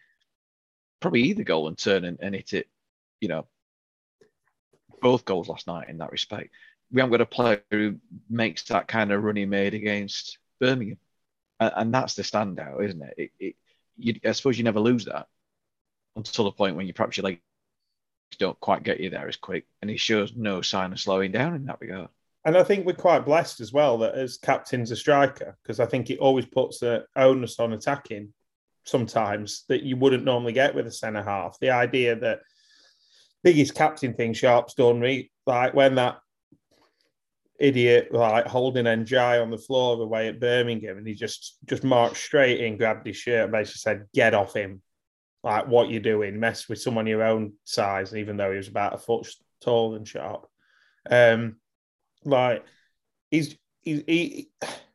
probably 1.00 1.22
either 1.22 1.44
goal 1.44 1.68
and 1.68 1.76
turn 1.76 2.04
and, 2.04 2.18
and 2.20 2.34
hit 2.34 2.52
it, 2.52 2.68
you 3.20 3.28
know, 3.28 3.46
both 5.00 5.24
goals 5.24 5.48
last 5.48 5.66
night 5.66 5.88
in 5.88 5.98
that 5.98 6.12
respect. 6.12 6.50
We 6.92 7.00
haven't 7.00 7.12
got 7.12 7.20
a 7.20 7.26
player 7.26 7.62
who 7.70 7.96
makes 8.28 8.64
that 8.64 8.88
kind 8.88 9.12
of 9.12 9.22
run 9.22 9.36
he 9.36 9.46
made 9.46 9.74
against 9.74 10.38
Birmingham. 10.60 10.98
And, 11.58 11.72
and 11.76 11.94
that's 11.94 12.14
the 12.14 12.22
standout, 12.22 12.84
isn't 12.84 13.02
it? 13.02 13.14
it, 13.16 13.30
it 13.38 13.56
you, 13.96 14.14
I 14.24 14.32
suppose 14.32 14.58
you 14.58 14.64
never 14.64 14.80
lose 14.80 15.04
that 15.04 15.26
until 16.16 16.44
the 16.44 16.52
point 16.52 16.76
when 16.76 16.86
you 16.86 16.92
perhaps 16.92 17.16
your 17.16 17.24
legs 17.24 17.40
don't 18.38 18.58
quite 18.60 18.82
get 18.82 19.00
you 19.00 19.10
there 19.10 19.28
as 19.28 19.36
quick. 19.36 19.66
And 19.80 19.90
he 19.90 19.96
shows 19.96 20.34
no 20.34 20.62
sign 20.62 20.92
of 20.92 21.00
slowing 21.00 21.32
down 21.32 21.54
in 21.54 21.66
that 21.66 21.80
regard. 21.80 22.08
And 22.44 22.56
I 22.56 22.64
think 22.64 22.86
we're 22.86 22.94
quite 22.94 23.26
blessed 23.26 23.60
as 23.60 23.72
well 23.72 23.98
that 23.98 24.14
as 24.14 24.38
captain's 24.38 24.90
a 24.90 24.96
striker, 24.96 25.56
because 25.62 25.78
I 25.78 25.86
think 25.86 26.08
it 26.08 26.18
always 26.18 26.46
puts 26.46 26.78
the 26.78 27.04
onus 27.14 27.60
on 27.60 27.74
attacking 27.74 28.32
sometimes 28.84 29.64
that 29.68 29.82
you 29.82 29.96
wouldn't 29.96 30.24
normally 30.24 30.54
get 30.54 30.74
with 30.74 30.86
a 30.86 30.90
centre 30.90 31.22
half. 31.22 31.58
The 31.60 31.70
idea 31.70 32.16
that 32.16 32.40
biggest 33.42 33.74
captain 33.74 34.14
thing 34.14 34.32
Sharp's 34.32 34.74
done, 34.74 35.00
re- 35.00 35.30
like 35.46 35.74
when 35.74 35.96
that 35.96 36.20
idiot 37.60 38.12
like 38.12 38.46
holding 38.46 38.86
Ndiaye 38.86 39.42
on 39.42 39.50
the 39.50 39.58
floor 39.58 40.00
away 40.00 40.28
at 40.28 40.40
Birmingham 40.40 40.98
and 40.98 41.06
he 41.06 41.14
just 41.14 41.58
just 41.66 41.84
marched 41.84 42.16
straight 42.16 42.60
in, 42.60 42.78
grabbed 42.78 43.06
his 43.06 43.16
shirt 43.16 43.44
and 43.44 43.52
basically 43.52 43.78
said, 43.78 44.06
Get 44.14 44.34
off 44.34 44.54
him. 44.54 44.82
Like 45.42 45.68
what 45.68 45.88
you're 45.88 46.00
doing, 46.00 46.38
mess 46.38 46.68
with 46.68 46.80
someone 46.80 47.06
your 47.06 47.22
own 47.22 47.54
size, 47.64 48.14
even 48.14 48.36
though 48.36 48.50
he 48.50 48.56
was 48.58 48.68
about 48.68 48.94
a 48.94 48.98
foot 48.98 49.26
taller 49.62 49.94
than 49.94 50.04
Sharp. 50.04 50.46
Um 51.10 51.56
like 52.24 52.64
he's 53.30 53.56
he, 53.82 54.04
he 54.06 54.50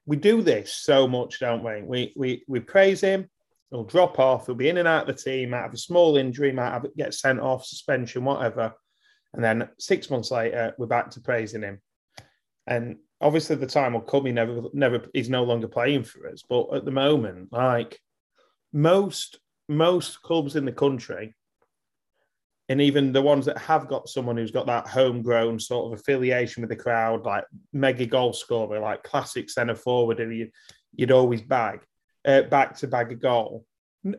we 0.05 0.17
do 0.17 0.41
this 0.41 0.73
so 0.73 1.07
much, 1.07 1.39
don't 1.39 1.63
we? 1.63 1.81
We 1.83 2.13
we 2.15 2.43
we 2.47 2.59
praise 2.59 3.01
him, 3.01 3.29
he'll 3.69 3.83
drop 3.83 4.19
off, 4.19 4.45
he'll 4.45 4.55
be 4.55 4.69
in 4.69 4.77
and 4.77 4.87
out 4.87 5.09
of 5.09 5.15
the 5.15 5.21
team, 5.21 5.51
might 5.51 5.61
have 5.61 5.73
a 5.73 5.77
small 5.77 6.17
injury, 6.17 6.51
might 6.51 6.71
have 6.71 6.85
get 6.95 7.13
sent 7.13 7.39
off, 7.39 7.65
suspension, 7.65 8.23
whatever. 8.25 8.73
And 9.33 9.43
then 9.43 9.69
six 9.79 10.09
months 10.09 10.31
later, 10.31 10.73
we're 10.77 10.85
back 10.85 11.09
to 11.11 11.21
praising 11.21 11.61
him. 11.61 11.81
And 12.67 12.97
obviously 13.21 13.55
the 13.55 13.67
time 13.67 13.93
will 13.93 14.01
come, 14.01 14.25
he 14.25 14.31
never 14.31 14.63
never 14.73 15.05
he's 15.13 15.29
no 15.29 15.43
longer 15.43 15.67
playing 15.67 16.03
for 16.03 16.27
us. 16.27 16.43
But 16.47 16.73
at 16.73 16.85
the 16.85 16.91
moment, 16.91 17.51
like 17.51 17.99
most 18.73 19.39
most 19.67 20.21
clubs 20.21 20.55
in 20.55 20.65
the 20.65 20.71
country, 20.71 21.33
and 22.69 22.81
even 22.81 23.11
the 23.11 23.21
ones 23.21 23.45
that 23.45 23.57
have 23.59 23.87
got 23.87 24.09
someone 24.09 24.37
who's 24.37 24.51
got 24.51 24.65
that 24.67 24.87
homegrown 24.87 25.59
sort 25.59 25.87
of 25.91 25.99
affiliation 25.99 26.61
with 26.61 26.69
the 26.69 26.75
crowd, 26.75 27.25
like 27.25 27.45
mega 27.73 28.05
goal 28.05 28.33
scorer, 28.33 28.79
like 28.79 29.03
classic 29.03 29.49
centre 29.49 29.75
forward, 29.75 30.19
who 30.19 30.29
you, 30.29 30.49
you'd 30.95 31.11
always 31.11 31.41
bag, 31.41 31.81
uh, 32.25 32.43
back 32.43 32.75
to 32.77 32.87
bag 32.87 33.11
a 33.11 33.15
goal. 33.15 33.65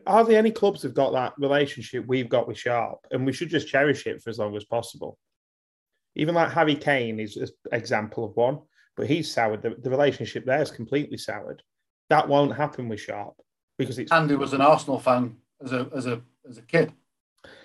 Hardly 0.05 0.35
any 0.35 0.51
clubs 0.51 0.83
have 0.83 0.93
got 0.93 1.13
that 1.13 1.33
relationship 1.37 2.05
we've 2.07 2.29
got 2.29 2.47
with 2.47 2.57
Sharp, 2.57 2.99
and 3.11 3.25
we 3.25 3.33
should 3.33 3.49
just 3.49 3.67
cherish 3.67 4.07
it 4.07 4.21
for 4.21 4.29
as 4.29 4.39
long 4.39 4.55
as 4.55 4.65
possible. 4.65 5.17
Even 6.17 6.35
like 6.35 6.51
Harry 6.51 6.75
Kane 6.75 7.19
is 7.19 7.37
an 7.37 7.47
example 7.71 8.25
of 8.25 8.35
one, 8.35 8.59
but 8.95 9.07
he's 9.07 9.31
soured. 9.31 9.61
The, 9.61 9.75
the 9.79 9.89
relationship 9.89 10.45
there 10.45 10.61
is 10.61 10.71
completely 10.71 11.17
soured. 11.17 11.61
That 12.09 12.27
won't 12.27 12.55
happen 12.55 12.89
with 12.89 12.99
Sharp 12.99 13.35
because 13.77 13.99
it's 13.99 14.11
Andy 14.11 14.35
was 14.35 14.53
an 14.53 14.61
Arsenal 14.61 14.99
fan 14.99 15.37
as 15.63 15.71
a 15.73 15.89
as 15.95 16.07
a 16.07 16.21
as 16.49 16.57
a 16.57 16.63
kid. 16.63 16.91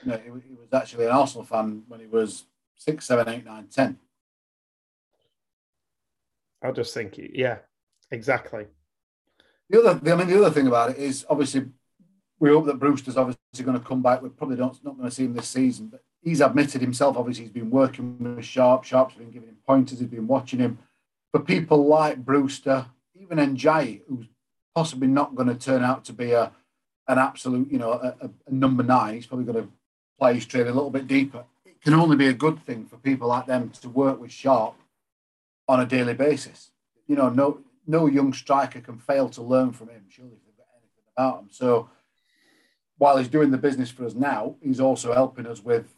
You 0.04 0.10
know, 0.12 0.18
he, 0.18 0.30
was- 0.30 0.42
he 0.46 0.54
was 0.54 0.68
actually 0.72 1.06
an 1.06 1.12
Arsenal 1.12 1.44
fan 1.44 1.84
when 1.88 2.00
he 2.00 2.06
was 2.06 2.44
six, 2.76 3.06
seven, 3.06 3.28
eight, 3.28 3.44
nine, 3.44 3.68
ten. 3.68 3.98
I 6.62 6.70
just 6.72 6.94
think, 6.94 7.18
yeah, 7.18 7.58
exactly. 8.10 8.66
The 9.68 9.80
other, 9.80 10.12
I 10.12 10.16
mean, 10.16 10.28
the 10.28 10.38
other 10.44 10.50
thing 10.54 10.66
about 10.66 10.90
it 10.90 10.98
is 10.98 11.24
obviously 11.28 11.66
we 12.38 12.50
hope 12.50 12.66
that 12.66 12.78
Brewster's 12.78 13.16
obviously 13.16 13.64
going 13.64 13.78
to 13.78 13.84
come 13.84 14.02
back. 14.02 14.22
We 14.22 14.28
probably 14.28 14.56
don't 14.56 14.84
not 14.84 14.96
going 14.96 15.08
to 15.08 15.14
see 15.14 15.24
him 15.24 15.34
this 15.34 15.48
season, 15.48 15.88
but 15.88 16.02
he's 16.22 16.40
admitted 16.40 16.80
himself. 16.80 17.16
Obviously, 17.16 17.44
he's 17.44 17.52
been 17.52 17.70
working 17.70 18.36
with 18.36 18.44
Sharp. 18.44 18.84
Sharp's 18.84 19.14
been 19.14 19.30
giving 19.30 19.48
him 19.48 19.58
pointers. 19.66 19.98
He's 19.98 20.08
been 20.08 20.26
watching 20.26 20.60
him. 20.60 20.78
For 21.32 21.40
people 21.40 21.86
like 21.86 22.24
Brewster, 22.24 22.86
even 23.20 23.38
Ndiaye, 23.38 24.02
who's 24.08 24.26
possibly 24.74 25.08
not 25.08 25.34
going 25.34 25.48
to 25.48 25.54
turn 25.54 25.82
out 25.82 26.04
to 26.06 26.12
be 26.12 26.32
a 26.32 26.52
an 27.08 27.18
absolute, 27.18 27.70
you 27.70 27.78
know, 27.78 27.92
a, 27.92 28.14
a, 28.20 28.30
a 28.46 28.52
number 28.52 28.82
nine. 28.82 29.14
He's 29.14 29.26
probably 29.26 29.44
going 29.44 29.64
to 29.64 29.72
play 30.18 30.34
his 30.34 30.46
trade 30.46 30.68
a 30.68 30.72
little 30.72 30.90
bit 30.90 31.08
deeper. 31.08 31.44
It 31.66 31.80
can 31.82 31.94
only 31.94 32.16
be 32.16 32.28
a 32.28 32.32
good 32.32 32.64
thing 32.64 32.86
for 32.86 32.96
people 32.96 33.26
like 33.26 33.46
them 33.46 33.70
to 33.80 33.88
work 33.88 34.20
with 34.20 34.30
Sharp 34.30 34.74
on 35.68 35.80
a 35.80 35.86
daily 35.86 36.14
basis. 36.14 36.70
You 37.08 37.16
know, 37.16 37.28
no 37.28 37.60
no 37.86 38.06
young 38.06 38.32
striker 38.32 38.80
can 38.80 38.98
fail 38.98 39.28
to 39.30 39.42
learn 39.42 39.72
from 39.72 39.88
him, 39.88 40.04
surely, 40.08 40.32
if 40.32 40.44
they've 40.44 40.56
got 40.56 40.66
anything 40.76 41.04
about 41.16 41.40
him. 41.40 41.48
So 41.50 41.90
while 42.98 43.16
he's 43.16 43.28
doing 43.28 43.50
the 43.50 43.58
business 43.58 43.90
for 43.90 44.04
us 44.06 44.14
now, 44.14 44.54
he's 44.62 44.78
also 44.78 45.12
helping 45.12 45.46
us 45.46 45.62
with 45.64 45.92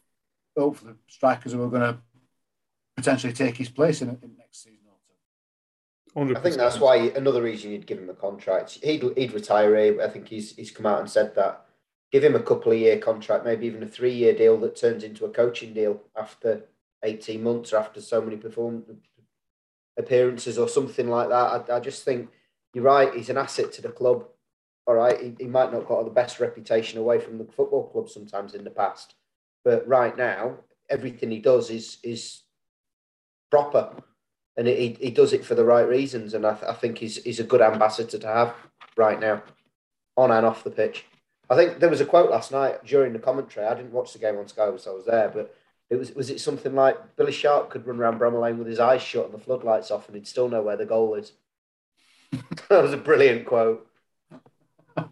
hopefully 0.56 0.94
strikers 1.08 1.52
who 1.52 1.62
are 1.62 1.68
going 1.68 1.82
to 1.82 1.98
potentially 2.96 3.32
take 3.32 3.56
his 3.56 3.68
place 3.68 4.02
in, 4.02 4.08
in 4.08 4.36
next 4.38 4.62
season 4.62 4.86
or 4.86 6.26
two. 6.26 6.36
I 6.36 6.40
think 6.40 6.56
that's 6.56 6.78
why 6.78 6.96
another 6.96 7.42
reason 7.42 7.72
you'd 7.72 7.86
give 7.86 7.98
him 7.98 8.10
a 8.10 8.14
contract. 8.14 8.78
He'd 8.82 9.04
he'd 9.16 9.32
retire. 9.32 9.74
Eh? 9.76 10.04
I 10.04 10.08
think 10.08 10.28
he's 10.28 10.54
he's 10.54 10.70
come 10.70 10.86
out 10.86 11.00
and 11.00 11.10
said 11.10 11.34
that. 11.34 11.66
Give 12.12 12.22
him 12.22 12.36
a 12.36 12.42
couple 12.42 12.70
of 12.70 12.78
year 12.78 12.98
contract, 12.98 13.44
maybe 13.44 13.66
even 13.66 13.82
a 13.82 13.88
three 13.88 14.14
year 14.14 14.34
deal 14.34 14.56
that 14.58 14.76
turns 14.76 15.02
into 15.02 15.24
a 15.24 15.30
coaching 15.30 15.74
deal 15.74 16.00
after 16.16 16.66
eighteen 17.02 17.42
months 17.42 17.72
or 17.72 17.78
after 17.78 18.00
so 18.00 18.20
many 18.20 18.36
perform 18.36 18.84
appearances 19.96 20.58
or 20.58 20.68
something 20.68 21.08
like 21.08 21.28
that. 21.28 21.70
I, 21.70 21.76
I 21.76 21.80
just 21.80 22.04
think 22.04 22.28
you're 22.72 22.84
right. 22.84 23.12
He's 23.14 23.30
an 23.30 23.38
asset 23.38 23.72
to 23.72 23.82
the 23.82 23.88
club. 23.88 24.26
All 24.86 24.94
right, 24.94 25.18
he, 25.20 25.34
he 25.38 25.46
might 25.46 25.72
not 25.72 25.88
got 25.88 26.04
the 26.04 26.10
best 26.10 26.40
reputation 26.40 26.98
away 26.98 27.18
from 27.18 27.38
the 27.38 27.44
football 27.44 27.88
club 27.88 28.08
sometimes 28.08 28.54
in 28.54 28.64
the 28.64 28.70
past, 28.70 29.14
but 29.64 29.86
right 29.88 30.16
now 30.16 30.56
everything 30.90 31.30
he 31.30 31.38
does 31.40 31.70
is 31.70 31.98
is 32.02 32.42
proper 33.50 33.94
and 34.56 34.68
he, 34.68 34.96
he 35.00 35.10
does 35.10 35.32
it 35.32 35.44
for 35.44 35.54
the 35.54 35.64
right 35.64 35.86
reasons. 35.88 36.34
And 36.34 36.46
I, 36.46 36.54
th- 36.54 36.70
I 36.70 36.74
think 36.74 36.98
he's, 36.98 37.22
he's 37.22 37.40
a 37.40 37.44
good 37.44 37.60
ambassador 37.60 38.18
to 38.18 38.26
have 38.26 38.54
right 38.96 39.18
now, 39.18 39.42
on 40.16 40.30
and 40.30 40.46
off 40.46 40.64
the 40.64 40.70
pitch. 40.70 41.04
I 41.50 41.56
think 41.56 41.78
there 41.78 41.90
was 41.90 42.00
a 42.00 42.06
quote 42.06 42.30
last 42.30 42.52
night 42.52 42.84
during 42.84 43.12
the 43.12 43.18
commentary. 43.18 43.66
I 43.66 43.74
didn't 43.74 43.92
watch 43.92 44.12
the 44.12 44.18
game 44.18 44.38
on 44.38 44.48
Sky, 44.48 44.70
so 44.76 44.92
I 44.92 44.94
was 44.94 45.06
there, 45.06 45.28
but 45.28 45.54
it 45.90 45.96
was 45.96 46.14
was 46.14 46.30
it 46.30 46.40
something 46.40 46.74
like 46.74 47.16
Billy 47.16 47.32
Sharp 47.32 47.68
could 47.68 47.86
run 47.86 47.98
around 47.98 48.18
Bramall 48.18 48.40
Lane 48.40 48.58
with 48.58 48.66
his 48.66 48.80
eyes 48.80 49.02
shut 49.02 49.26
and 49.26 49.34
the 49.34 49.38
floodlights 49.38 49.90
off, 49.90 50.06
and 50.06 50.16
he'd 50.16 50.26
still 50.26 50.48
know 50.48 50.62
where 50.62 50.76
the 50.76 50.86
goal 50.86 51.14
is. 51.14 51.32
that 52.32 52.82
was 52.82 52.94
a 52.94 52.96
brilliant 52.96 53.46
quote. 53.46 53.86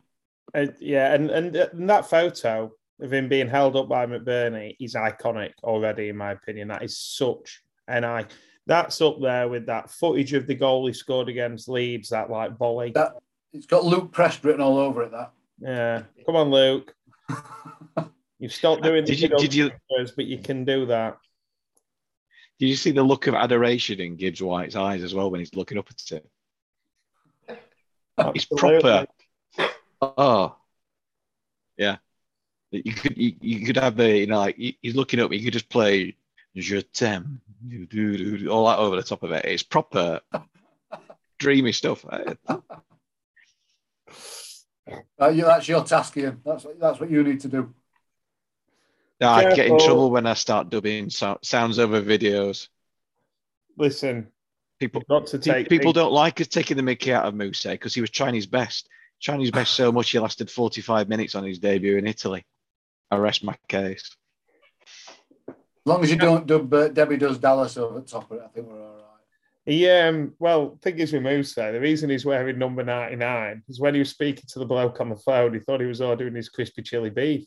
Uh, 0.55 0.67
yeah, 0.81 1.15
and, 1.15 1.31
and 1.31 1.57
and 1.57 1.89
that 1.89 2.11
photo 2.11 2.71
of 3.03 3.13
him 3.13 3.29
being 3.29 3.49
held 3.49 3.77
up 3.77 3.89
by 3.89 4.07
McBurnie 4.07 4.77
is 4.81 4.95
iconic 4.95 5.53
already, 5.63 6.09
in 6.09 6.17
my 6.17 6.33
opinion. 6.33 6.69
That 6.69 6.83
is 6.83 6.97
such 6.99 7.63
an 7.89 8.05
I. 8.05 8.27
That's 8.67 9.01
up 9.01 9.21
there 9.21 9.49
with 9.49 9.67
that 9.67 9.91
footage 9.91 10.33
of 10.35 10.47
the 10.47 10.55
goal 10.55 10.87
he 10.87 10.93
scored 10.93 11.29
against 11.29 11.69
Leeds, 11.69 12.11
that 12.11 12.31
like 12.31 12.57
volley. 12.57 12.93
That 12.93 13.15
it's 13.53 13.67
got 13.67 13.85
Luke 13.85 14.13
Prest 14.13 14.45
written 14.45 14.61
all 14.61 14.79
over 14.79 15.03
it. 15.03 15.11
That 15.11 15.33
Yeah, 15.61 16.03
come 16.25 16.37
on, 16.37 16.51
Luke. 16.51 16.95
You've 18.39 18.53
stopped 18.53 18.83
doing 18.83 19.05
the 19.05 19.11
Did 19.15 19.21
you- 19.21 19.29
did 19.39 19.55
you- 19.55 19.71
but 20.17 20.25
you 20.27 20.39
can 20.39 20.65
do 20.65 20.87
that. 20.87 21.19
Did 22.59 22.69
you 22.69 22.77
see 22.77 22.93
the 22.93 23.03
look 23.03 23.27
of 23.27 23.35
adoration 23.35 24.01
in 24.01 24.15
Gibbs 24.17 24.41
White's 24.43 24.77
eyes 24.77 25.03
as 25.03 25.15
well 25.15 25.31
when 25.31 25.41
he's 25.41 25.55
looking 25.55 25.79
up 25.79 25.89
at 25.91 26.13
it? 26.13 27.61
He's 28.33 28.45
proper. 28.45 29.07
Oh, 30.01 30.57
yeah. 31.77 31.97
You 32.73 32.95
could 32.95 33.17
you, 33.17 33.35
you 33.41 33.67
could 33.67 33.77
have 33.77 33.97
the 33.97 34.19
you 34.19 34.27
know 34.27 34.39
like 34.39 34.57
he's 34.57 34.97
looking 34.97 35.21
up. 35.21 35.33
You 35.33 35.45
could 35.45 35.53
just 35.53 35.69
play 35.69 36.17
Je 36.57 36.83
t'aime, 36.83 37.41
all 38.51 38.67
that 38.67 38.79
over 38.79 38.97
the 38.97 39.03
top 39.03 39.23
of 39.23 39.33
it. 39.33 39.45
It's 39.45 39.63
proper 39.63 40.21
dreamy 41.39 41.73
stuff. 41.73 42.05
Uh, 42.05 42.35
you, 45.29 45.45
that's 45.45 45.69
your 45.69 45.85
task, 45.85 46.17
Ian. 46.17 46.41
That's 46.45 46.67
that's 46.81 46.99
what 46.99 47.11
you 47.11 47.23
need 47.23 47.41
to 47.41 47.49
do. 47.49 47.75
I 49.21 49.55
get 49.55 49.67
in 49.67 49.79
trouble 49.79 50.11
when 50.11 50.27
I 50.27 50.35
start 50.35 50.69
dubbing 50.69 51.11
so- 51.11 51.39
sounds 51.43 51.79
over 51.79 52.03
videos. 52.03 52.67
Listen, 53.77 54.33
People, 54.83 55.03
got 55.09 55.29
to 55.29 55.39
take 55.39 55.69
people 55.69 55.93
don't 55.93 56.13
like 56.13 56.41
us 56.41 56.49
taking 56.49 56.77
the 56.77 56.83
mickey 56.83 57.13
out 57.13 57.25
of 57.25 57.35
Mousset 57.35 57.75
because 57.75 57.95
he 57.95 58.01
was 58.01 58.11
trying 58.11 58.35
his 58.35 58.47
best. 58.47 58.89
Trying 59.21 59.39
his 59.39 59.53
best 59.53 59.75
so 59.75 59.93
much 59.93 60.11
he 60.11 60.19
lasted 60.19 60.51
45 60.51 61.09
minutes 61.09 61.37
on 61.37 61.45
his 61.45 61.61
debut 61.61 61.99
in 61.99 62.07
Italy. 62.09 62.45
I 63.13 63.17
rest 63.17 63.45
my 63.45 63.55
case. 63.69 64.17
As 65.47 65.55
long 65.85 66.03
as 66.03 66.11
you 66.11 66.17
don't 66.17 66.47
dub 66.47 66.73
uh, 66.73 66.89
Debbie 66.89 67.19
does 67.19 67.37
Dallas 67.37 67.77
over 67.77 68.01
the 68.01 68.07
top 68.07 68.31
of 68.31 68.39
it, 68.39 68.43
I 68.43 68.49
think 68.49 68.69
we're 68.69 68.83
all 68.83 68.95
right. 68.95 69.03
He, 69.67 69.87
um, 69.91 70.33
well, 70.39 70.79
thing 70.81 70.99
is 70.99 71.13
with 71.13 71.23
Mousset, 71.23 71.73
the 71.73 71.81
reason 71.81 72.09
he's 72.09 72.25
wearing 72.25 72.59
number 72.59 72.83
99 72.83 73.65
is 73.69 73.79
when 73.79 73.93
he 73.93 73.99
was 73.99 74.09
speaking 74.09 74.45
to 74.49 74.59
the 74.59 74.65
bloke 74.65 74.99
on 75.03 75.11
the 75.11 75.17
phone, 75.17 75.53
he 75.53 75.61
thought 75.61 75.83
he 75.83 75.87
was 75.87 76.01
ordering 76.01 76.35
his 76.35 76.49
crispy 76.49 76.81
chili 76.81 77.11
beef. 77.11 77.45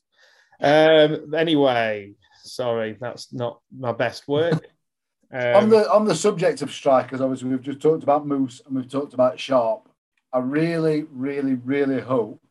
Um, 0.61 1.33
anyway, 1.33 2.13
sorry, 2.43 2.95
that's 3.01 3.33
not 3.33 3.59
my 3.75 3.91
best 3.91 4.27
work. 4.27 4.67
Um, 5.33 5.55
on 5.55 5.69
the 5.69 5.91
on 5.91 6.05
the 6.05 6.15
subject 6.15 6.61
of 6.61 6.71
strikers, 6.71 7.19
obviously 7.19 7.49
we've 7.49 7.61
just 7.61 7.81
talked 7.81 8.03
about 8.03 8.27
Moose 8.27 8.61
and 8.65 8.75
we've 8.75 8.87
talked 8.87 9.15
about 9.15 9.39
Sharp. 9.39 9.89
I 10.31 10.37
really, 10.37 11.07
really, 11.11 11.55
really 11.55 11.99
hope 11.99 12.44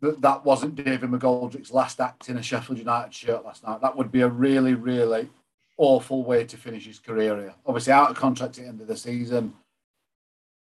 that 0.00 0.20
that 0.22 0.44
wasn't 0.44 0.76
David 0.76 1.10
McGoldrick's 1.10 1.72
last 1.72 2.00
act 2.00 2.28
in 2.28 2.36
a 2.36 2.42
Sheffield 2.42 2.78
United 2.78 3.12
shirt 3.12 3.44
last 3.44 3.66
night. 3.66 3.80
That 3.80 3.96
would 3.96 4.12
be 4.12 4.20
a 4.20 4.28
really, 4.28 4.74
really 4.74 5.28
awful 5.76 6.24
way 6.24 6.44
to 6.44 6.56
finish 6.56 6.86
his 6.86 6.98
career 6.98 7.36
here. 7.36 7.54
Obviously, 7.66 7.92
out 7.92 8.10
of 8.10 8.16
contract 8.16 8.58
at 8.58 8.64
the 8.64 8.68
end 8.68 8.80
of 8.80 8.86
the 8.86 8.96
season, 8.96 9.54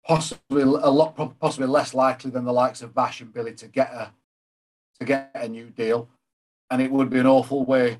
possibly 0.05 0.63
a 0.63 0.65
lot, 0.65 1.15
possibly 1.39 1.67
less 1.67 1.93
likely 1.93 2.31
than 2.31 2.45
the 2.45 2.53
likes 2.53 2.81
of 2.81 2.95
Bash 2.95 3.21
and 3.21 3.33
Billy 3.33 3.53
to 3.55 3.67
get 3.67 3.91
a 3.91 4.11
to 4.99 5.05
get 5.05 5.31
a 5.35 5.47
new 5.47 5.69
deal, 5.69 6.09
and 6.71 6.81
it 6.81 6.91
would 6.91 7.09
be 7.09 7.19
an 7.19 7.27
awful 7.27 7.63
way 7.63 7.99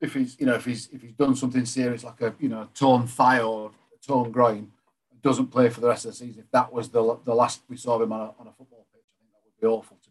if 0.00 0.14
he's 0.14 0.38
you 0.40 0.46
know 0.46 0.54
if 0.54 0.64
he's 0.64 0.88
if 0.92 1.02
he's 1.02 1.12
done 1.12 1.36
something 1.36 1.64
serious 1.64 2.02
like 2.02 2.20
a 2.20 2.34
you 2.40 2.48
know 2.48 2.68
torn 2.74 3.06
thigh 3.06 3.40
or 3.40 3.70
a 3.70 4.06
torn 4.06 4.32
groin, 4.32 4.72
and 5.10 5.22
doesn't 5.22 5.46
play 5.48 5.68
for 5.68 5.80
the 5.80 5.88
rest 5.88 6.04
of 6.06 6.10
the 6.10 6.16
season. 6.16 6.42
If 6.42 6.50
that 6.50 6.72
was 6.72 6.88
the 6.88 7.18
the 7.24 7.34
last 7.34 7.62
we 7.68 7.76
saw 7.76 7.96
of 7.96 8.02
him 8.02 8.12
on 8.12 8.20
a, 8.20 8.24
on 8.40 8.48
a 8.48 8.52
football 8.52 8.86
pitch, 8.92 9.04
I 9.06 9.14
think 9.20 9.30
that 9.30 9.40
would 9.44 9.60
be 9.60 9.66
awful. 9.66 10.01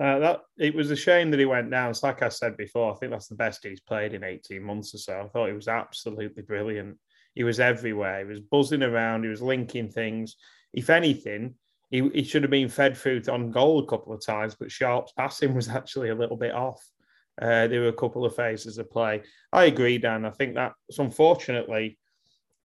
Uh, 0.00 0.18
that 0.18 0.40
it 0.58 0.74
was 0.74 0.90
a 0.90 0.96
shame 0.96 1.30
that 1.30 1.40
he 1.40 1.46
went 1.46 1.70
down. 1.70 1.90
It's 1.90 2.02
like 2.02 2.22
I 2.22 2.28
said 2.28 2.56
before. 2.56 2.92
I 2.92 2.96
think 2.96 3.12
that's 3.12 3.28
the 3.28 3.34
best 3.34 3.64
he's 3.64 3.80
played 3.80 4.12
in 4.12 4.24
eighteen 4.24 4.62
months 4.62 4.94
or 4.94 4.98
so. 4.98 5.20
I 5.20 5.28
thought 5.28 5.48
he 5.48 5.54
was 5.54 5.68
absolutely 5.68 6.42
brilliant. 6.42 6.98
He 7.34 7.44
was 7.44 7.60
everywhere. 7.60 8.20
He 8.20 8.26
was 8.26 8.40
buzzing 8.40 8.82
around. 8.82 9.22
He 9.22 9.30
was 9.30 9.42
linking 9.42 9.90
things. 9.90 10.36
If 10.72 10.90
anything, 10.90 11.54
he, 11.90 12.08
he 12.14 12.24
should 12.24 12.42
have 12.42 12.50
been 12.50 12.68
fed 12.68 12.96
through 12.96 13.22
on 13.30 13.50
goal 13.50 13.78
a 13.78 13.86
couple 13.86 14.12
of 14.12 14.24
times, 14.24 14.54
but 14.54 14.72
Sharp's 14.72 15.12
passing 15.12 15.54
was 15.56 15.68
actually 15.68 16.10
a 16.10 16.14
little 16.14 16.36
bit 16.36 16.54
off. 16.54 16.82
Uh, 17.40 17.66
there 17.66 17.82
were 17.82 17.88
a 17.88 17.92
couple 17.92 18.24
of 18.24 18.34
phases 18.34 18.78
of 18.78 18.90
play. 18.90 19.22
I 19.52 19.64
agree, 19.64 19.98
Dan. 19.98 20.24
I 20.24 20.30
think 20.30 20.54
that's 20.54 20.98
unfortunately 20.98 21.98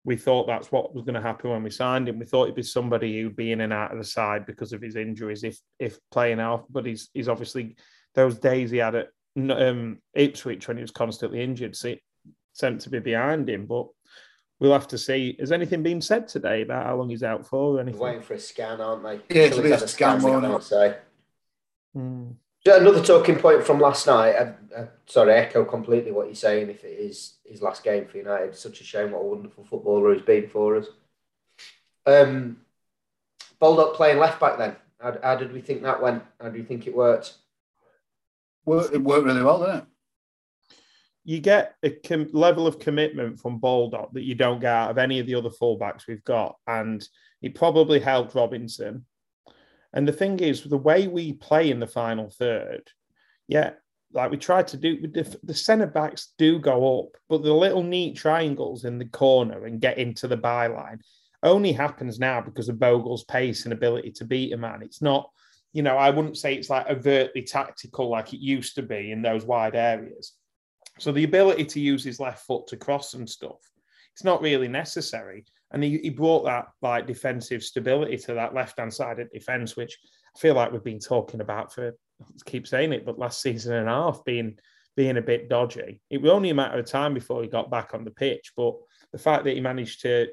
we 0.06 0.18
thought 0.18 0.48
that's 0.48 0.72
what 0.72 0.94
was 0.94 1.04
going 1.04 1.16
to 1.16 1.22
happen 1.22 1.50
when 1.50 1.64
we 1.64 1.70
signed 1.70 2.10
him. 2.10 2.20
We 2.20 2.26
thought 2.26 2.46
he'd 2.46 2.56
be 2.56 2.64
somebody 2.64 3.22
who'd 3.22 3.36
be 3.36 3.52
in 3.52 3.62
and 3.62 3.72
out 3.72 3.92
of 3.92 3.98
the 3.98 4.04
side 4.04 4.46
because 4.46 4.74
of 4.74 4.82
his 4.82 4.96
injuries, 4.96 5.44
if 5.44 5.58
if 5.80 5.98
playing 6.12 6.40
out. 6.40 6.66
But 6.70 6.86
he's 6.86 7.10
he's 7.14 7.30
obviously 7.30 7.76
those 8.16 8.38
days 8.38 8.72
he 8.72 8.78
had 8.78 8.96
at 8.96 9.08
um, 9.38 10.00
Ipswich 10.14 10.68
when 10.68 10.78
he 10.78 10.82
was 10.84 10.92
constantly 10.92 11.42
injured 11.42 11.76
so 11.76 11.96
sent 12.52 12.82
to 12.82 12.90
be 12.90 13.00
behind 13.00 13.50
him. 13.50 13.66
But 13.66 13.88
we'll 14.60 14.74
have 14.74 14.88
to 14.90 14.98
see. 14.98 15.38
Has 15.40 15.52
anything 15.54 15.84
been 15.84 16.02
said 16.02 16.28
today 16.28 16.64
about 16.64 16.86
how 16.86 16.98
long 16.98 17.10
he's 17.10 17.24
out 17.24 17.48
for? 17.48 17.78
Or 17.78 17.80
anything? 17.80 18.00
They're 18.00 18.10
waiting 18.10 18.24
for 18.24 18.34
a 18.34 18.40
scan, 18.40 18.82
aren't 18.82 19.04
they? 19.04 19.22
Yeah, 19.34 19.50
to 19.50 19.62
be 19.62 19.72
a 19.72 19.88
scan, 19.88 20.22
won't 20.22 20.46
it? 20.46 20.64
Say. 20.64 20.98
Hmm. 21.94 22.32
Another 22.66 23.04
talking 23.04 23.36
point 23.36 23.66
from 23.66 23.80
last 23.80 24.08
night. 24.08 24.36
I, 24.36 24.54
I, 24.80 24.88
sorry, 25.06 25.34
I 25.34 25.38
echo 25.38 25.66
completely 25.66 26.12
what 26.12 26.28
you're 26.28 26.36
saying. 26.36 26.70
If 26.70 26.86
it 26.86 26.98
is 26.98 27.34
his 27.46 27.62
last 27.62 27.84
game 27.84 28.08
for 28.08 28.18
United, 28.18 28.50
it's 28.50 28.62
such 28.62 28.80
a 28.80 28.86
shame. 28.86 29.12
What 29.12 29.20
a 29.22 29.26
wonderful 29.26 29.66
footballer 29.66 30.14
he's 30.14 30.22
been 30.22 30.48
for 30.48 30.78
us. 30.78 30.88
Um, 32.06 32.58
Baldock 33.60 33.96
playing 33.96 34.20
left 34.20 34.40
back. 34.40 34.58
Then, 34.58 34.78
how, 35.00 35.18
how 35.22 35.36
did 35.36 35.52
we 35.52 35.60
think 35.60 35.84
that 35.84 36.02
went? 36.02 36.24
How 36.40 36.50
do 36.50 36.58
you 36.58 36.64
think 36.64 36.88
it 36.88 36.96
worked? 36.96 37.34
Worked, 38.66 38.94
it 38.94 39.04
worked 39.04 39.26
really 39.26 39.44
well, 39.44 39.60
didn't 39.60 39.76
it? 39.78 39.86
You 41.26 41.40
get 41.40 41.76
a 41.84 41.90
com- 41.90 42.30
level 42.32 42.66
of 42.66 42.80
commitment 42.80 43.40
from 43.42 43.60
Baldock 43.60 44.14
that 44.14 44.24
you 44.24 44.36
don't 44.36 44.62
get 44.62 44.74
out 44.74 44.92
of 44.92 44.98
any 44.98 45.20
of 45.20 45.28
the 45.28 45.36
other 45.36 45.50
fullbacks 45.50 46.08
we've 46.08 46.24
got, 46.24 46.56
and 46.68 47.06
it 47.42 47.56
probably 47.56 48.00
helped 48.00 48.36
Robinson 48.36 49.06
and 49.94 50.08
the 50.08 50.14
thing 50.14 50.40
is, 50.40 50.64
the 50.64 50.78
way 50.78 51.08
we 51.08 51.34
play 51.34 51.70
in 51.70 51.80
the 51.80 51.88
final 51.88 52.30
third, 52.30 52.90
yeah, 53.48 53.72
like 54.12 54.32
we 54.32 54.38
tried 54.38 54.68
to 54.70 54.78
do, 54.78 55.08
the, 55.08 55.38
the 55.44 55.54
centre 55.54 55.88
backs 55.88 56.34
do 56.38 56.60
go 56.60 57.02
up, 57.02 57.18
but 57.30 57.44
the 57.44 57.54
little 57.54 57.84
neat 57.84 58.16
triangles 58.16 58.86
in 58.86 58.98
the 58.98 59.06
corner 59.06 59.66
and 59.66 59.82
get 59.82 59.98
into 59.98 60.28
the 60.28 60.38
byline 60.38 61.00
only 61.44 61.72
happens 61.72 62.20
now 62.20 62.42
because 62.42 62.70
of 62.70 62.80
Bogle's 62.80 63.26
pace 63.26 63.66
and 63.66 63.74
ability 63.74 64.12
to 64.12 64.26
beat 64.26 64.54
a 64.54 64.58
man. 64.58 64.82
It's 64.82 65.02
not, 65.02 65.30
you 65.74 65.84
know, 65.84 65.98
I 65.98 66.10
wouldn't 66.10 66.38
say 66.38 66.56
it's 66.56 66.70
like 66.70 66.88
overtly 66.88 67.42
tactical 67.42 68.10
like 68.10 68.34
it 68.34 68.40
used 68.40 68.76
to 68.76 68.82
be 68.82 69.12
in 69.12 69.22
those 69.22 69.46
wide 69.46 69.76
areas. 69.76 70.34
So 71.00 71.12
the 71.12 71.24
ability 71.24 71.66
to 71.66 71.80
use 71.80 72.04
his 72.04 72.20
left 72.20 72.46
foot 72.46 72.68
to 72.68 72.78
cross 72.78 73.14
and 73.14 73.30
stuff, 73.30 73.60
it's 74.14 74.24
not 74.24 74.42
really 74.42 74.68
necessary 74.68 75.46
and 75.74 75.84
he, 75.84 75.98
he 75.98 76.10
brought 76.10 76.46
that 76.46 76.68
like 76.82 77.08
defensive 77.08 77.64
stability 77.64 78.18
to 78.18 78.36
that 78.36 78.54
left 78.54 78.80
hand 78.80 78.94
side 78.94 79.20
of 79.20 79.32
defense, 79.32 79.76
which 79.76 79.98
I 80.36 80.40
feel 80.40 80.54
like 80.54 80.72
we've 80.72 80.84
been 80.84 81.00
talking 81.00 81.42
about 81.42 81.74
for 81.74 81.96
keep 82.46 82.68
saying 82.68 82.94
it, 82.94 83.06
but 83.06 83.20
last 83.20 83.42
season 83.42 83.74
and 83.74 83.90
a 83.90 83.92
half 83.92 84.24
being 84.24 84.58
being 84.96 85.18
a 85.18 85.22
bit 85.22 85.50
dodgy. 85.50 86.00
It 86.12 86.22
was 86.22 86.32
only 86.32 86.52
a 86.52 86.56
matter 86.56 86.78
of 86.78 86.86
time 86.86 87.16
before 87.16 87.42
he 87.42 87.50
got 87.50 87.72
back 87.72 87.96
on 87.96 88.04
the 88.04 88.12
pitch, 88.12 88.54
but 88.56 88.76
the 89.12 89.18
fact 89.18 89.44
that 89.46 89.56
he 89.56 89.62
managed 89.62 90.02
to 90.02 90.28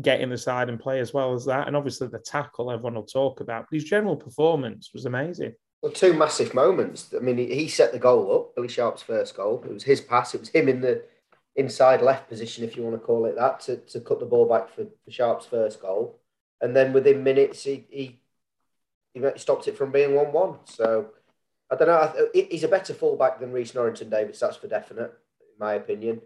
get 0.00 0.20
in 0.20 0.30
the 0.30 0.38
side 0.38 0.70
and 0.70 0.80
play 0.80 1.00
as 1.00 1.12
well 1.12 1.34
as 1.34 1.44
that, 1.44 1.66
and 1.66 1.76
obviously 1.76 2.08
the 2.08 2.18
tackle 2.18 2.70
everyone 2.70 2.94
will 2.94 3.02
talk 3.02 3.40
about, 3.40 3.66
but 3.70 3.76
his 3.76 3.84
general 3.84 4.16
performance 4.16 4.90
was 4.94 5.04
amazing. 5.04 5.52
Well, 5.82 5.92
two 5.92 6.14
massive 6.14 6.54
moments. 6.54 7.12
I 7.14 7.20
mean, 7.20 7.36
he 7.36 7.68
set 7.68 7.92
the 7.92 7.98
goal 7.98 8.34
up, 8.34 8.54
Billy 8.54 8.68
Sharp's 8.68 9.02
first 9.02 9.36
goal. 9.36 9.62
It 9.64 9.72
was 9.72 9.84
his 9.84 10.00
pass. 10.00 10.34
It 10.34 10.40
was 10.40 10.48
him 10.48 10.68
in 10.68 10.80
the 10.80 11.04
inside 11.58 12.00
left 12.00 12.28
position, 12.28 12.64
if 12.64 12.76
you 12.76 12.84
want 12.84 12.94
to 12.94 13.04
call 13.04 13.26
it 13.26 13.34
that, 13.34 13.58
to, 13.60 13.76
to 13.76 14.00
cut 14.00 14.20
the 14.20 14.26
ball 14.26 14.48
back 14.48 14.70
for, 14.70 14.86
for 15.04 15.10
Sharp's 15.10 15.44
first 15.44 15.82
goal. 15.82 16.18
And 16.60 16.74
then 16.74 16.92
within 16.92 17.24
minutes, 17.24 17.64
he, 17.64 17.84
he, 17.90 18.20
he 19.12 19.20
stopped 19.36 19.66
it 19.66 19.76
from 19.76 19.90
being 19.90 20.14
1 20.14 20.32
1. 20.32 20.54
So 20.64 21.10
I 21.70 21.74
don't 21.74 21.88
know. 21.88 22.28
He's 22.32 22.62
a 22.62 22.68
better 22.68 22.94
fullback 22.94 23.40
than 23.40 23.52
Rhys 23.52 23.74
Norrington 23.74 24.08
Davies, 24.08 24.38
that's 24.38 24.56
for 24.56 24.68
definite, 24.68 25.12
in 25.40 25.58
my 25.58 25.74
opinion. 25.74 26.22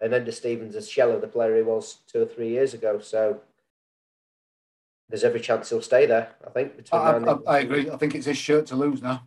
And 0.00 0.12
Enda 0.12 0.32
Stevens 0.34 0.76
is 0.76 0.88
shell 0.88 1.12
of 1.12 1.22
the 1.22 1.28
player 1.28 1.56
he 1.56 1.62
was 1.62 2.00
two 2.06 2.22
or 2.22 2.26
three 2.26 2.50
years 2.50 2.74
ago. 2.74 3.00
So 3.00 3.40
there's 5.08 5.24
every 5.24 5.40
chance 5.40 5.70
he'll 5.70 5.80
stay 5.80 6.04
there, 6.04 6.28
I 6.46 6.50
think. 6.50 6.72
I, 6.92 6.96
I, 6.96 7.36
I, 7.46 7.58
agree. 7.60 7.90
I 7.90 7.96
think 7.96 8.14
it's 8.14 8.26
his 8.26 8.36
shirt 8.36 8.66
to 8.66 8.76
lose 8.76 9.00
now 9.00 9.26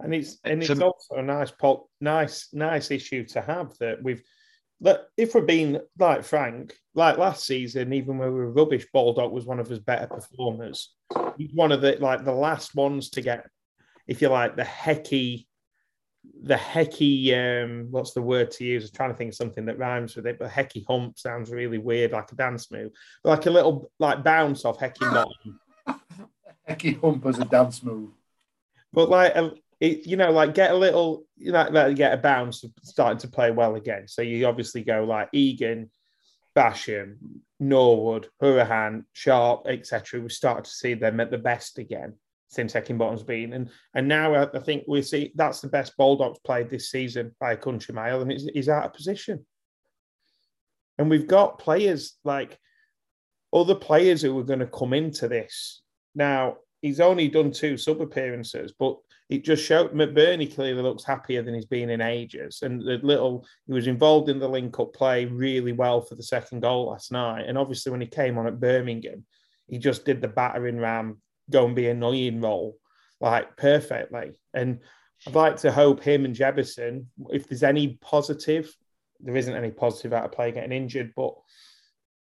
and 0.00 0.14
it's 0.14 0.38
and 0.44 0.62
it's 0.62 0.80
also 0.80 1.16
a 1.16 1.22
nice 1.22 1.50
pop, 1.50 1.86
nice 2.00 2.48
nice 2.52 2.90
issue 2.90 3.24
to 3.26 3.40
have 3.40 3.76
that 3.78 4.02
we've 4.02 4.22
that 4.80 5.06
if 5.16 5.34
we're 5.34 5.42
being 5.42 5.80
like 5.98 6.24
frank, 6.24 6.76
like 6.94 7.16
last 7.16 7.46
season, 7.46 7.92
even 7.92 8.18
when 8.18 8.32
we 8.32 8.40
were 8.40 8.50
rubbish, 8.50 8.86
Baldock 8.92 9.32
was 9.32 9.46
one 9.46 9.60
of 9.60 9.68
his 9.68 9.78
better 9.78 10.06
performers. 10.06 10.94
He's 11.38 11.54
one 11.54 11.72
of 11.72 11.80
the 11.80 11.96
like 12.00 12.24
the 12.24 12.32
last 12.32 12.74
ones 12.74 13.10
to 13.10 13.22
get, 13.22 13.48
if 14.06 14.20
you 14.20 14.28
like, 14.28 14.56
the 14.56 14.62
hecky, 14.62 15.46
the 16.42 16.56
hecky. 16.56 17.32
Um, 17.64 17.86
what's 17.90 18.12
the 18.12 18.22
word 18.22 18.50
to 18.52 18.64
use? 18.64 18.84
I'm 18.84 18.94
trying 18.94 19.10
to 19.10 19.16
think 19.16 19.30
of 19.30 19.36
something 19.36 19.64
that 19.66 19.78
rhymes 19.78 20.16
with 20.16 20.26
it, 20.26 20.38
but 20.38 20.50
hecky 20.50 20.84
hump 20.86 21.18
sounds 21.18 21.50
really 21.50 21.78
weird, 21.78 22.12
like 22.12 22.32
a 22.32 22.34
dance 22.34 22.70
move, 22.70 22.92
but 23.22 23.30
like 23.30 23.46
a 23.46 23.50
little 23.50 23.90
like 23.98 24.24
bounce 24.24 24.64
off 24.64 24.78
hecky 24.78 25.00
bottom. 25.00 25.60
hecky 26.68 27.00
hump 27.00 27.24
as 27.26 27.38
a 27.38 27.44
dance 27.44 27.82
move. 27.82 28.10
But 28.92 29.08
like 29.08 29.34
it, 29.84 30.06
you 30.06 30.16
know, 30.16 30.30
like 30.30 30.54
get 30.54 30.70
a 30.70 30.76
little, 30.76 31.24
you 31.36 31.52
know, 31.52 31.94
get 31.94 32.14
a 32.14 32.16
bounce 32.16 32.64
starting 32.82 33.18
to 33.18 33.28
play 33.28 33.50
well 33.50 33.74
again. 33.74 34.08
So 34.08 34.22
you 34.22 34.46
obviously 34.46 34.82
go 34.82 35.04
like 35.04 35.28
Egan, 35.32 35.90
Basham, 36.56 37.16
Norwood, 37.60 38.28
Hourihane, 38.42 39.04
Sharp, 39.12 39.66
etc. 39.66 40.20
We 40.20 40.28
started 40.28 40.64
to 40.64 40.70
see 40.70 40.94
them 40.94 41.20
at 41.20 41.30
the 41.30 41.38
best 41.38 41.78
again 41.78 42.14
since 42.48 42.72
Heckingbottom's 42.72 43.24
been, 43.24 43.52
and 43.52 43.68
and 43.94 44.06
now 44.06 44.34
I 44.34 44.60
think 44.60 44.84
we 44.86 45.02
see 45.02 45.32
that's 45.34 45.60
the 45.60 45.68
best 45.68 45.96
Baldock's 45.96 46.38
played 46.40 46.70
this 46.70 46.90
season 46.90 47.34
by 47.40 47.52
a 47.52 47.56
country 47.56 47.94
mile, 47.94 48.22
and 48.22 48.30
he's 48.30 48.68
out 48.68 48.84
of 48.84 48.94
position. 48.94 49.44
And 50.98 51.10
we've 51.10 51.26
got 51.26 51.58
players 51.58 52.16
like 52.22 52.58
other 53.52 53.74
players 53.74 54.22
who 54.22 54.38
are 54.38 54.44
going 54.44 54.60
to 54.60 54.66
come 54.66 54.92
into 54.92 55.26
this 55.26 55.82
now 56.14 56.56
he's 56.82 57.00
only 57.00 57.28
done 57.28 57.50
two 57.50 57.76
sub 57.76 58.00
appearances, 58.00 58.72
but 58.78 58.96
it 59.30 59.44
just 59.44 59.64
showed 59.64 59.92
McBurnie 59.92 60.54
clearly 60.54 60.82
looks 60.82 61.04
happier 61.04 61.42
than 61.42 61.54
he's 61.54 61.64
been 61.64 61.90
in 61.90 62.00
ages. 62.00 62.60
And 62.62 62.80
the 62.80 62.98
little 63.02 63.46
he 63.66 63.72
was 63.72 63.86
involved 63.86 64.28
in 64.28 64.38
the 64.38 64.48
link 64.48 64.78
up 64.78 64.92
play 64.92 65.24
really 65.24 65.72
well 65.72 66.02
for 66.02 66.14
the 66.14 66.22
second 66.22 66.60
goal 66.60 66.90
last 66.90 67.10
night. 67.10 67.46
And 67.46 67.56
obviously, 67.56 67.90
when 67.90 68.02
he 68.02 68.06
came 68.06 68.36
on 68.36 68.46
at 68.46 68.60
Birmingham, 68.60 69.24
he 69.66 69.78
just 69.78 70.04
did 70.04 70.20
the 70.20 70.28
battering 70.28 70.78
ram, 70.78 71.22
go 71.50 71.64
and 71.64 71.74
be 71.74 71.88
annoying 71.88 72.40
role 72.40 72.76
like 73.20 73.56
perfectly. 73.56 74.32
And 74.52 74.80
I'd 75.26 75.34
like 75.34 75.56
to 75.58 75.72
hope 75.72 76.02
him 76.02 76.26
and 76.26 76.36
Jebbison, 76.36 77.06
if 77.30 77.48
there's 77.48 77.62
any 77.62 77.98
positive, 78.02 78.74
there 79.20 79.36
isn't 79.36 79.56
any 79.56 79.70
positive 79.70 80.12
out 80.12 80.26
of 80.26 80.32
play 80.32 80.52
getting 80.52 80.72
injured, 80.72 81.12
but 81.16 81.34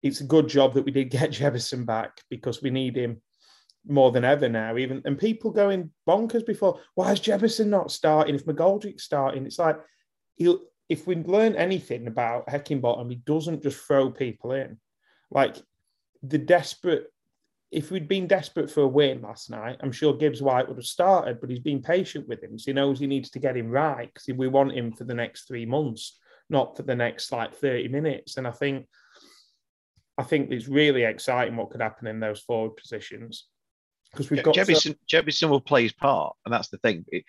it's 0.03 0.21
a 0.21 0.25
good 0.25 0.49
job 0.49 0.75
that 0.75 0.85
we 0.85 0.91
did 0.91 1.11
get 1.11 1.31
Jebbison 1.31 1.87
back 1.87 2.21
because 2.29 2.61
we 2.61 2.71
need 2.71 2.97
him 2.97 3.23
more 3.87 4.13
than 4.13 4.25
ever 4.25 4.49
now. 4.49 4.77
Even 4.77 5.03
and 5.05 5.19
people 5.19 5.51
going 5.51 5.91
bonkers 6.07 6.45
before. 6.45 6.81
Why 6.95 7.13
is 7.13 7.21
Jebbison 7.21 7.67
not 7.69 7.91
starting? 7.91 8.35
If 8.35 8.47
McGoldrick's 8.47 9.05
starting, 9.05 9.47
it's 9.47 9.59
like 9.59 9.79
he'll. 10.37 10.61
If 10.89 11.07
we 11.07 11.17
learn 11.17 11.55
anything 11.55 12.07
about 12.07 12.47
Heckingbottom, 12.47 13.11
he 13.11 13.17
doesn't 13.17 13.63
just 13.63 13.79
throw 13.79 14.11
people 14.11 14.53
in. 14.53 14.79
Like 15.31 15.57
the 16.23 16.39
desperate. 16.39 17.13
If 17.71 17.91
we'd 17.91 18.09
been 18.09 18.27
desperate 18.27 18.71
for 18.71 18.81
a 18.81 18.89
win 18.89 19.21
last 19.21 19.51
night, 19.51 19.77
I'm 19.83 19.93
sure 19.93 20.17
Gibbs 20.17 20.41
White 20.41 20.67
would 20.67 20.79
have 20.79 20.87
started, 20.87 21.39
but 21.39 21.51
he's 21.51 21.59
been 21.59 21.83
patient 21.83 22.27
with 22.27 22.43
him. 22.43 22.59
So 22.59 22.71
he 22.71 22.73
knows 22.73 22.99
he 22.99 23.07
needs 23.07 23.29
to 23.33 23.39
get 23.39 23.59
him 23.59 23.69
right 23.69 24.11
because 24.11 24.27
we 24.39 24.49
want 24.49 24.73
him 24.73 24.91
for 24.91 25.05
the 25.05 25.13
next 25.13 25.47
three 25.47 25.67
months, 25.67 26.19
not 26.49 26.79
for 26.79 26.83
the 26.83 26.97
next 26.97 27.31
like 27.31 27.55
30 27.55 27.89
minutes. 27.89 28.39
And 28.39 28.49
I 28.49 28.53
think 28.53 28.87
I 30.17 30.23
think 30.23 30.51
it's 30.51 30.67
really 30.67 31.05
exciting 31.05 31.57
what 31.57 31.69
could 31.71 31.83
happen 31.83 32.07
in 32.07 32.21
those 32.21 32.41
forward 32.41 32.77
positions 32.77 33.45
because 34.11 34.31
we've 34.31 34.43
got 34.43 34.55
Jebbison, 34.55 34.97
Jebbison 35.11 35.51
will 35.51 35.61
play 35.61 35.83
his 35.83 35.93
part, 35.93 36.35
and 36.45 36.53
that's 36.53 36.69
the 36.69 36.79
thing. 36.79 37.05
It, 37.09 37.25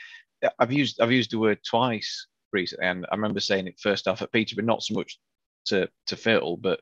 I've 0.58 0.72
used 0.72 1.02
I've 1.02 1.12
used 1.12 1.32
the 1.32 1.40
word 1.40 1.60
twice 1.64 2.28
recently, 2.54 2.88
and 2.88 3.06
I 3.12 3.16
remember 3.16 3.40
saying 3.40 3.68
it 3.68 3.80
first 3.80 4.08
off 4.08 4.22
at 4.22 4.32
Peter, 4.32 4.56
but 4.56 4.66
not 4.66 4.84
so 4.84 4.94
much 4.94 5.20
to 5.66 5.90
to 6.08 6.16
Phil, 6.16 6.58
but 6.58 6.80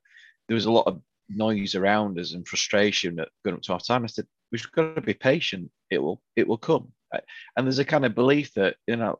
there 0.47 0.55
was 0.55 0.65
a 0.65 0.71
lot 0.71 0.87
of 0.87 1.01
noise 1.29 1.75
around 1.75 2.19
us 2.19 2.33
and 2.33 2.47
frustration 2.47 3.19
at 3.19 3.29
going 3.43 3.55
up 3.55 3.61
to 3.63 3.73
our 3.73 3.79
time. 3.79 4.03
I 4.03 4.07
said 4.07 4.27
we've 4.51 4.71
got 4.71 4.95
to 4.95 5.01
be 5.01 5.13
patient. 5.13 5.71
It 5.89 5.99
will 5.99 6.21
it 6.35 6.47
will 6.47 6.57
come, 6.57 6.91
uh, 7.13 7.19
and 7.55 7.65
there's 7.65 7.79
a 7.79 7.85
kind 7.85 8.05
of 8.05 8.15
belief 8.15 8.53
that 8.53 8.75
you 8.85 8.95
know, 8.95 9.19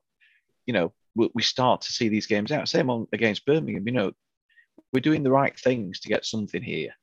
you 0.65 0.73
know, 0.73 0.93
we, 1.15 1.29
we 1.33 1.41
start 1.41 1.81
to 1.81 1.93
see 1.93 2.09
these 2.09 2.27
games 2.27 2.51
out. 2.51 2.69
Same 2.69 2.89
on 2.89 3.07
against 3.13 3.45
Birmingham. 3.45 3.87
You 3.87 3.93
know, 3.93 4.11
we're 4.93 4.99
doing 4.99 5.23
the 5.23 5.31
right 5.31 5.57
things 5.59 5.99
to 6.01 6.09
get 6.09 6.25
something 6.25 6.61
here. 6.61 6.93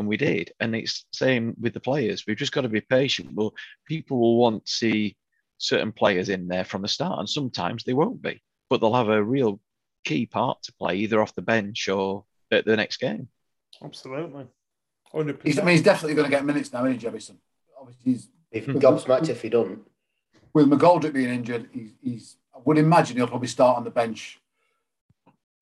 And 0.00 0.08
we 0.08 0.16
did. 0.16 0.52
And 0.58 0.74
it's 0.74 1.04
same 1.12 1.54
with 1.60 1.74
the 1.74 1.80
players. 1.80 2.26
We've 2.26 2.36
just 2.36 2.52
got 2.52 2.62
to 2.62 2.70
be 2.70 2.80
patient. 2.80 3.34
Well, 3.34 3.54
people 3.86 4.18
will 4.18 4.38
want 4.38 4.64
to 4.64 4.72
see 4.72 5.16
certain 5.58 5.92
players 5.92 6.30
in 6.30 6.48
there 6.48 6.64
from 6.64 6.80
the 6.80 6.88
start, 6.88 7.18
and 7.18 7.28
sometimes 7.28 7.84
they 7.84 7.92
won't 7.92 8.22
be, 8.22 8.42
but 8.70 8.80
they'll 8.80 8.94
have 8.94 9.10
a 9.10 9.22
real 9.22 9.60
key 10.04 10.24
part 10.24 10.62
to 10.62 10.72
play 10.72 10.96
either 10.96 11.20
off 11.20 11.34
the 11.34 11.42
bench 11.42 11.86
or 11.90 12.24
at 12.50 12.64
the 12.64 12.76
next 12.76 12.96
game. 12.96 13.28
Absolutely. 13.84 14.46
100%. 15.14 15.42
He's, 15.44 15.58
I 15.58 15.62
mean, 15.62 15.72
he's 15.72 15.82
definitely 15.82 16.14
going 16.14 16.30
to 16.30 16.34
get 16.34 16.46
minutes 16.46 16.72
now, 16.72 16.86
isn't 16.86 16.98
he, 16.98 17.06
Jebbison? 17.06 17.36
Obviously, 17.78 18.12
he's 18.12 18.28
if 18.50 18.66
gobsmacked 18.66 19.28
if 19.28 19.42
he 19.42 19.50
doesn't. 19.50 19.80
With 20.54 20.66
McGoldrick 20.66 21.12
being 21.12 21.28
injured, 21.28 21.68
he's, 21.72 21.90
he's 22.02 22.36
I 22.54 22.58
would 22.64 22.78
imagine 22.78 23.18
he'll 23.18 23.26
probably 23.26 23.48
start 23.48 23.76
on 23.76 23.84
the 23.84 23.90
bench 23.90 24.40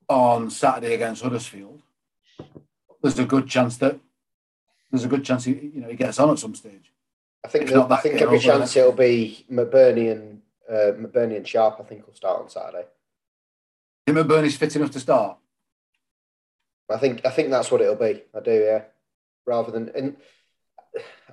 on 0.09 0.49
Saturday 0.49 0.95
against 0.95 1.22
Huddersfield, 1.22 1.82
there's 3.03 3.18
a 3.18 3.24
good 3.24 3.49
chance 3.49 3.76
that 3.78 3.99
there's 4.91 5.05
a 5.05 5.09
good 5.09 5.24
chance 5.24 5.45
he 5.45 5.53
you 5.53 5.80
know 5.80 5.89
he 5.89 5.97
gets 5.97 6.18
on 6.18 6.30
at 6.30 6.39
some 6.39 6.55
stage. 6.55 6.93
I 7.45 7.49
think 7.49 7.70
I 7.72 7.97
think 7.97 8.20
every 8.20 8.39
chance 8.39 8.76
it'll 8.76 8.93
be 8.93 9.45
McBurnie 9.51 10.12
and 10.12 10.43
uh, 10.68 10.93
McBurnie 10.99 11.36
and 11.36 11.47
Sharp. 11.47 11.76
I 11.80 11.84
think 11.84 12.07
will 12.07 12.14
start 12.14 12.43
on 12.43 12.49
Saturday. 12.49 12.86
Think 14.07 14.18
McBurnie's 14.18 14.57
fit 14.57 14.76
enough 14.76 14.91
to 14.93 15.01
start. 15.01 15.39
I 16.91 16.97
think 16.97 17.24
I 17.24 17.30
think 17.30 17.51
that's 17.51 17.70
what 17.70 17.80
it'll 17.80 17.95
be. 17.95 18.22
I 18.34 18.41
do, 18.41 18.53
yeah. 18.53 18.82
Rather 19.47 19.70
than 19.70 19.91
and 19.95 20.16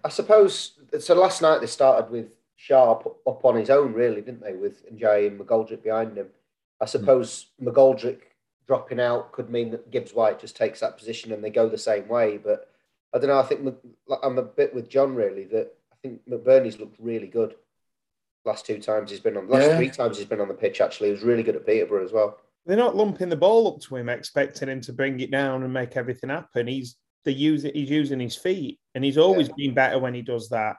I 0.03 0.09
suppose 0.09 0.79
so. 0.99 1.15
Last 1.15 1.41
night 1.41 1.61
they 1.61 1.67
started 1.67 2.11
with 2.11 2.27
Sharp 2.55 3.17
up 3.27 3.45
on 3.45 3.55
his 3.55 3.69
own, 3.69 3.93
really, 3.93 4.21
didn't 4.21 4.41
they? 4.41 4.53
With 4.53 4.85
Ndiaye 4.93 5.27
and 5.27 5.39
McGoldrick 5.39 5.83
behind 5.83 6.17
him. 6.17 6.27
I 6.81 6.85
suppose 6.85 7.47
mm. 7.61 7.67
McGoldrick 7.67 8.19
dropping 8.67 8.99
out 8.99 9.31
could 9.31 9.49
mean 9.49 9.71
that 9.71 9.91
Gibbs 9.91 10.13
White 10.13 10.39
just 10.39 10.55
takes 10.55 10.79
that 10.79 10.97
position 10.97 11.31
and 11.31 11.43
they 11.43 11.49
go 11.49 11.69
the 11.69 11.77
same 11.77 12.07
way. 12.07 12.37
But 12.37 12.69
I 13.15 13.17
don't 13.17 13.29
know. 13.29 13.39
I 13.39 13.43
think 13.43 13.75
I'm 14.21 14.37
a 14.37 14.43
bit 14.43 14.75
with 14.75 14.89
John 14.89 15.15
really 15.15 15.45
that 15.45 15.73
I 15.93 15.95
think 16.01 16.27
McBurnie's 16.29 16.79
looked 16.79 16.99
really 16.99 17.27
good. 17.27 17.55
Last 18.43 18.65
two 18.65 18.79
times 18.79 19.09
he's 19.09 19.21
been 19.21 19.37
on, 19.37 19.47
last 19.47 19.67
yeah. 19.67 19.77
three 19.77 19.89
times 19.89 20.17
he's 20.17 20.27
been 20.27 20.41
on 20.41 20.49
the 20.49 20.53
pitch. 20.53 20.81
Actually, 20.81 21.07
he 21.07 21.13
was 21.13 21.23
really 21.23 21.41
good 21.41 21.55
at 21.55 21.65
Peterborough 21.65 22.03
as 22.03 22.11
well. 22.11 22.37
They're 22.65 22.75
not 22.75 22.95
lumping 22.95 23.29
the 23.29 23.37
ball 23.37 23.67
up 23.67 23.81
to 23.83 23.95
him, 23.95 24.09
expecting 24.09 24.67
him 24.67 24.81
to 24.81 24.93
bring 24.93 25.19
it 25.21 25.31
down 25.31 25.63
and 25.63 25.71
make 25.71 25.95
everything 25.95 26.29
happen. 26.29 26.67
He's 26.67 26.97
the 27.23 27.31
user. 27.31 27.71
He's 27.73 27.89
using 27.89 28.19
his 28.19 28.35
feet, 28.35 28.79
and 28.93 29.03
he's 29.03 29.17
always 29.17 29.47
yeah. 29.47 29.53
been 29.57 29.73
better 29.73 29.97
when 29.97 30.13
he 30.13 30.21
does 30.21 30.49
that. 30.49 30.75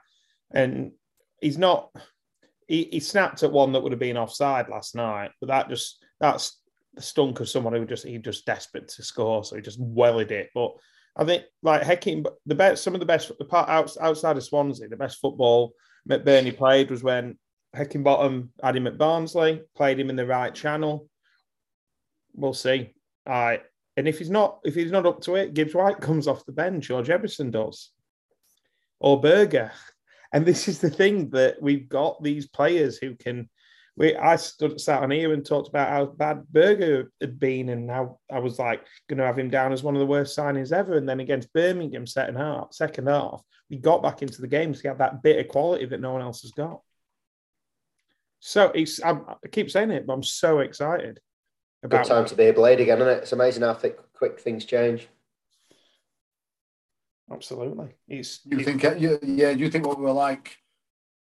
And 0.52 0.92
he's 1.40 1.58
not. 1.58 1.90
He, 2.68 2.88
he 2.92 3.00
snapped 3.00 3.42
at 3.44 3.52
one 3.52 3.72
that 3.72 3.82
would 3.82 3.92
have 3.92 3.98
been 3.98 4.18
offside 4.18 4.68
last 4.68 4.94
night, 4.94 5.30
but 5.40 5.48
that 5.48 5.70
just 5.70 6.04
that's 6.20 6.60
the 6.94 7.02
stunk 7.02 7.40
of 7.40 7.48
someone 7.48 7.72
who 7.72 7.86
just 7.86 8.06
he 8.06 8.18
just 8.18 8.44
desperate 8.44 8.88
to 8.88 9.02
score, 9.02 9.42
so 9.42 9.56
he 9.56 9.62
just 9.62 9.80
wellied 9.80 10.32
it. 10.32 10.50
But 10.54 10.72
I 11.16 11.24
think 11.24 11.44
like 11.62 11.82
Hecking, 11.82 12.24
the 12.44 12.54
best, 12.54 12.84
some 12.84 12.94
of 12.94 13.00
the 13.00 13.06
best, 13.06 13.32
the 13.38 13.44
part 13.44 13.68
outside 13.68 14.36
of 14.36 14.44
Swansea, 14.44 14.88
the 14.88 14.96
best 14.96 15.18
football 15.18 15.72
McBurnie 16.08 16.56
played 16.56 16.90
was 16.90 17.02
when 17.02 17.38
Heckingbottom 17.74 18.48
had 18.62 18.76
him 18.76 18.86
at 18.86 18.98
Barnsley, 18.98 19.62
played 19.74 19.98
him 19.98 20.10
in 20.10 20.16
the 20.16 20.26
right 20.26 20.54
channel. 20.54 21.08
We'll 22.34 22.54
see. 22.54 22.94
Right. 23.26 23.62
And 23.96 24.06
if 24.06 24.18
he's 24.18 24.30
not, 24.30 24.60
if 24.64 24.74
he's 24.74 24.92
not 24.92 25.06
up 25.06 25.22
to 25.22 25.36
it, 25.36 25.54
Gibbs 25.54 25.74
White 25.74 26.00
comes 26.00 26.28
off 26.28 26.44
the 26.44 26.52
bench, 26.52 26.90
or 26.90 27.02
Jebbison 27.02 27.50
does, 27.50 27.92
or 29.00 29.20
Berge. 29.20 29.70
And 30.32 30.44
this 30.44 30.68
is 30.68 30.80
the 30.80 30.90
thing 30.90 31.30
that 31.30 31.62
we've 31.62 31.88
got 31.88 32.22
these 32.22 32.46
players 32.46 32.98
who 32.98 33.14
can 33.14 33.48
we 33.96 34.14
I 34.14 34.36
stood 34.36 34.80
sat 34.80 35.02
on 35.02 35.10
here 35.10 35.32
and 35.32 35.44
talked 35.44 35.68
about 35.68 35.88
how 35.88 36.06
bad 36.06 36.44
Berge 36.52 37.06
had 37.20 37.38
been, 37.38 37.70
and 37.70 37.90
how 37.90 38.18
I 38.30 38.38
was 38.38 38.58
like 38.58 38.84
going 39.08 39.18
to 39.18 39.24
have 39.24 39.38
him 39.38 39.48
down 39.48 39.72
as 39.72 39.82
one 39.82 39.94
of 39.94 40.00
the 40.00 40.06
worst 40.06 40.36
signings 40.36 40.72
ever. 40.72 40.96
And 40.96 41.08
then 41.08 41.20
against 41.20 41.52
Birmingham, 41.52 42.06
second 42.06 42.36
half, 42.36 42.72
second 42.72 43.08
half, 43.08 43.42
we 43.70 43.78
got 43.78 44.02
back 44.02 44.22
into 44.22 44.40
the 44.40 44.48
game 44.48 44.74
So 44.74 44.82
he 44.82 44.88
had 44.88 44.98
that 44.98 45.22
bit 45.22 45.38
of 45.38 45.48
quality 45.48 45.86
that 45.86 46.00
no 46.00 46.12
one 46.12 46.22
else 46.22 46.42
has 46.42 46.52
got. 46.52 46.82
So 48.40 48.70
it's 48.74 49.02
I'm, 49.02 49.24
i 49.28 49.48
keep 49.48 49.70
saying 49.70 49.90
it, 49.90 50.06
but 50.06 50.12
I'm 50.12 50.22
so 50.22 50.60
excited. 50.60 51.20
About 51.82 52.04
Good 52.04 52.14
time 52.14 52.26
to 52.26 52.34
be 52.34 52.48
a 52.48 52.52
blade 52.52 52.80
again, 52.80 52.98
isn't 52.98 53.12
it? 53.12 53.22
It's 53.22 53.32
amazing 53.32 53.62
how 53.62 53.74
quick, 53.74 53.98
quick 54.12 54.40
things 54.40 54.64
change. 54.64 55.08
Absolutely. 57.30 57.94
It's, 58.08 58.40
you 58.44 58.62
think, 58.62 58.82
yeah, 58.82 59.16
yeah, 59.22 59.50
you 59.50 59.70
think 59.70 59.86
what 59.86 59.98
we 59.98 60.04
were 60.04 60.12
like 60.12 60.56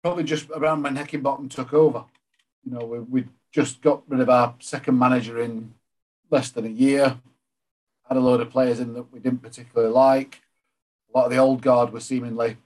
probably 0.02 0.24
just 0.24 0.50
around 0.50 0.82
when 0.82 0.96
Heckingbottom 0.96 1.50
took 1.50 1.72
over? 1.72 2.04
You 2.68 2.78
know, 2.78 2.84
we, 2.84 2.98
we 2.98 3.24
just 3.50 3.80
got 3.80 4.02
rid 4.08 4.20
of 4.20 4.28
our 4.28 4.54
second 4.58 4.98
manager 4.98 5.40
in 5.40 5.72
less 6.30 6.50
than 6.50 6.66
a 6.66 6.70
year. 6.70 7.18
Had 8.06 8.18
a 8.18 8.20
load 8.20 8.40
of 8.40 8.50
players 8.50 8.78
in 8.78 8.92
that 8.94 9.10
we 9.10 9.20
didn't 9.20 9.42
particularly 9.42 9.92
like. 9.92 10.42
A 11.08 11.16
lot 11.18 11.24
of 11.24 11.30
the 11.30 11.38
old 11.38 11.62
guard 11.62 11.92
were 11.92 12.00
seemingly 12.00 12.58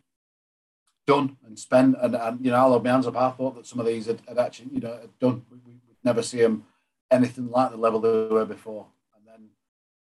done 1.06 1.36
and 1.46 1.56
spent. 1.56 1.96
And, 2.00 2.16
and 2.16 2.44
you 2.44 2.50
know, 2.50 2.56
I'll 2.56 2.72
have 2.72 2.82
my 2.82 2.90
hands 2.90 3.06
up. 3.06 3.16
I 3.16 3.30
thought 3.30 3.54
that 3.54 3.66
some 3.66 3.78
of 3.78 3.86
these 3.86 4.06
had, 4.06 4.22
had 4.26 4.38
actually, 4.38 4.70
you 4.72 4.80
know, 4.80 4.98
done. 5.20 5.44
We, 5.50 5.58
would 5.64 5.80
never 6.02 6.22
see 6.22 6.38
them 6.38 6.64
anything 7.12 7.48
like 7.48 7.70
the 7.70 7.76
level 7.76 8.00
they 8.00 8.34
were 8.34 8.44
before. 8.44 8.86
And 9.16 9.24
then 9.26 9.48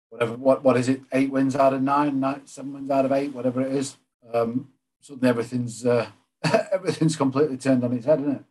whatever, 0.09 0.33
what 0.33 0.65
what 0.65 0.75
is 0.75 0.89
it? 0.89 1.01
Eight 1.13 1.31
wins 1.31 1.55
out 1.55 1.73
of 1.73 1.81
nine, 1.81 2.19
nine 2.19 2.45
seven 2.45 2.73
wins 2.73 2.91
out 2.91 3.05
of 3.05 3.13
eight, 3.13 3.33
whatever 3.33 3.61
it 3.61 3.71
is. 3.71 3.95
Um, 4.33 4.69
suddenly 4.99 5.29
everything's 5.29 5.85
uh, 5.85 6.07
everything's 6.73 7.15
completely 7.15 7.55
turned 7.55 7.85
on 7.85 7.93
its 7.93 8.05
head, 8.05 8.19
isn't 8.19 8.35
it? 8.35 8.43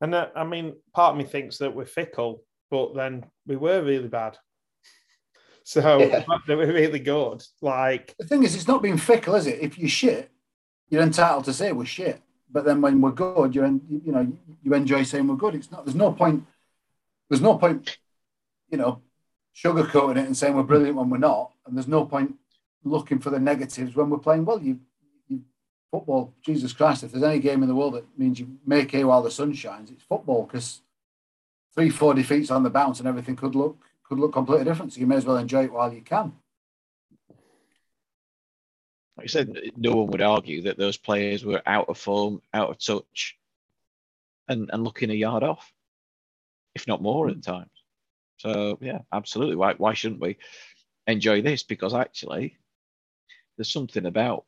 And 0.00 0.14
uh, 0.14 0.28
I 0.34 0.44
mean, 0.44 0.74
part 0.94 1.12
of 1.12 1.18
me 1.18 1.24
thinks 1.24 1.58
that 1.58 1.74
we're 1.74 1.86
fickle, 1.86 2.42
but 2.70 2.94
then 2.94 3.24
we 3.46 3.56
were 3.56 3.82
really 3.82 4.08
bad. 4.08 4.36
So 5.68 5.98
yeah. 5.98 6.24
they 6.46 6.54
were 6.54 6.68
really 6.68 7.00
good. 7.00 7.42
Like 7.60 8.14
the 8.20 8.24
thing 8.24 8.44
is, 8.44 8.54
it's 8.54 8.68
not 8.68 8.84
being 8.84 8.96
fickle, 8.96 9.34
is 9.34 9.48
it? 9.48 9.58
If 9.60 9.76
you 9.76 9.88
shit, 9.88 10.30
you're 10.88 11.02
entitled 11.02 11.44
to 11.46 11.52
say 11.52 11.72
we're 11.72 11.86
shit. 11.86 12.22
But 12.48 12.64
then 12.64 12.80
when 12.80 13.00
we're 13.00 13.10
good, 13.10 13.52
you're 13.52 13.64
in, 13.64 13.80
you 13.88 14.12
know 14.12 14.32
you 14.62 14.74
enjoy 14.74 15.02
saying 15.02 15.26
we're 15.26 15.34
good. 15.34 15.56
It's 15.56 15.72
not. 15.72 15.84
There's 15.84 15.96
no 15.96 16.12
point. 16.12 16.46
There's 17.28 17.40
no 17.40 17.58
point. 17.58 17.98
You 18.70 18.78
know, 18.78 19.02
sugarcoating 19.56 20.18
it 20.18 20.26
and 20.26 20.36
saying 20.36 20.54
we're 20.54 20.62
brilliant 20.62 20.96
when 20.96 21.10
we're 21.10 21.18
not. 21.18 21.50
And 21.66 21.76
there's 21.76 21.88
no 21.88 22.04
point 22.04 22.36
looking 22.84 23.18
for 23.18 23.30
the 23.30 23.40
negatives 23.40 23.96
when 23.96 24.08
we're 24.08 24.18
playing 24.18 24.44
well. 24.44 24.62
You 24.62 24.78
football, 25.90 26.34
Jesus 26.42 26.72
Christ, 26.72 27.04
if 27.04 27.12
there's 27.12 27.24
any 27.24 27.38
game 27.38 27.62
in 27.62 27.68
the 27.68 27.74
world 27.74 27.94
that 27.94 28.04
means 28.18 28.40
you 28.40 28.58
make 28.66 28.90
hay 28.90 29.04
while 29.04 29.22
the 29.22 29.30
sun 29.30 29.52
shines, 29.52 29.90
it's 29.90 30.02
football 30.02 30.44
because 30.44 30.82
three, 31.74 31.90
four 31.90 32.14
defeats 32.14 32.50
on 32.50 32.62
the 32.62 32.70
bounce 32.70 32.98
and 32.98 33.08
everything 33.08 33.36
could 33.36 33.54
look 33.54 33.78
could 34.04 34.18
look 34.18 34.32
completely 34.32 34.64
different. 34.64 34.92
So 34.92 35.00
you 35.00 35.06
may 35.06 35.16
as 35.16 35.24
well 35.24 35.36
enjoy 35.36 35.64
it 35.64 35.72
while 35.72 35.92
you 35.92 36.00
can. 36.00 36.32
like 39.16 39.24
I 39.24 39.28
said, 39.28 39.58
no 39.76 39.92
one 39.92 40.08
would 40.08 40.22
argue 40.22 40.62
that 40.62 40.76
those 40.76 40.96
players 40.96 41.44
were 41.44 41.62
out 41.64 41.88
of 41.88 41.98
form, 41.98 42.42
out 42.52 42.70
of 42.70 42.78
touch, 42.78 43.36
and, 44.48 44.70
and 44.72 44.84
looking 44.84 45.10
a 45.10 45.14
yard 45.14 45.42
off, 45.42 45.72
if 46.74 46.86
not 46.86 47.02
more 47.02 47.28
at 47.28 47.42
times. 47.42 47.70
So 48.36 48.78
yeah, 48.80 49.00
absolutely. 49.12 49.56
Why 49.56 49.72
why 49.74 49.94
shouldn't 49.94 50.20
we 50.20 50.36
enjoy 51.06 51.40
this? 51.40 51.62
Because 51.62 51.94
actually, 51.94 52.58
there's 53.56 53.72
something 53.72 54.04
about 54.04 54.44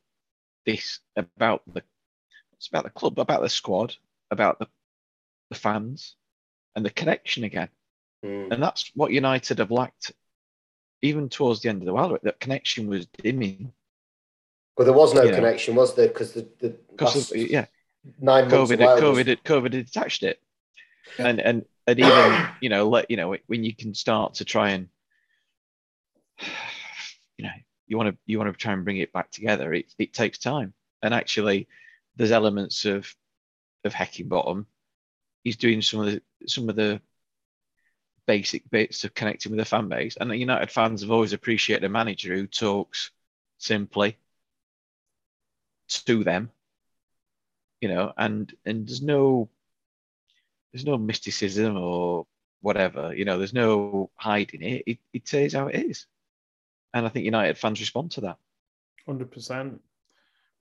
this 0.71 0.99
about 1.15 1.61
the 1.73 1.83
it's 2.53 2.67
about 2.67 2.83
the 2.83 2.89
club, 2.89 3.19
about 3.19 3.41
the 3.41 3.49
squad, 3.49 3.95
about 4.31 4.59
the 4.59 4.67
the 5.49 5.55
fans, 5.57 6.15
and 6.75 6.85
the 6.85 6.89
connection 6.89 7.43
again. 7.43 7.69
Mm. 8.23 8.51
And 8.51 8.61
that's 8.61 8.91
what 8.95 9.11
United 9.11 9.59
have 9.59 9.71
lacked, 9.71 10.11
even 11.01 11.29
towards 11.29 11.61
the 11.61 11.69
end 11.69 11.81
of 11.81 11.85
the 11.85 11.93
world. 11.93 12.19
That 12.23 12.39
connection 12.39 12.87
was 12.87 13.05
dimming 13.23 13.71
Well, 14.77 14.85
there 14.85 14.93
was 14.93 15.13
no 15.13 15.23
You 15.23 15.31
know. 15.31 15.35
connection, 15.35 15.75
was 15.75 15.95
there? 15.95 16.09
Because 16.09 16.33
the, 16.33 16.47
the 16.59 16.69
because 16.91 17.15
last 17.15 17.31
of 17.31 17.37
yeah, 17.37 17.65
nine 18.19 18.49
months 18.49 18.71
COVID, 18.71 18.73
of 18.75 18.99
COVID, 19.03 19.27
was- 19.27 19.35
COVID 19.45 19.73
had 19.73 19.85
detached 19.85 20.23
it, 20.23 20.39
and 21.17 21.39
and 21.39 21.65
and 21.87 21.99
even 21.99 22.47
you 22.61 22.69
know 22.69 22.89
let 22.89 23.09
you 23.09 23.17
know 23.17 23.35
when 23.47 23.63
you 23.63 23.73
can 23.75 23.93
start 23.93 24.35
to 24.35 24.45
try 24.45 24.71
and 24.71 24.89
you 27.89 27.97
want 27.97 28.09
to 28.09 28.17
you 28.25 28.39
want 28.39 28.51
to 28.51 28.57
try 28.57 28.73
and 28.73 28.85
bring 28.85 28.97
it 28.97 29.13
back 29.13 29.31
together. 29.31 29.73
It 29.73 29.93
it 29.99 30.13
takes 30.13 30.37
time, 30.39 30.73
and 31.01 31.13
actually, 31.13 31.67
there's 32.15 32.31
elements 32.31 32.85
of 32.85 33.13
of 33.85 33.93
Heckingbottom. 33.93 34.65
He's 35.43 35.57
doing 35.57 35.81
some 35.81 36.01
of 36.01 36.07
the 36.07 36.21
some 36.47 36.69
of 36.69 36.75
the 36.77 37.01
basic 38.27 38.69
bits 38.69 39.03
of 39.03 39.13
connecting 39.15 39.51
with 39.51 39.59
the 39.59 39.65
fan 39.65 39.89
base, 39.89 40.17
and 40.17 40.31
the 40.31 40.37
United 40.37 40.71
fans 40.71 41.01
have 41.01 41.11
always 41.11 41.33
appreciated 41.33 41.83
a 41.83 41.89
manager 41.89 42.35
who 42.35 42.47
talks 42.47 43.11
simply 43.57 44.17
to 46.05 46.23
them 46.23 46.51
you 47.81 47.89
know, 47.89 48.13
and 48.17 48.53
and 48.65 48.87
there's 48.87 49.01
no 49.01 49.49
there's 50.71 50.85
no 50.85 50.97
mysticism 50.97 51.77
or 51.77 52.27
whatever, 52.61 53.13
you 53.15 53.25
know, 53.25 53.37
there's 53.37 53.53
no 53.53 54.11
hiding 54.15 54.61
it. 54.61 54.83
It 54.85 54.99
it 55.13 55.27
says 55.27 55.53
how 55.53 55.67
it 55.67 55.75
is. 55.85 56.05
And 56.93 57.05
I 57.05 57.09
think 57.09 57.25
United 57.25 57.57
fans 57.57 57.79
respond 57.79 58.11
to 58.11 58.21
that. 58.21 58.37
Hundred 59.05 59.31
percent. 59.31 59.81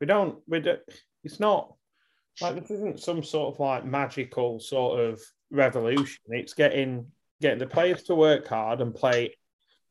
We 0.01 0.07
don't. 0.07 0.39
We 0.47 0.61
don't. 0.61 0.81
It's 1.24 1.41
not 1.41 1.74
like 2.41 2.55
this 2.55 2.70
isn't 2.70 3.01
some 3.01 3.22
sort 3.22 3.55
of 3.55 3.61
like 3.61 3.85
magical 3.85 4.61
sort 4.61 5.01
of 5.01 5.20
revolution. 5.51 6.22
It's 6.29 6.55
getting 6.55 7.07
getting 7.41 7.59
the 7.59 7.66
players 7.66 8.03
to 8.05 8.14
work 8.14 8.47
hard 8.47 8.81
and 8.81 8.95
play 8.95 9.35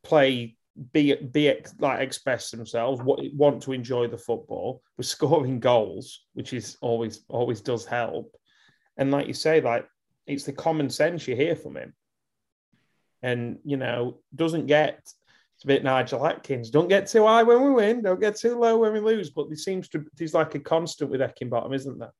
play 0.04 0.56
be 0.94 1.16
be 1.16 1.54
like 1.80 2.00
express 2.00 2.52
themselves. 2.52 3.02
What 3.02 3.20
want 3.34 3.64
to 3.64 3.74
enjoy 3.74 4.08
the 4.08 4.18
football. 4.18 4.82
We're 4.98 5.04
scoring 5.04 5.60
goals, 5.60 6.26
which 6.34 6.54
is 6.54 6.78
always 6.82 7.22
always 7.28 7.62
does 7.62 7.86
help. 7.86 8.36
And 8.98 9.12
like 9.12 9.28
you 9.28 9.34
say, 9.34 9.62
like 9.62 9.88
it's 10.26 10.44
the 10.44 10.54
common 10.54 10.90
sense 10.90 11.28
you 11.28 11.36
hear 11.36 11.56
from 11.56 11.78
him. 11.78 11.94
And 13.22 13.60
you 13.64 13.78
know, 13.78 14.20
doesn't 14.36 14.68
get 14.68 15.12
it's 15.58 15.64
a 15.64 15.68
bit 15.68 15.84
Nigel 15.84 16.28
Adkins. 16.28 16.70
Don't 16.70 16.88
get 16.88 17.08
too 17.08 17.26
high 17.26 17.42
when 17.42 17.64
we 17.64 17.72
win. 17.72 18.04
Don't 18.04 18.20
get 18.20 18.36
too 18.36 18.60
low 18.60 18.78
when 18.78 18.94
we 18.94 19.00
lose. 19.00 19.32
But 19.32 19.50
there 19.50 19.58
seems 19.58 19.90
to 19.90 20.06
there's 20.16 20.36
like 20.36 20.54
a 20.54 20.60
constant 20.60 21.10
with 21.10 21.20
Heckingbottom, 21.20 21.74
isn't 21.74 21.98
there? 21.98 22.14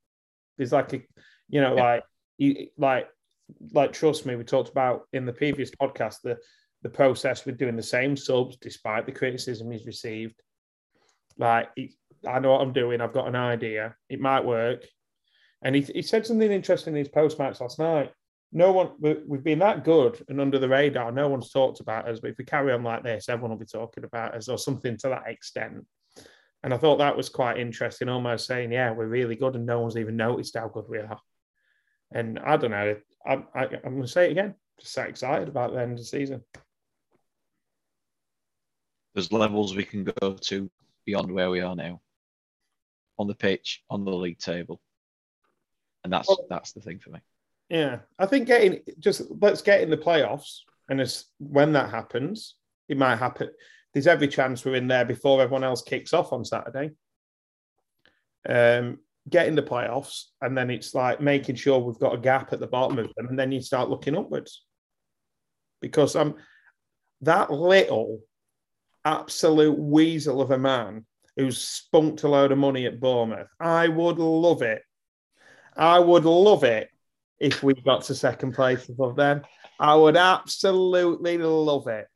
There's 0.58 0.72
like 0.72 0.92
a, 0.94 1.02
you 1.48 1.62
know, 1.62 1.76
Yeah. 1.76 1.84
like 1.84 2.04
you 2.40 2.68
like 2.80 3.08
like 3.74 3.94
trust 3.94 4.26
me. 4.26 4.36
We 4.36 4.44
talked 4.44 4.70
about 4.70 5.04
in 5.14 5.28
the 5.28 5.34
previous 5.34 5.70
podcast 5.70 6.22
the 6.24 6.38
the 6.82 6.90
process 6.90 7.46
with 7.46 7.60
doing 7.60 7.76
the 7.76 7.84
same 7.84 8.18
subs 8.18 8.58
despite 8.58 9.06
the 9.06 9.12
criticism 9.12 9.70
he's 9.70 9.86
received. 9.86 10.42
Like 11.38 11.70
he, 11.76 11.96
I 12.28 12.40
know 12.40 12.54
what 12.54 12.62
I'm 12.62 12.74
doing. 12.74 13.02
I've 13.02 13.14
got 13.14 13.28
an 13.28 13.36
idea. 13.36 13.96
It 14.10 14.20
might 14.20 14.46
work. 14.46 14.84
And 15.62 15.76
he, 15.76 15.82
he 15.84 16.02
said 16.02 16.26
something 16.26 16.52
interesting 16.52 16.94
in 16.94 17.00
his 17.00 17.08
post 17.08 17.38
match 17.38 17.62
last 17.62 17.78
night 17.78 18.12
no 18.52 18.72
one 18.72 18.92
we- 19.00 19.22
we've 19.26 19.44
been 19.44 19.60
that 19.60 19.84
good 19.84 20.24
and 20.30 20.40
under 20.40 20.58
the 20.60 20.70
radar 20.70 21.12
no 21.12 21.28
one's 21.28 21.52
talked 21.52 21.80
about 21.80 22.08
us 22.08 22.20
but 22.20 22.30
if 22.32 22.38
we 22.38 22.46
carry 22.46 22.72
on 22.72 22.84
like 22.84 23.04
this 23.04 23.28
everyone 23.30 23.52
will 23.52 23.58
be 23.58 23.66
talking 23.66 24.04
about 24.04 24.34
us 24.36 24.48
or 24.48 24.58
something 24.58 24.96
to 24.98 25.10
that 25.10 25.28
extent 25.28 25.86
and 26.64 26.74
i 26.74 26.78
thought 26.78 26.98
that 26.98 27.16
was 27.18 27.30
quite 27.30 27.58
interesting 27.60 28.08
almost 28.10 28.46
saying 28.48 28.72
yeah 28.72 28.92
we're 28.92 29.06
really 29.08 29.36
good 29.36 29.56
and 29.56 29.66
no 29.66 29.82
one's 29.82 29.98
even 29.98 30.16
noticed 30.16 30.56
how 30.58 30.68
good 30.70 30.86
we 30.88 30.98
are 30.98 31.20
and 32.12 32.40
i 32.40 32.56
don't 32.56 32.72
know 32.72 32.96
I, 33.26 33.34
I, 33.54 33.66
i'm 33.84 33.94
going 33.96 34.02
to 34.04 34.08
say 34.08 34.28
it 34.28 34.32
again 34.32 34.56
just 34.80 34.94
so 34.94 35.04
excited 35.04 35.48
about 35.50 35.74
the 35.74 35.82
end 35.82 35.92
of 35.94 35.98
the 35.98 36.06
season 36.06 36.42
There's 39.14 39.32
levels 39.32 39.76
we 39.76 39.84
can 39.84 40.04
go 40.04 40.34
to 40.34 40.70
beyond 41.06 41.32
where 41.32 41.50
we 41.50 41.62
are 41.62 41.76
now. 41.76 42.02
On 43.18 43.26
the 43.28 43.34
pitch, 43.34 43.84
on 43.90 44.06
the 44.06 44.12
league 44.12 44.38
table. 44.38 44.80
And 46.04 46.14
that's 46.14 46.28
Well- 46.28 46.46
that's 46.52 46.74
the 46.74 46.82
thing 46.82 47.00
for 47.00 47.10
me. 47.10 47.20
Yeah, 47.70 48.00
I 48.18 48.26
think 48.26 48.48
getting 48.48 48.82
just 49.00 49.24
let's 49.42 49.62
get 49.62 49.82
in 49.82 49.90
the 49.90 49.98
playoffs, 49.98 50.60
and 50.90 51.02
as 51.02 51.26
when 51.40 51.74
that 51.74 51.90
happens, 51.90 52.56
it 52.88 52.98
might 52.98 53.18
happen. 53.18 53.50
There's 53.94 54.08
every 54.08 54.28
chance 54.28 54.64
we're 54.64 54.76
in 54.76 54.88
there 54.88 55.06
before 55.06 55.42
everyone 55.42 55.64
else 55.64 55.82
kicks 55.82 56.14
off 56.14 56.32
on 56.32 56.46
Saturday. 56.46 56.92
Um, 58.48 59.00
get 59.30 59.48
in 59.48 59.56
the 59.56 59.62
playoffs, 59.64 60.26
and 60.42 60.58
then 60.58 60.70
it's 60.70 60.94
like 60.96 61.20
making 61.20 61.56
sure 61.56 61.80
we've 61.80 62.00
got 62.00 62.16
a 62.16 62.20
gap 62.20 62.54
at 62.54 62.62
the 62.62 62.68
bottom 62.68 63.00
of 63.00 63.10
them, 63.16 63.28
and 63.28 63.38
then 63.38 63.52
you 63.52 63.62
start 63.62 63.90
looking 63.90 64.18
upwards. 64.18 64.64
Because 65.82 66.16
I'm 66.16 66.36
that 67.22 67.52
little 67.52 68.22
absolute 69.04 69.78
weasel 69.78 70.42
of 70.42 70.52
a 70.52 70.58
man 70.58 71.06
who's 71.36 71.58
spunked 71.60 72.24
a 72.24 72.30
load 72.30 72.52
of 72.52 72.58
money 72.58 72.86
at 72.86 73.00
Bournemouth. 73.00 73.50
I 73.60 73.90
would 73.90 74.20
love 74.20 74.62
it. 74.62 74.82
I 75.76 76.00
would 76.00 76.26
love 76.26 76.64
it 76.64 76.90
if 77.40 77.64
we 77.64 77.74
got 77.74 78.04
to 78.04 78.16
second 78.16 78.54
place 78.54 78.90
above 78.90 79.16
them. 79.16 79.44
I 79.80 79.96
would 79.96 80.18
absolutely 80.18 81.38
love 81.38 81.88
it 81.88 82.08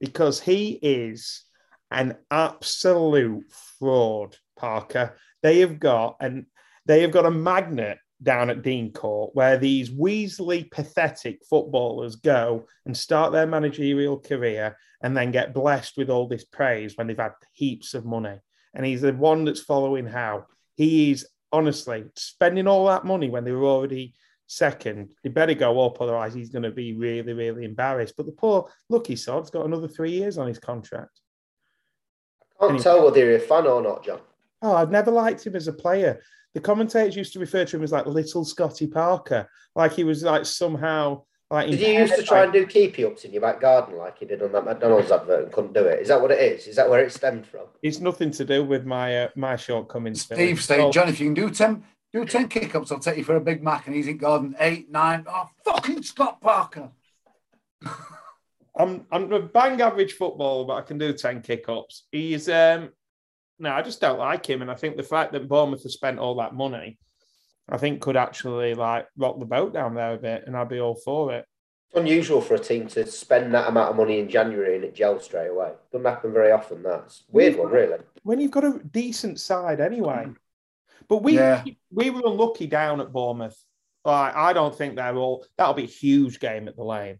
because 0.00 0.40
he 0.40 0.78
is 0.82 1.44
an 1.90 2.16
absolute 2.30 3.50
fraud, 3.78 4.36
Parker. 4.56 5.16
They 5.42 5.60
have 5.60 5.78
got 5.78 6.16
and 6.20 6.46
they 6.84 7.00
have 7.02 7.12
got 7.12 7.26
a 7.26 7.30
magnet 7.30 7.98
down 8.22 8.50
at 8.50 8.62
Dean 8.62 8.92
Court 8.92 9.34
where 9.34 9.58
these 9.58 9.90
Weasley 9.90 10.70
pathetic 10.70 11.40
footballers 11.48 12.16
go 12.16 12.66
and 12.84 12.96
start 12.96 13.32
their 13.32 13.46
managerial 13.46 14.18
career 14.18 14.76
and 15.02 15.16
then 15.16 15.30
get 15.30 15.54
blessed 15.54 15.96
with 15.96 16.08
all 16.08 16.26
this 16.26 16.44
praise 16.44 16.96
when 16.96 17.06
they've 17.06 17.16
had 17.16 17.32
heaps 17.52 17.94
of 17.94 18.06
money. 18.06 18.38
And 18.74 18.84
he's 18.86 19.02
the 19.02 19.12
one 19.12 19.44
that's 19.44 19.60
following 19.60 20.06
how 20.06 20.46
he 20.76 21.10
is 21.10 21.26
honestly 21.52 22.04
spending 22.14 22.66
all 22.66 22.86
that 22.86 23.04
money 23.04 23.30
when 23.30 23.44
they 23.44 23.52
were 23.52 23.64
already 23.64 24.14
second. 24.46 25.12
They 25.22 25.28
better 25.30 25.54
go 25.54 25.84
up, 25.84 26.00
otherwise 26.00 26.34
he's 26.34 26.50
going 26.50 26.62
to 26.62 26.70
be 26.70 26.92
really, 26.94 27.32
really 27.32 27.64
embarrassed. 27.64 28.14
But 28.16 28.26
the 28.26 28.32
poor 28.32 28.68
lucky 28.88 29.16
sod's 29.16 29.50
got 29.50 29.66
another 29.66 29.88
three 29.88 30.12
years 30.12 30.38
on 30.38 30.48
his 30.48 30.58
contract. 30.58 31.20
I 32.40 32.60
can't 32.60 32.70
Anyway. 32.70 32.82
tell 32.82 33.04
whether 33.04 33.18
you're 33.18 33.36
a 33.36 33.40
fan 33.40 33.66
or 33.66 33.82
not, 33.82 34.04
John. 34.04 34.20
Oh, 34.62 34.74
I've 34.74 34.90
never 34.90 35.10
liked 35.10 35.46
him 35.46 35.56
as 35.56 35.68
a 35.68 35.72
player. 35.72 36.22
The 36.54 36.60
commentators 36.60 37.16
used 37.16 37.32
to 37.34 37.38
refer 37.38 37.64
to 37.66 37.76
him 37.76 37.82
as 37.82 37.92
like 37.92 38.06
little 38.06 38.44
Scotty 38.44 38.86
Parker, 38.86 39.48
like 39.74 39.92
he 39.92 40.04
was 40.04 40.22
like 40.22 40.46
somehow 40.46 41.22
like. 41.50 41.70
Did 41.70 41.80
you 41.80 41.88
used 41.88 42.16
to 42.16 42.22
try 42.22 42.44
and 42.44 42.52
do 42.52 42.66
keepy 42.66 43.04
ups 43.04 43.24
in 43.24 43.32
your 43.32 43.42
back 43.42 43.60
garden 43.60 43.96
like 43.96 44.20
you 44.20 44.26
did 44.26 44.42
on 44.42 44.52
that 44.52 44.64
McDonald's 44.64 45.10
advert 45.10 45.44
and 45.44 45.52
couldn't 45.52 45.72
do 45.74 45.84
it? 45.84 46.00
Is 46.00 46.08
that 46.08 46.20
what 46.20 46.30
it 46.30 46.40
is? 46.40 46.66
Is 46.66 46.76
that 46.76 46.88
where 46.88 47.00
it 47.00 47.12
stemmed 47.12 47.46
from? 47.46 47.66
It's 47.82 48.00
nothing 48.00 48.30
to 48.32 48.44
do 48.44 48.64
with 48.64 48.84
my 48.84 49.24
uh, 49.24 49.28
my 49.36 49.56
shortcomings. 49.56 50.24
Phil. 50.24 50.36
Steve 50.36 50.56
It's 50.58 50.66
said, 50.66 50.80
all- 50.80 50.92
John, 50.92 51.08
if 51.08 51.20
you 51.20 51.26
can 51.26 51.34
do 51.34 51.50
10, 51.50 51.84
do 52.12 52.24
10 52.24 52.48
kick 52.48 52.74
ups, 52.74 52.90
I'll 52.92 52.98
take 52.98 53.18
you 53.18 53.24
for 53.24 53.36
a 53.36 53.40
Big 53.40 53.62
Mac. 53.62 53.86
And 53.86 53.94
he's 53.94 54.08
in 54.08 54.18
Gordon, 54.18 54.56
eight, 54.60 54.90
nine. 54.90 55.24
Oh, 55.28 55.48
fucking 55.64 56.02
Scott 56.02 56.40
Parker. 56.40 56.90
I'm 58.78 59.06
I'm 59.10 59.32
a 59.32 59.40
bang 59.40 59.80
average 59.80 60.12
footballer, 60.14 60.66
but 60.66 60.74
I 60.74 60.82
can 60.82 60.98
do 60.98 61.12
ten 61.12 61.40
kick 61.40 61.68
ups. 61.68 62.04
He's 62.12 62.48
um 62.48 62.90
no, 63.58 63.70
I 63.72 63.80
just 63.80 64.02
don't 64.02 64.18
like 64.18 64.44
him, 64.44 64.60
and 64.60 64.70
I 64.70 64.74
think 64.74 64.96
the 64.98 65.02
fact 65.02 65.32
that 65.32 65.48
Bournemouth 65.48 65.82
has 65.84 65.94
spent 65.94 66.18
all 66.18 66.34
that 66.36 66.54
money, 66.54 66.98
I 67.68 67.78
think 67.78 68.00
could 68.00 68.16
actually 68.16 68.74
like 68.74 69.08
rock 69.16 69.38
the 69.38 69.44
boat 69.44 69.72
down 69.74 69.94
there 69.94 70.14
a 70.14 70.18
bit, 70.18 70.44
and 70.46 70.56
I'd 70.56 70.68
be 70.68 70.80
all 70.80 70.94
for 70.94 71.32
it. 71.34 71.46
It's 71.90 71.98
unusual 71.98 72.40
for 72.40 72.54
a 72.54 72.58
team 72.58 72.86
to 72.88 73.06
spend 73.06 73.54
that 73.54 73.68
amount 73.68 73.90
of 73.90 73.96
money 73.96 74.18
in 74.18 74.28
January 74.28 74.76
and 74.76 74.84
it 74.84 74.94
gels 74.94 75.24
straight 75.24 75.48
away. 75.48 75.72
Doesn't 75.92 76.04
happen 76.04 76.32
very 76.32 76.52
often. 76.52 76.82
That's 76.82 77.24
weird 77.30 77.56
one, 77.56 77.70
really. 77.70 77.98
When 78.22 78.40
you've 78.40 78.50
got 78.50 78.64
a 78.64 78.80
decent 78.90 79.40
side 79.40 79.80
anyway, 79.80 80.26
but 81.08 81.22
we 81.22 81.34
Yeah. 81.34 81.64
we 81.92 82.10
were 82.10 82.22
unlucky 82.24 82.66
down 82.66 83.00
at 83.00 83.12
Bournemouth. 83.12 83.56
Like 84.04 84.34
I 84.36 84.52
don't 84.52 84.76
think 84.76 84.96
they're 84.96 85.16
all. 85.16 85.44
That'll 85.56 85.74
be 85.74 85.84
a 85.84 85.86
huge 85.86 86.38
game 86.38 86.68
at 86.68 86.76
the 86.76 86.84
Lane. 86.84 87.18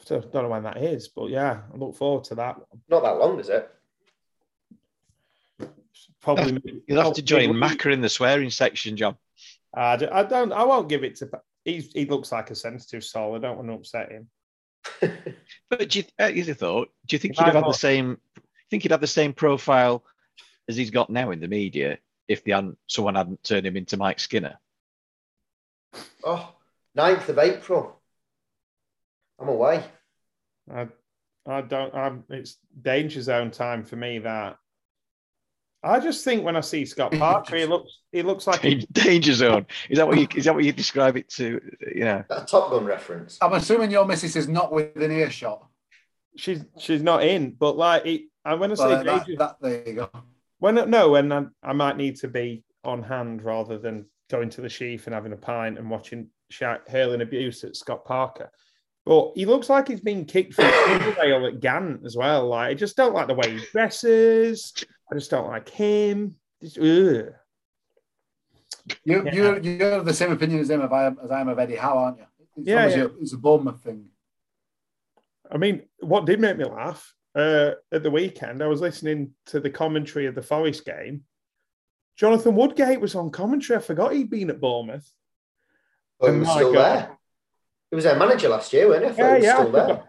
I 0.00 0.04
don't 0.08 0.32
know 0.34 0.48
when 0.48 0.62
that 0.62 0.78
is, 0.78 1.08
but 1.08 1.28
yeah, 1.30 1.62
I 1.72 1.76
look 1.76 1.96
forward 1.96 2.24
to 2.24 2.36
that. 2.36 2.56
Not 2.88 3.02
that 3.02 3.18
long, 3.18 3.38
is 3.40 3.48
it? 3.48 3.68
Probably 6.20 6.82
You'll 6.86 7.02
have 7.02 7.14
to 7.14 7.22
join 7.22 7.56
Macker 7.58 7.90
in 7.90 8.00
the 8.00 8.08
swearing 8.08 8.50
section, 8.50 8.96
John. 8.96 9.16
I 9.74 9.96
d- 9.96 10.06
I 10.06 10.22
don't. 10.22 10.52
I 10.52 10.64
won't 10.64 10.88
give 10.88 11.04
it 11.04 11.16
to. 11.16 11.28
He's, 11.64 11.92
he 11.92 12.06
looks 12.06 12.32
like 12.32 12.50
a 12.50 12.54
sensitive 12.54 13.04
soul. 13.04 13.34
I 13.36 13.38
don't 13.38 13.56
want 13.56 13.68
to 13.68 13.74
upset 13.74 14.10
him. 14.10 14.28
But 15.70 15.90
do 15.90 15.98
you, 15.98 16.04
uh, 16.18 16.28
here's 16.30 16.48
a 16.48 16.54
thought. 16.54 16.88
Do 17.06 17.14
you 17.14 17.18
think 17.20 17.34
If 17.34 17.38
he'd 17.40 17.44
have 17.46 17.54
I 17.56 17.58
had 17.58 17.64
the 17.64 17.72
thought- 17.72 17.76
same? 17.80 18.18
Think 18.70 18.82
he'd 18.84 18.92
have 18.92 19.00
the 19.02 19.06
same 19.06 19.32
profile 19.34 20.04
as 20.68 20.76
he's 20.76 20.90
got 20.90 21.10
now 21.10 21.30
in 21.30 21.40
the 21.40 21.48
media 21.48 21.98
if 22.26 22.44
they 22.44 22.52
hadn't, 22.52 22.76
someone 22.86 23.14
hadn't 23.14 23.42
turned 23.42 23.66
him 23.66 23.76
into 23.76 23.96
Mike 23.96 24.20
Skinner. 24.20 24.58
Oh, 26.22 26.54
9th 26.96 27.28
of 27.30 27.38
April. 27.38 27.98
I'm 29.40 29.48
away. 29.48 29.82
I, 30.70 30.88
I 31.46 31.60
don't. 31.62 31.94
I'm. 31.94 32.24
It's 32.28 32.56
danger 32.80 33.22
zone 33.22 33.50
time 33.50 33.84
for 33.84 33.96
me. 33.96 34.18
That 34.18 34.58
I 35.82 36.00
just 36.00 36.24
think 36.24 36.44
when 36.44 36.56
I 36.56 36.60
see 36.60 36.84
Scott 36.84 37.12
Parker, 37.12 37.56
he 37.56 37.64
looks. 37.66 37.98
He 38.10 38.22
looks 38.22 38.46
like 38.46 38.60
he, 38.60 38.74
Danger 38.92 39.32
zone. 39.32 39.66
Is 39.88 39.98
that 39.98 40.08
what 40.08 40.18
you 40.18 40.26
is 40.34 40.44
that 40.46 40.54
what 40.54 40.64
you 40.64 40.72
describe 40.72 41.16
it 41.16 41.28
to? 41.30 41.60
Yeah. 41.94 42.22
a 42.30 42.44
Top 42.44 42.70
Gun 42.70 42.84
reference. 42.84 43.38
I'm 43.40 43.52
assuming 43.52 43.90
your 43.90 44.04
missus 44.06 44.34
is 44.34 44.48
not 44.48 44.72
within 44.72 45.12
earshot. 45.12 45.66
she's 46.36 46.64
she's 46.78 47.02
not 47.02 47.22
in. 47.22 47.52
But 47.52 47.76
like, 47.76 48.04
he, 48.04 48.28
and 48.44 48.58
when 48.60 48.72
I 48.72 48.74
say 48.74 48.86
Well, 48.86 49.04
that, 49.04 49.26
danger, 49.26 49.38
that, 49.38 49.56
there 49.60 49.86
you 49.86 49.94
go. 49.94 50.10
when 50.58 50.74
no, 50.90 51.10
when 51.10 51.30
I, 51.32 51.44
I 51.62 51.72
might 51.74 51.96
need 51.96 52.16
to 52.16 52.28
be 52.28 52.64
on 52.84 53.02
hand 53.02 53.42
rather 53.44 53.78
than 53.78 54.06
going 54.30 54.50
to 54.50 54.60
the 54.60 54.68
sheaf 54.68 55.06
and 55.06 55.14
having 55.14 55.32
a 55.32 55.36
pint 55.36 55.78
and 55.78 55.88
watching 55.90 56.28
Shaq 56.52 56.88
hurling 56.88 57.20
abuse 57.20 57.62
at 57.64 57.76
Scott 57.76 58.04
Parker. 58.04 58.50
But 59.08 59.32
he 59.36 59.46
looks 59.46 59.70
like 59.70 59.88
he's 59.88 60.02
been 60.02 60.26
kicked 60.26 60.52
from 60.52 60.66
the 60.66 61.16
rail 61.22 61.46
at 61.46 61.60
Gant 61.60 62.04
as 62.04 62.14
well. 62.14 62.48
Like 62.48 62.68
I 62.70 62.74
just 62.74 62.94
don't 62.94 63.14
like 63.14 63.26
the 63.26 63.32
way 63.34 63.52
he 63.58 63.64
dresses. 63.72 64.74
I 65.10 65.14
just 65.14 65.30
don't 65.30 65.48
like 65.48 65.66
him. 65.70 66.34
Just, 66.60 66.76
ugh. 66.76 67.32
You, 69.04 69.24
Yeah. 69.24 69.32
you're, 69.32 69.58
you're 69.60 69.92
of 69.92 70.04
the 70.04 70.12
same 70.12 70.30
opinion 70.32 70.60
as 70.60 70.68
him 70.68 70.82
of 70.82 70.92
I 70.92 71.06
am, 71.06 71.18
as 71.24 71.30
I 71.30 71.40
am 71.40 71.48
of 71.48 71.58
Eddie 71.58 71.76
Howe, 71.76 71.96
aren't 71.96 72.18
you? 72.18 72.24
It's 72.58 72.68
Yeah, 72.68 72.86
yeah. 72.86 73.02
A, 73.04 73.06
it's 73.20 73.32
a 73.32 73.38
Bournemouth 73.38 73.80
thing. 73.82 74.08
I 75.50 75.56
mean, 75.56 75.84
what 76.00 76.26
did 76.26 76.38
make 76.40 76.58
me 76.58 76.66
laugh 76.66 77.14
uh, 77.34 77.72
at 77.90 78.02
the 78.02 78.10
weekend, 78.10 78.62
I 78.62 78.66
was 78.66 78.82
listening 78.82 79.30
to 79.46 79.60
the 79.60 79.70
commentary 79.70 80.26
of 80.26 80.34
the 80.34 80.42
Forest 80.42 80.84
game. 80.84 81.22
Jonathan 82.16 82.54
Woodgate 82.54 83.00
was 83.00 83.14
on 83.14 83.30
commentary. 83.30 83.78
I 83.78 83.82
forgot 83.82 84.12
he'd 84.12 84.28
been 84.28 84.50
at 84.50 84.60
Bournemouth. 84.60 85.10
But 86.20 86.30
he 86.32 86.36
Oh 86.36 86.38
was 86.40 86.48
my 86.48 86.54
still 86.56 86.72
God. 86.74 86.82
there. 86.98 87.17
He 87.90 87.94
was 87.94 88.04
their 88.04 88.18
manager 88.18 88.48
last 88.48 88.72
year, 88.72 88.88
wasn't 88.88 89.12
he? 89.12 89.18
Yeah, 89.18 89.28
he 89.28 89.34
was 89.34 89.44
yeah. 89.44 89.54
still 89.54 89.68
I 89.68 89.70
there. 89.70 89.88
forgot, 89.88 90.08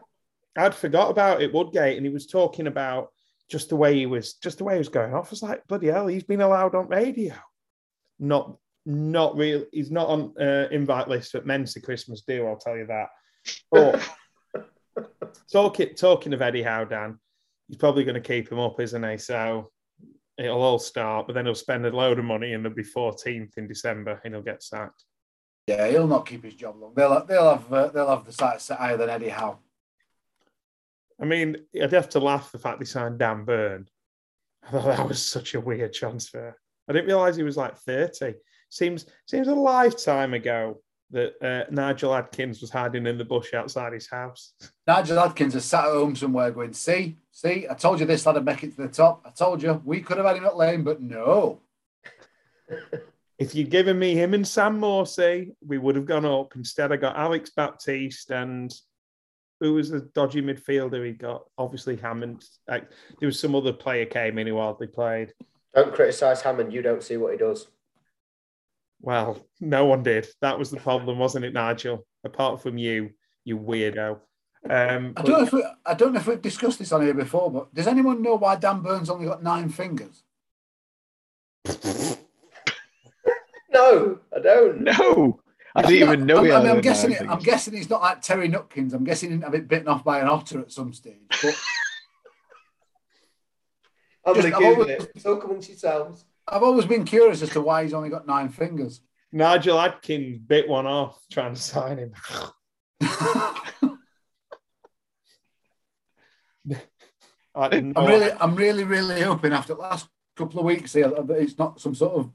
I'd 0.57 0.75
forgot 0.75 1.11
about 1.11 1.41
it, 1.41 1.53
Woodgate, 1.53 1.97
and 1.97 2.05
he 2.05 2.11
was 2.11 2.27
talking 2.27 2.67
about 2.67 3.09
just 3.49 3.69
the 3.69 3.75
way 3.75 3.95
he 3.95 4.05
was, 4.05 4.33
just 4.35 4.57
the 4.57 4.63
way 4.63 4.73
he 4.73 4.79
was 4.79 4.89
going 4.89 5.13
off. 5.13 5.27
I 5.27 5.31
was 5.31 5.43
like, 5.43 5.67
bloody 5.67 5.87
hell, 5.87 6.07
he's 6.07 6.23
been 6.23 6.41
allowed 6.41 6.75
on 6.75 6.87
radio. 6.87 7.33
Not, 8.19 8.57
not 8.85 9.37
real. 9.37 9.65
He's 9.71 9.91
not 9.91 10.07
on 10.07 10.33
uh, 10.39 10.67
invite 10.71 11.07
list 11.07 11.35
at 11.35 11.45
Mensa 11.45 11.81
Christmas 11.81 12.21
do. 12.21 12.45
I'll 12.45 12.57
tell 12.57 12.77
you 12.77 12.87
that. 12.87 13.07
But 13.71 14.07
talking 15.51 15.95
talking 15.95 16.33
of 16.33 16.41
Eddie 16.41 16.63
Howe, 16.63 16.85
Dan, 16.85 17.17
he's 17.67 17.77
probably 17.77 18.03
going 18.03 18.21
to 18.21 18.21
keep 18.21 18.51
him 18.51 18.59
up, 18.59 18.79
isn't 18.79 19.09
he? 19.09 19.17
So 19.17 19.71
it'll 20.37 20.61
all 20.61 20.79
start, 20.79 21.27
but 21.27 21.33
then 21.33 21.45
he'll 21.45 21.55
spend 21.55 21.85
a 21.85 21.95
load 21.95 22.19
of 22.19 22.25
money, 22.25 22.53
and 22.53 22.63
there'll 22.63 22.75
be 22.75 22.83
14th 22.83 23.57
in 23.57 23.67
December, 23.67 24.19
and 24.23 24.33
he'll 24.33 24.43
get 24.43 24.63
sacked. 24.63 25.03
Yeah, 25.69 25.87
he'll 25.87 26.07
not 26.07 26.25
keep 26.25 26.43
his 26.43 26.55
job 26.55 26.77
long. 26.81 26.93
They'll 26.95 27.23
they'll 27.25 27.51
have 27.51 27.71
uh, 27.71 27.87
they'll 27.89 28.09
have 28.09 28.25
the 28.25 28.31
sights 28.31 28.63
set 28.63 28.79
higher 28.79 28.97
than 28.97 29.07
Eddie 29.07 29.29
Howe. 29.29 29.59
I 31.21 31.25
mean, 31.25 31.57
I'd 31.79 31.93
have 31.93 32.09
to 32.09 32.19
laugh 32.19 32.51
the 32.51 32.57
fact 32.57 32.79
they 32.79 32.85
signed 32.85 33.19
Dan 33.19 33.45
Burn. 33.45 33.87
I 34.67 34.71
thought 34.71 34.85
that 34.85 35.07
was 35.07 35.23
such 35.23 35.53
a 35.53 35.61
weird 35.61 35.93
transfer. 35.93 36.57
I 36.87 36.93
didn't 36.93 37.05
realise 37.05 37.35
he 37.35 37.43
was 37.43 37.55
like 37.55 37.77
30. 37.77 38.33
Seems 38.71 39.05
seems 39.27 39.47
a 39.47 39.53
lifetime 39.53 40.33
ago 40.33 40.81
that 41.11 41.33
uh, 41.39 41.69
Nigel 41.69 42.15
Adkins 42.15 42.61
was 42.61 42.71
hiding 42.71 43.05
in 43.05 43.19
the 43.19 43.25
bush 43.25 43.53
outside 43.53 43.93
his 43.93 44.09
house. 44.09 44.53
Nigel 44.87 45.19
Adkins 45.19 45.53
has 45.53 45.65
sat 45.65 45.85
at 45.85 45.91
home 45.91 46.15
somewhere 46.15 46.49
going, 46.49 46.73
see, 46.73 47.17
see, 47.31 47.67
I 47.69 47.75
told 47.75 47.99
you 47.99 48.07
this 48.07 48.25
lad 48.25 48.35
would 48.35 48.45
make 48.45 48.63
it 48.63 48.75
to 48.75 48.81
the 48.81 48.87
top. 48.87 49.21
I 49.23 49.29
told 49.29 49.61
you 49.61 49.79
we 49.85 50.01
could 50.01 50.17
have 50.17 50.25
had 50.25 50.37
him 50.37 50.45
at 50.45 50.57
lane, 50.57 50.83
but 50.83 50.99
no. 50.99 51.59
If 53.39 53.55
you'd 53.55 53.69
given 53.69 53.97
me 53.97 54.13
him 54.15 54.33
and 54.33 54.45
Sam 54.45 54.79
Morsy, 54.79 55.53
we 55.65 55.77
would 55.77 55.95
have 55.95 56.05
gone 56.05 56.25
up. 56.25 56.55
Instead, 56.57 56.91
I 56.91 56.97
got 56.97 57.15
Alex 57.17 57.51
Baptiste 57.55 58.31
and 58.31 58.71
who 59.61 59.75
was 59.75 59.89
the 59.89 60.01
dodgy 60.13 60.41
midfielder 60.41 61.05
he 61.05 61.13
got? 61.13 61.45
Obviously 61.57 61.95
Hammond. 61.95 62.43
Like, 62.67 62.89
there 63.19 63.27
was 63.27 63.39
some 63.39 63.55
other 63.55 63.73
player 63.73 64.05
came 64.05 64.37
in 64.37 64.47
who 64.47 64.57
hardly 64.57 64.87
played. 64.87 65.33
Don't 65.73 65.93
criticise 65.93 66.41
Hammond. 66.41 66.73
You 66.73 66.81
don't 66.81 67.03
see 67.03 67.15
what 67.15 67.31
he 67.31 67.37
does. 67.37 67.67
Well, 69.01 69.45
no 69.61 69.85
one 69.85 70.03
did. 70.03 70.27
That 70.41 70.59
was 70.59 70.69
the 70.69 70.77
problem, 70.77 71.17
wasn't 71.17 71.45
it, 71.45 71.53
Nigel? 71.53 72.05
Apart 72.25 72.61
from 72.61 72.77
you, 72.77 73.11
you 73.45 73.57
weirdo. 73.57 74.19
Um, 74.69 75.13
I 75.15 75.21
don't 75.21 75.29
know 75.29 75.43
if 75.43 75.53
we, 75.53 75.65
I 75.85 75.93
don't 75.93 76.11
know 76.11 76.19
if 76.19 76.27
we've 76.27 76.41
discussed 76.41 76.79
this 76.79 76.91
on 76.91 77.03
here 77.03 77.13
before, 77.13 77.49
but 77.49 77.73
does 77.73 77.87
anyone 77.87 78.21
know 78.21 78.35
why 78.35 78.57
Dan 78.57 78.81
Burn's 78.81 79.09
only 79.09 79.27
got 79.27 79.41
nine 79.41 79.69
fingers? 79.69 80.23
I 84.39 84.41
don't. 84.41 84.81
know. 84.81 85.39
I 85.75 85.81
didn't 85.83 86.09
even 86.09 86.25
know. 86.25 86.37
I'm, 86.39 86.45
he 86.45 86.51
I 86.51 86.71
I'm 86.71 86.81
guessing 86.81 87.11
it. 87.11 87.21
I'm 87.21 87.39
guessing 87.39 87.75
he's 87.75 87.89
not 87.89 88.01
like 88.01 88.21
Terry 88.21 88.49
Nutkins. 88.49 88.93
I'm 88.93 89.03
guessing 89.03 89.29
he 89.29 89.35
didn't 89.35 89.45
have 89.45 89.53
it 89.53 89.67
bitten 89.67 89.87
off 89.87 90.03
by 90.03 90.19
an 90.19 90.27
otter 90.27 90.59
at 90.61 90.71
some 90.71 90.93
stage. 90.93 91.15
But 91.41 91.55
I'm 94.25 94.33
going 94.33 94.49
to 94.49 94.55
I've 94.55 94.61
Google 94.61 94.81
always- 94.83 95.03
it. 95.03 95.23
Talk 95.23 95.43
amongst 95.43 95.69
yourselves. 95.69 96.25
I've 96.47 96.63
always 96.63 96.85
been 96.85 97.05
curious 97.05 97.43
as 97.43 97.51
to 97.51 97.61
why 97.61 97.83
he's 97.83 97.93
only 97.93 98.09
got 98.09 98.25
nine 98.25 98.49
fingers. 98.49 99.01
Nigel 99.31 99.79
Adkins 99.79 100.39
bit 100.39 100.67
one 100.67 100.87
off 100.87 101.21
trying 101.31 101.53
to 101.53 101.61
sign 101.61 101.99
him. 101.99 102.13
I 107.55 107.67
didn't 107.69 107.97
I'm 107.97 108.07
really, 108.07 108.31
I'm 108.39 108.55
really, 108.55 108.83
really 108.83 109.21
hoping 109.21 109.53
after 109.53 109.73
the 109.75 109.81
last 109.81 110.07
couple 110.35 110.59
of 110.59 110.65
weeks 110.65 110.93
here 110.93 111.09
that 111.09 111.29
it's 111.29 111.57
not 111.57 111.79
some 111.81 111.93
sort 111.93 112.13
of 112.13 112.31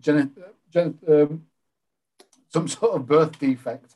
gen, 0.00 0.32
um, 0.76 1.46
some 2.52 2.68
sort 2.68 2.96
of 2.96 3.06
birth 3.06 3.38
defect. 3.38 3.94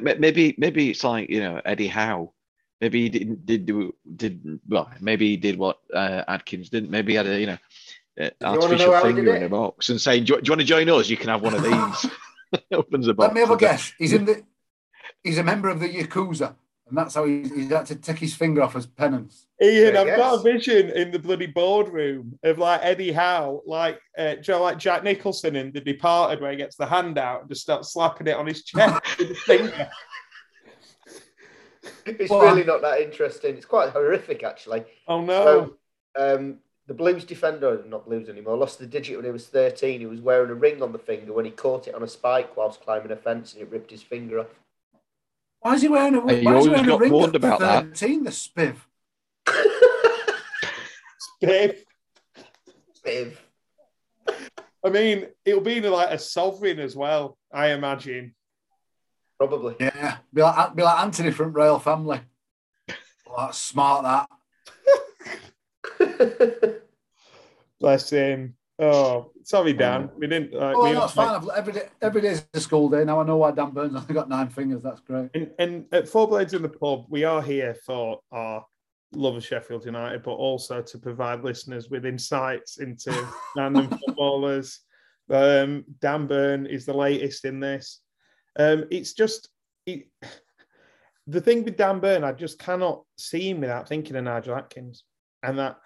Maybe 0.00 0.54
maybe 0.58 0.90
it's 0.90 1.04
like 1.04 1.28
you 1.30 1.40
know 1.40 1.60
Eddie 1.64 1.88
Howe. 1.88 2.32
Maybe 2.80 3.02
he 3.02 3.08
didn't 3.08 3.46
did 3.46 3.66
do 3.66 3.94
did 4.14 4.60
well. 4.68 4.90
Maybe 5.00 5.28
he 5.30 5.36
did 5.36 5.58
what 5.58 5.78
uh, 5.92 6.22
Adkins 6.28 6.68
didn't. 6.68 6.90
Maybe 6.90 7.12
he 7.12 7.16
had 7.16 7.26
a 7.26 7.40
you 7.40 7.46
know 7.46 7.58
uh, 8.20 8.30
artificial 8.42 8.92
how 8.92 9.02
finger 9.02 9.34
in 9.34 9.42
a 9.42 9.48
box 9.48 9.88
and 9.88 10.00
saying, 10.00 10.24
"Do 10.24 10.34
you, 10.34 10.40
do 10.40 10.48
you 10.48 10.52
want 10.52 10.60
to 10.60 10.66
join 10.66 10.88
us? 10.90 11.08
You 11.08 11.16
can 11.16 11.28
have 11.28 11.42
one 11.42 11.54
of 11.54 11.62
these." 12.02 12.10
Opens 12.72 13.06
the 13.06 13.14
box. 13.14 13.28
Let 13.28 13.34
me 13.34 13.40
have 13.40 13.50
a 13.50 13.56
guess. 13.56 13.92
He's 13.98 14.12
in 14.12 14.24
the, 14.24 14.44
he's 15.22 15.38
a 15.38 15.42
member 15.42 15.68
of 15.68 15.80
the 15.80 15.88
Yakuza, 15.88 16.54
and 16.88 16.96
that's 16.96 17.14
how 17.14 17.24
he, 17.24 17.42
he's 17.42 17.68
had 17.70 17.86
to 17.86 17.96
take 17.96 18.18
his 18.18 18.34
finger 18.34 18.62
off 18.62 18.76
as 18.76 18.86
penance. 18.86 19.46
Ian, 19.60 19.96
I've 19.96 20.16
got 20.16 20.38
a 20.38 20.42
vision 20.42 20.90
in 20.90 21.10
the 21.10 21.18
bloody 21.18 21.46
boardroom 21.46 22.38
of 22.44 22.58
like 22.58 22.80
Eddie 22.82 23.12
Howe, 23.12 23.62
like 23.66 24.00
uh, 24.16 24.34
do 24.34 24.40
you 24.44 24.52
know, 24.54 24.62
like 24.62 24.78
Jack 24.78 25.02
Nicholson 25.02 25.56
in 25.56 25.72
The 25.72 25.80
Departed, 25.80 26.40
where 26.40 26.52
he 26.52 26.56
gets 26.56 26.76
the 26.76 26.86
hand 26.86 27.18
out 27.18 27.40
and 27.40 27.48
just 27.48 27.62
starts 27.62 27.92
slapping 27.92 28.28
it 28.28 28.36
on 28.36 28.46
his 28.46 28.62
chest 28.62 29.02
with 29.18 29.28
his 29.28 29.40
finger. 29.40 29.88
It's 32.04 32.30
Well, 32.30 32.42
really 32.42 32.64
not 32.64 32.82
that 32.82 33.00
interesting. 33.00 33.56
It's 33.56 33.66
quite 33.66 33.90
horrific, 33.90 34.44
actually. 34.44 34.84
Oh 35.08 35.22
no! 35.22 35.76
So, 36.16 36.34
um, 36.36 36.58
the 36.86 36.94
Blues 36.94 37.24
defender, 37.24 37.82
not 37.86 38.06
Blues 38.06 38.28
anymore, 38.28 38.56
lost 38.56 38.78
the 38.78 38.86
digit 38.86 39.16
when 39.16 39.24
he 39.24 39.32
was 39.32 39.48
13. 39.48 39.98
He 39.98 40.06
was 40.06 40.20
wearing 40.20 40.50
a 40.50 40.54
ring 40.54 40.82
on 40.82 40.92
the 40.92 41.00
finger 41.00 41.32
when 41.32 41.44
he 41.44 41.50
caught 41.50 41.88
it 41.88 41.96
on 41.96 42.04
a 42.04 42.08
spike 42.08 42.56
whilst 42.56 42.80
climbing 42.80 43.10
a 43.10 43.16
fence 43.16 43.54
and 43.54 43.62
it 43.62 43.70
ripped 43.70 43.90
his 43.90 44.02
finger 44.02 44.38
off. 44.38 44.46
Why 45.66 45.74
is 45.74 45.82
he 45.82 45.88
wearing 45.88 46.14
a, 46.14 46.24
Hey, 46.28 46.42
you 46.42 46.44
why 46.44 46.58
is 46.58 46.64
he 46.64 46.70
always 46.70 46.86
wearing 46.86 46.90
a 46.90 46.96
ring 46.96 47.12
warned 47.12 47.34
at 47.34 47.42
about 47.42 47.58
that. 47.58 47.86
13, 47.86 48.22
the 48.22 48.30
spiv? 48.30 48.76
Babe, 51.40 51.74
Viv. 53.04 53.42
I 54.84 54.90
mean, 54.90 55.26
it'll 55.44 55.60
be 55.60 55.80
like 55.80 56.10
a 56.10 56.20
sovereign 56.20 56.78
as 56.78 56.94
well. 56.94 57.36
I 57.52 57.72
imagine. 57.72 58.36
Probably. 59.38 59.74
Yeah, 59.80 60.18
be 60.32 60.42
like, 60.42 60.76
be 60.76 60.84
like 60.84 61.00
Anthony 61.00 61.32
from 61.32 61.52
Royal 61.52 61.80
Family. 61.80 62.20
Oh, 63.28 63.34
that's 63.36 63.58
smart, 63.58 64.28
that. 65.98 66.80
Bless 67.80 68.08
him. 68.08 68.54
Oh, 68.78 69.32
sorry, 69.42 69.72
Dan. 69.72 70.10
We 70.18 70.26
didn't. 70.26 70.52
Like, 70.52 70.76
Oh, 70.76 70.84
we 70.84 70.92
no, 70.92 71.04
it's 71.04 71.14
fine. 71.14 71.34
I've, 71.34 71.48
every 71.56 71.72
day, 71.72 71.88
every 72.02 72.20
day 72.20 72.28
is 72.28 72.46
a 72.52 72.60
school 72.60 72.90
day. 72.90 73.04
Now 73.04 73.20
I 73.20 73.24
know 73.24 73.38
why 73.38 73.50
Dan 73.52 73.70
Burn's 73.70 73.96
only 73.96 74.12
got 74.12 74.28
nine 74.28 74.50
fingers. 74.50 74.82
That's 74.82 75.00
great. 75.00 75.30
And, 75.34 75.50
and 75.58 75.86
at 75.92 76.08
Four 76.08 76.28
Blades 76.28 76.52
in 76.52 76.62
the 76.62 76.68
Pub, 76.68 77.06
we 77.08 77.24
are 77.24 77.40
here 77.40 77.74
for 77.86 78.20
our 78.32 78.64
love 79.12 79.36
of 79.36 79.44
Sheffield 79.44 79.86
United, 79.86 80.22
but 80.22 80.32
also 80.32 80.82
to 80.82 80.98
provide 80.98 81.42
listeners 81.42 81.88
with 81.88 82.04
insights 82.04 82.78
into 82.78 83.26
random 83.56 83.88
footballers. 83.88 84.80
Um, 85.30 85.84
Dan 86.00 86.26
Burn 86.26 86.66
is 86.66 86.84
the 86.84 86.96
latest 86.96 87.46
in 87.46 87.60
this. 87.60 88.02
Um, 88.58 88.84
it's 88.90 89.14
just 89.14 89.48
it, 89.86 90.08
the 91.26 91.40
thing 91.40 91.64
with 91.64 91.78
Dan 91.78 91.98
Burn, 91.98 92.24
I 92.24 92.32
just 92.32 92.58
cannot 92.58 93.04
see 93.16 93.50
him 93.50 93.60
without 93.60 93.88
thinking 93.88 94.16
of 94.16 94.24
Nigel 94.24 94.54
Adkins 94.54 95.04
and 95.42 95.58
that 95.58 95.78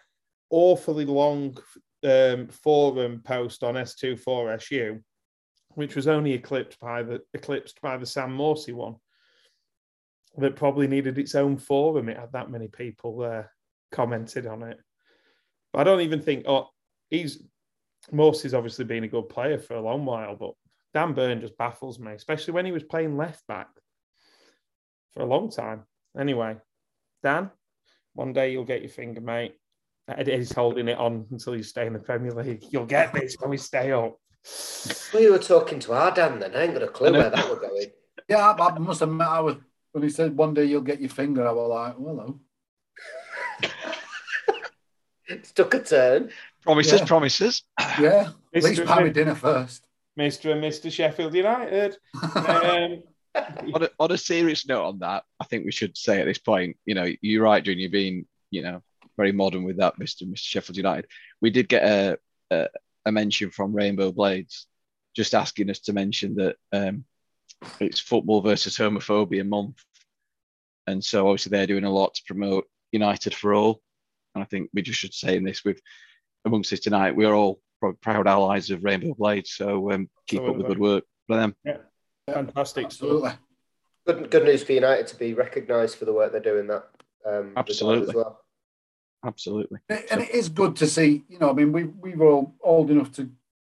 awfully 0.50 1.04
long 1.04 1.56
um, 2.04 2.48
forum 2.48 3.20
post 3.24 3.62
on 3.62 3.74
S24SU, 3.74 5.00
which 5.74 5.96
was 5.96 6.08
only 6.08 6.32
eclipsed 6.32 6.78
by 6.80 7.02
the 7.02 7.20
eclipsed 7.34 7.80
by 7.80 7.96
the 7.96 8.06
Sam 8.06 8.36
Morsy 8.36 8.72
one 8.72 8.96
that 10.36 10.56
probably 10.56 10.86
needed 10.86 11.18
its 11.18 11.34
own 11.34 11.56
forum. 11.56 12.08
It 12.08 12.18
had 12.18 12.32
that 12.32 12.50
many 12.50 12.68
people 12.68 13.22
uh, 13.22 13.42
commented 13.90 14.46
on 14.46 14.62
it. 14.62 14.78
But 15.72 15.80
I 15.80 15.84
don't 15.84 16.00
even 16.00 16.22
think. 16.22 16.44
Oh, 16.46 16.68
he's 17.10 17.42
Morsy's 18.12 18.54
obviously 18.54 18.84
been 18.84 19.04
a 19.04 19.08
good 19.08 19.28
player 19.28 19.58
for 19.58 19.74
a 19.74 19.82
long 19.82 20.04
while, 20.04 20.36
but 20.36 20.52
Dan 20.94 21.12
Burn 21.12 21.40
just 21.40 21.56
baffles 21.58 21.98
me, 21.98 22.12
especially 22.12 22.54
when 22.54 22.66
he 22.66 22.72
was 22.72 22.82
playing 22.82 23.16
left 23.16 23.46
back 23.46 23.68
for 25.12 25.22
a 25.22 25.26
long 25.26 25.50
time. 25.50 25.84
Anyway, 26.18 26.56
Dan, 27.22 27.50
one 28.14 28.32
day 28.32 28.52
you'll 28.52 28.64
get 28.64 28.82
your 28.82 28.90
finger, 28.90 29.20
mate. 29.20 29.54
Eddie's 30.08 30.52
holding 30.52 30.88
it 30.88 30.98
on 30.98 31.26
until 31.30 31.56
you 31.56 31.62
stay 31.62 31.86
in 31.86 31.92
the 31.92 31.98
Premier 31.98 32.32
League. 32.32 32.64
You'll 32.70 32.86
get 32.86 33.12
this 33.12 33.36
when 33.38 33.50
we 33.50 33.56
stay 33.56 33.92
up. 33.92 34.18
We 35.14 35.30
were 35.30 35.38
talking 35.38 35.78
to 35.80 35.92
our 35.92 36.10
Dan 36.12 36.38
then. 36.38 36.54
I 36.54 36.62
ain't 36.62 36.74
got 36.74 36.82
a 36.82 36.88
clue 36.88 37.12
where 37.12 37.30
that 37.30 37.48
was 37.48 37.58
going. 37.58 37.86
Yeah, 38.28 38.50
I, 38.50 38.68
I 38.68 38.78
must 38.78 39.02
admit, 39.02 39.26
I 39.26 39.40
was 39.40 39.56
when 39.92 40.02
he 40.02 40.10
said 40.10 40.36
one 40.36 40.54
day 40.54 40.64
you'll 40.64 40.80
get 40.82 41.00
your 41.00 41.10
finger. 41.10 41.46
I 41.46 41.52
was 41.52 41.68
like, 41.68 41.94
well, 41.98 42.14
hello. 42.16 42.40
It's 45.28 45.52
took 45.52 45.74
a 45.74 45.80
turn. 45.80 46.30
Promises, 46.62 47.00
Yeah. 47.00 47.06
promises. 47.06 47.62
Yeah, 48.00 48.30
at 48.52 48.62
Mr. 48.62 48.62
least 48.64 48.84
buy 48.84 49.04
me 49.04 49.10
dinner 49.10 49.36
first. 49.36 49.86
Mr. 50.18 50.52
and 50.52 50.62
Mr. 50.62 50.90
Sheffield 50.90 51.34
United. 51.34 51.96
Um, 53.32 53.72
on, 53.74 53.84
a, 53.84 53.88
on 54.00 54.10
a 54.10 54.18
serious 54.18 54.66
note 54.66 54.84
on 54.84 54.98
that, 54.98 55.22
I 55.38 55.44
think 55.44 55.64
we 55.64 55.70
should 55.70 55.96
say 55.96 56.20
at 56.20 56.24
this 56.24 56.38
point, 56.38 56.76
you 56.84 56.96
know, 56.96 57.08
you're 57.20 57.44
right, 57.44 57.62
Junior, 57.62 57.88
been, 57.88 58.26
you 58.50 58.62
know, 58.62 58.82
very 59.20 59.32
modern 59.32 59.64
with 59.64 59.76
that, 59.76 59.98
Mr. 59.98 60.22
Mr. 60.22 60.38
Sheffield 60.38 60.78
United. 60.78 61.06
We 61.42 61.50
did 61.50 61.68
get 61.68 61.82
a, 61.82 62.18
a, 62.50 62.68
a 63.04 63.12
mention 63.12 63.50
from 63.50 63.74
Rainbow 63.74 64.12
Blades 64.12 64.66
just 65.14 65.34
asking 65.34 65.68
us 65.68 65.80
to 65.80 65.92
mention 65.92 66.36
that 66.36 66.56
um, 66.72 67.04
it's 67.80 68.00
football 68.00 68.40
versus 68.40 68.78
homophobia 68.78 69.46
month. 69.46 69.84
And 70.86 71.04
so 71.04 71.28
obviously 71.28 71.50
they're 71.50 71.66
doing 71.66 71.84
a 71.84 71.92
lot 71.92 72.14
to 72.14 72.22
promote 72.26 72.64
United 72.92 73.34
for 73.34 73.52
All. 73.52 73.82
And 74.34 74.42
I 74.42 74.46
think 74.46 74.70
we 74.72 74.80
just 74.80 74.98
should 74.98 75.12
say 75.12 75.36
in 75.36 75.44
this 75.44 75.66
with 75.66 75.82
amongst 76.46 76.72
us 76.72 76.80
tonight, 76.80 77.14
we're 77.14 77.34
all 77.34 77.60
proud 78.00 78.26
allies 78.26 78.70
of 78.70 78.84
Rainbow 78.84 79.12
Blades. 79.12 79.50
So 79.50 79.92
um, 79.92 80.08
keep 80.28 80.40
up 80.40 80.56
the 80.56 80.64
good 80.64 80.78
work 80.78 81.04
for 81.26 81.36
them. 81.36 81.54
fantastic. 82.26 82.86
Absolutely. 82.86 83.32
Good, 84.06 84.30
good 84.30 84.44
news 84.44 84.62
for 84.62 84.72
United 84.72 85.08
to 85.08 85.16
be 85.16 85.34
recognised 85.34 85.96
for 85.98 86.06
the 86.06 86.12
work 86.14 86.32
they're 86.32 86.40
doing 86.40 86.68
that. 86.68 86.88
Um, 87.26 87.52
Absolutely. 87.54 88.08
As 88.08 88.14
well. 88.14 88.40
Absolutely. 89.24 89.80
And 89.88 89.98
it- 89.98 90.06
and 90.10 90.20
it 90.22 90.30
is 90.30 90.48
good 90.48 90.76
to 90.76 90.86
see, 90.86 91.24
you 91.28 91.38
know, 91.38 91.50
I 91.50 91.52
mean, 91.52 91.72
we, 91.72 91.84
we 91.84 92.14
were 92.14 92.30
all 92.30 92.54
old 92.62 92.90
enough 92.90 93.12
to 93.12 93.30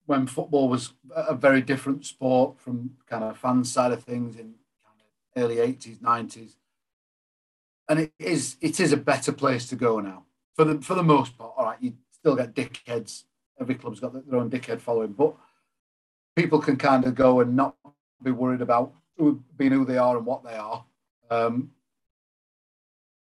when 0.06 0.26
football 0.26 0.68
was 0.68 0.92
a 1.14 1.34
very 1.34 1.60
different 1.60 2.04
sport 2.06 2.58
from 2.60 2.96
kind 3.06 3.24
of 3.24 3.36
fan 3.38 3.64
side 3.64 3.92
of 3.92 4.02
things 4.04 4.36
in 4.36 4.54
kind 4.84 5.00
of 5.00 5.42
early 5.42 5.56
80s, 5.56 5.98
90s. 5.98 6.52
And 7.88 8.00
it 8.00 8.12
is 8.18 8.56
it 8.60 8.80
is 8.80 8.92
a 8.92 8.96
better 8.96 9.32
place 9.32 9.68
to 9.68 9.76
go 9.76 10.00
now. 10.00 10.24
For 10.56 10.64
the 10.64 10.80
for 10.80 10.94
the 10.94 11.02
most 11.04 11.36
part. 11.38 11.52
All 11.56 11.64
right, 11.66 11.78
you 11.80 11.94
still 12.10 12.34
get 12.34 12.54
dickheads. 12.54 13.24
Every 13.60 13.76
club's 13.76 14.00
got 14.00 14.12
their 14.12 14.38
own 14.40 14.50
dickhead 14.50 14.80
following, 14.80 15.12
but 15.12 15.36
people 16.34 16.58
can 16.60 16.76
kind 16.76 17.04
of 17.04 17.14
go 17.14 17.40
and 17.40 17.54
not 17.54 17.76
be 18.22 18.30
worried 18.32 18.60
about 18.60 18.92
who, 19.16 19.42
being 19.56 19.72
who 19.72 19.84
they 19.84 19.98
are 19.98 20.16
and 20.16 20.26
what 20.26 20.44
they 20.44 20.54
are. 20.56 20.84
Um, 21.30 21.70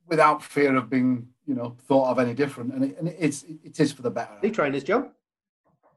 without 0.07 0.43
fear 0.43 0.75
of 0.77 0.89
being, 0.91 1.29
you 1.47 1.55
know, 1.55 1.77
thought 1.87 2.11
of 2.11 2.19
any 2.19 2.35
different. 2.35 2.75
And 2.75 2.85
it, 2.85 2.99
and 2.99 3.09
it 3.09 3.17
is 3.19 3.45
it 3.65 3.79
is 3.81 3.93
for 3.93 4.03
the 4.03 4.11
better. 4.11 4.37
New 4.43 4.51
trainers, 4.51 4.85
John. 4.85 5.11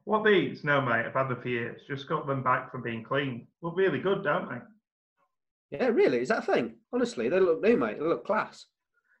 What 0.04 0.24
these? 0.24 0.64
No, 0.64 0.80
mate. 0.80 1.04
I've 1.06 1.12
had 1.12 1.28
them 1.28 1.40
for 1.42 1.48
years. 1.48 1.82
Just 1.86 2.08
got 2.08 2.26
them 2.26 2.42
back 2.42 2.70
from 2.70 2.82
being 2.82 3.04
clean. 3.04 3.46
Look 3.62 3.76
really 3.76 4.00
good, 4.00 4.24
don't 4.24 4.48
they? 4.48 5.78
Yeah, 5.78 5.88
really? 5.88 6.20
Is 6.20 6.28
that 6.28 6.48
a 6.48 6.52
thing? 6.52 6.74
Honestly, 6.92 7.28
they 7.28 7.38
look 7.38 7.62
new, 7.62 7.76
mate. 7.76 7.98
They 7.98 8.04
look 8.04 8.26
class. 8.26 8.66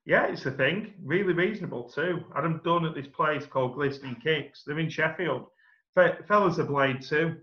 Yeah, 0.06 0.26
it's 0.26 0.46
a 0.46 0.50
thing. 0.50 0.94
Really 1.04 1.34
reasonable 1.34 1.88
too. 1.88 2.24
Had 2.34 2.44
them 2.44 2.60
done 2.64 2.86
at 2.86 2.94
this 2.94 3.06
place 3.06 3.44
called 3.46 3.74
Glistening 3.74 4.16
Kicks. 4.22 4.62
They're 4.66 4.78
in 4.78 4.88
Sheffield. 4.88 5.46
Fe- 5.94 6.18
fellas 6.26 6.58
are 6.58 6.64
blade 6.64 7.02
too. 7.02 7.36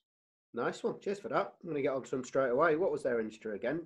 Nice 0.54 0.84
one. 0.84 1.00
Cheers 1.02 1.20
for 1.20 1.30
that. 1.30 1.54
I'm 1.62 1.70
going 1.70 1.76
to 1.76 1.82
get 1.82 1.94
on 1.94 2.04
to 2.04 2.12
them 2.12 2.24
straight 2.24 2.52
away. 2.52 2.76
What 2.76 2.92
was 2.92 3.04
their 3.04 3.22
Insta 3.22 3.56
again? 3.56 3.82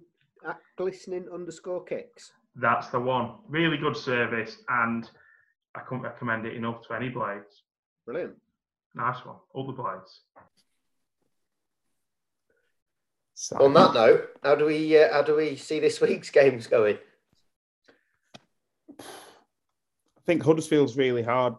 At 0.46 0.60
glistening 0.78 1.28
underscore 1.34 1.84
kicks. 1.84 2.32
That's 2.56 2.88
the 2.90 3.00
one. 3.00 3.36
Really 3.48 3.78
good 3.78 3.96
service, 3.96 4.58
and 4.68 5.10
I 5.76 5.80
couldn't 5.82 6.04
recommend 6.04 6.46
it 6.46 6.56
enough 6.56 6.86
to 6.88 6.94
any 6.94 7.10
blades. 7.10 7.64
Brilliant. 8.06 8.36
Nice 8.96 9.24
one. 9.26 9.38
All 9.54 9.66
the 9.66 9.74
blades. 9.74 10.22
On 13.58 13.74
that 13.74 13.94
note, 13.94 14.28
how 14.44 14.56
do 14.56 14.66
we 14.66 14.98
uh, 14.98 15.14
how 15.14 15.22
do 15.22 15.36
we 15.36 15.56
see 15.56 15.80
this 15.80 16.02
week's 16.02 16.30
games 16.30 16.68
going? 16.68 16.98
I 19.00 20.22
think 20.26 20.44
Huddersfield's 20.44 20.98
really 20.98 21.24
hard, 21.24 21.56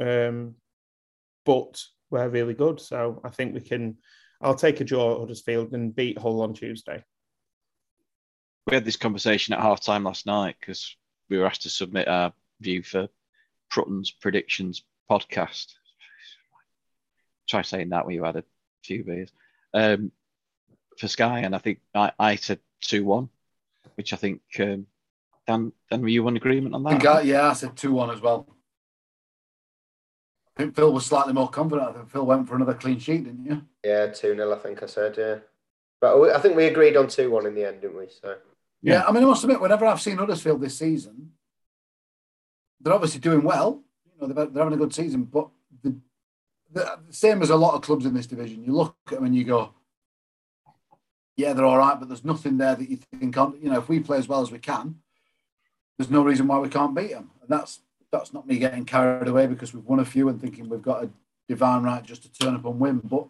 um, 0.00 0.54
but 1.44 1.82
we're 2.10 2.28
really 2.28 2.54
good. 2.54 2.80
So 2.80 3.20
I 3.24 3.30
think 3.30 3.54
we 3.54 3.60
can. 3.60 3.96
I'll 4.40 4.54
take 4.54 4.80
a 4.80 4.84
draw 4.84 5.14
at 5.14 5.20
Huddersfield 5.20 5.72
and 5.72 5.94
beat 5.94 6.18
Hull 6.18 6.42
on 6.42 6.54
Tuesday. 6.54 7.04
we 8.66 8.74
had 8.74 8.84
this 8.84 8.96
conversation 8.96 9.54
at 9.54 9.60
half 9.60 9.80
time 9.80 10.04
last 10.04 10.26
night 10.26 10.56
because 10.60 10.96
we 11.28 11.38
were 11.38 11.46
asked 11.46 11.62
to 11.62 11.70
submit 11.70 12.08
our 12.08 12.32
view 12.60 12.82
for 12.82 13.08
Prutton's 13.68 14.10
predictions 14.10 14.84
podcast. 15.10 15.74
Try 17.48 17.62
saying 17.62 17.90
that 17.90 18.06
when 18.06 18.14
you 18.14 18.24
had 18.24 18.36
a 18.36 18.44
few 18.82 19.04
beers 19.04 19.32
um, 19.74 20.12
for 20.98 21.08
Sky, 21.08 21.40
and 21.40 21.54
I 21.54 21.58
think 21.58 21.80
I, 21.94 22.12
I 22.18 22.36
said 22.36 22.60
two 22.80 23.04
one, 23.04 23.28
which 23.96 24.12
I 24.12 24.16
think 24.16 24.40
um, 24.60 24.86
Dan 25.46 25.72
Dan 25.90 26.02
were 26.02 26.08
you 26.08 26.26
in 26.28 26.36
agreement 26.36 26.74
on 26.74 26.86
I 26.86 26.90
think 26.90 27.02
that? 27.02 27.16
I, 27.16 27.20
yeah, 27.22 27.50
I 27.50 27.52
said 27.52 27.76
2 27.76 27.92
1 27.92 28.10
as 28.10 28.20
well. 28.20 28.46
I 30.56 30.62
think 30.62 30.76
Phil 30.76 30.92
was 30.92 31.06
slightly 31.06 31.32
more 31.32 31.48
confident. 31.48 31.88
I 31.88 31.92
think 31.92 32.10
Phil 32.10 32.26
went 32.26 32.46
for 32.46 32.56
another 32.56 32.74
clean 32.74 32.98
sheet, 32.98 33.24
didn't 33.24 33.44
you? 33.44 33.62
Yeah, 33.84 34.06
two 34.08 34.34
0 34.34 34.54
I 34.54 34.58
think 34.58 34.82
I 34.82 34.86
said. 34.86 35.16
Yeah, 35.16 35.36
but 36.00 36.30
I 36.34 36.38
think 36.38 36.56
we 36.56 36.66
agreed 36.66 36.96
on 36.96 37.08
two 37.08 37.30
one 37.30 37.46
in 37.46 37.54
the 37.54 37.66
end, 37.66 37.80
didn't 37.80 37.96
we? 37.96 38.06
So 38.08 38.36
Yeah. 38.82 38.94
Yeah. 38.94 39.04
I 39.06 39.12
mean, 39.12 39.22
I 39.24 39.26
must 39.26 39.44
admit, 39.44 39.60
whenever 39.60 39.86
I've 39.86 40.00
seen 40.00 40.18
Huddersfield 40.18 40.60
this 40.60 40.78
season, 40.78 41.32
they're 42.80 42.92
obviously 42.92 43.20
doing 43.20 43.42
well. 43.42 43.82
You 44.04 44.28
know, 44.28 44.34
they're, 44.34 44.46
they're 44.46 44.64
having 44.64 44.78
a 44.78 44.82
good 44.82 44.94
season, 44.94 45.24
but 45.24 45.48
the, 45.82 45.96
the 46.72 46.98
same 47.10 47.42
as 47.42 47.50
a 47.50 47.56
lot 47.56 47.74
of 47.74 47.82
clubs 47.82 48.06
in 48.06 48.14
this 48.14 48.26
division, 48.26 48.64
you 48.64 48.72
look 48.72 48.96
at 49.08 49.14
them 49.14 49.24
and 49.24 49.34
you 49.34 49.44
go, 49.44 49.74
yeah, 51.36 51.52
they're 51.52 51.64
all 51.64 51.78
right, 51.78 51.98
but 51.98 52.08
there's 52.08 52.24
nothing 52.24 52.58
there 52.58 52.74
that 52.74 52.88
you 52.90 52.98
think, 53.18 53.36
on, 53.36 53.58
you 53.60 53.70
know, 53.70 53.78
if 53.78 53.88
we 53.88 54.00
play 54.00 54.18
as 54.18 54.28
well 54.28 54.42
as 54.42 54.50
we 54.50 54.58
can, 54.58 54.96
there's 55.98 56.10
no 56.10 56.22
reason 56.22 56.46
why 56.46 56.58
we 56.58 56.68
can't 56.68 56.94
beat 56.94 57.10
them. 57.10 57.30
And 57.40 57.48
that's 57.48 57.80
that's 58.10 58.34
not 58.34 58.46
me 58.46 58.58
getting 58.58 58.84
carried 58.84 59.26
away 59.28 59.46
because 59.46 59.72
we've 59.72 59.84
won 59.86 59.98
a 60.00 60.04
few 60.04 60.28
and 60.28 60.38
thinking 60.38 60.68
we've 60.68 60.82
got 60.82 61.04
a 61.04 61.10
divine 61.48 61.82
right 61.82 62.02
just 62.02 62.22
to 62.24 62.30
turn 62.32 62.54
up 62.54 62.64
and 62.66 62.78
win. 62.78 62.98
But 62.98 63.26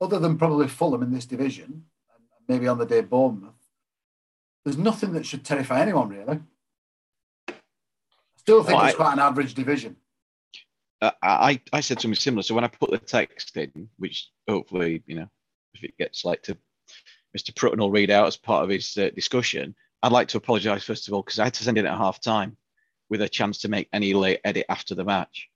other 0.00 0.18
than 0.18 0.36
probably 0.38 0.66
Fulham 0.66 1.04
in 1.04 1.12
this 1.12 1.24
division, 1.26 1.84
and 2.12 2.24
maybe 2.48 2.66
on 2.66 2.78
the 2.78 2.86
day 2.86 3.00
Bournemouth, 3.02 3.54
there's 4.64 4.76
nothing 4.76 5.12
that 5.12 5.24
should 5.24 5.44
terrify 5.44 5.80
anyone 5.80 6.08
really. 6.08 6.40
I 7.48 7.54
still 8.36 8.64
think 8.64 8.78
Well, 8.78 8.86
it's 8.86 8.94
I- 8.94 8.96
quite 8.96 9.12
an 9.12 9.20
average 9.20 9.54
division. 9.54 9.96
Uh, 11.06 11.12
I 11.22 11.60
I 11.72 11.80
said 11.80 12.00
something 12.00 12.16
similar. 12.16 12.42
So 12.42 12.54
when 12.54 12.64
I 12.64 12.68
put 12.68 12.90
the 12.90 12.98
text 12.98 13.56
in, 13.56 13.88
which 13.98 14.28
hopefully 14.48 15.02
you 15.06 15.16
know, 15.16 15.28
if 15.74 15.84
it 15.84 15.96
gets 15.98 16.24
like 16.24 16.42
to 16.44 16.56
Mr. 17.36 17.54
Prutton 17.54 17.80
will 17.80 17.90
read 17.90 18.10
out 18.10 18.26
as 18.26 18.36
part 18.36 18.64
of 18.64 18.70
his 18.70 18.96
uh, 18.96 19.10
discussion. 19.14 19.74
I'd 20.02 20.12
like 20.12 20.28
to 20.28 20.38
apologise 20.38 20.84
first 20.84 21.08
of 21.08 21.14
all 21.14 21.22
because 21.22 21.38
I 21.38 21.44
had 21.44 21.54
to 21.54 21.64
send 21.64 21.78
it 21.78 21.84
at 21.84 21.98
half 21.98 22.20
time 22.20 22.56
with 23.10 23.20
a 23.22 23.28
chance 23.28 23.58
to 23.58 23.68
make 23.68 23.88
any 23.92 24.14
late 24.14 24.40
edit 24.44 24.66
after 24.68 24.94
the 24.94 25.04
match. 25.04 25.48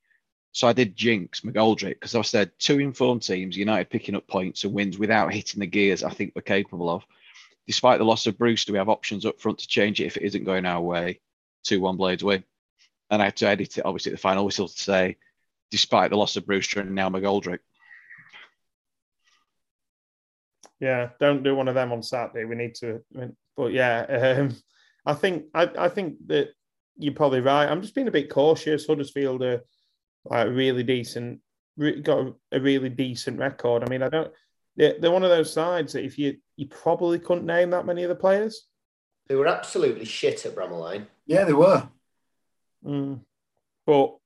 So 0.52 0.66
I 0.66 0.72
did 0.72 0.96
jinx 0.96 1.40
McGoldrick 1.40 1.94
because 1.94 2.14
I 2.14 2.22
said 2.22 2.50
two 2.58 2.80
informed 2.80 3.22
teams, 3.22 3.56
United 3.56 3.88
picking 3.88 4.16
up 4.16 4.26
points 4.26 4.64
and 4.64 4.74
wins 4.74 4.98
without 4.98 5.32
hitting 5.32 5.60
the 5.60 5.66
gears. 5.66 6.02
I 6.02 6.10
think 6.10 6.32
we're 6.34 6.42
capable 6.42 6.90
of. 6.90 7.04
Despite 7.66 7.98
the 7.98 8.04
loss 8.04 8.26
of 8.26 8.36
Brewster, 8.36 8.72
we 8.72 8.78
have 8.78 8.88
options 8.88 9.24
up 9.24 9.40
front 9.40 9.58
to 9.58 9.68
change 9.68 10.00
it 10.00 10.06
if 10.06 10.16
it 10.16 10.24
isn't 10.24 10.44
going 10.44 10.66
our 10.66 10.80
way. 10.80 11.20
Two 11.62 11.80
one 11.80 11.96
Blades 11.96 12.24
win, 12.24 12.42
and 13.10 13.22
I 13.22 13.26
had 13.26 13.36
to 13.36 13.48
edit 13.48 13.78
it 13.78 13.84
obviously 13.84 14.12
at 14.12 14.16
the 14.16 14.22
final 14.22 14.44
whistle 14.44 14.66
to 14.66 14.78
say 14.78 15.18
despite 15.70 16.10
the 16.10 16.16
loss 16.16 16.36
of 16.36 16.46
Brewster 16.46 16.80
and 16.80 16.94
now 16.94 17.08
McGoldrick. 17.08 17.60
Yeah, 20.80 21.10
don't 21.20 21.42
do 21.42 21.54
one 21.54 21.68
of 21.68 21.74
them 21.74 21.92
on 21.92 22.02
Saturday. 22.02 22.46
We 22.46 22.56
need 22.56 22.74
to, 22.76 23.02
but 23.56 23.72
yeah, 23.72 24.38
um, 24.40 24.56
I 25.04 25.12
think 25.12 25.44
I, 25.54 25.70
I 25.78 25.88
think 25.88 26.26
that 26.28 26.48
you're 26.96 27.14
probably 27.14 27.40
right. 27.40 27.68
I'm 27.68 27.82
just 27.82 27.94
being 27.94 28.08
a 28.08 28.12
bit 28.12 28.30
cautious. 28.30 28.86
Huddersfield 28.86 29.42
are 29.42 29.62
like 30.24 30.48
really 30.48 30.82
decent, 30.82 31.40
got 32.02 32.34
a 32.52 32.60
really 32.60 32.88
decent 32.88 33.38
record. 33.38 33.84
I 33.84 33.90
mean, 33.90 34.02
I 34.02 34.08
don't. 34.08 34.32
They're, 34.76 34.98
they're 34.98 35.10
one 35.10 35.24
of 35.24 35.30
those 35.30 35.52
sides 35.52 35.92
that 35.92 36.04
if 36.04 36.18
you 36.18 36.36
you 36.56 36.66
probably 36.68 37.18
couldn't 37.18 37.46
name 37.46 37.70
that 37.70 37.86
many 37.86 38.02
of 38.02 38.08
the 38.08 38.14
players. 38.14 38.66
They 39.28 39.34
were 39.34 39.46
absolutely 39.48 40.06
shit 40.06 40.44
at 40.46 40.54
Bramall 40.54 40.90
Lane. 40.90 41.06
Yeah, 41.26 41.44
they 41.44 41.52
were. 41.52 41.88
Mm. 42.84 43.20
But 43.86 44.16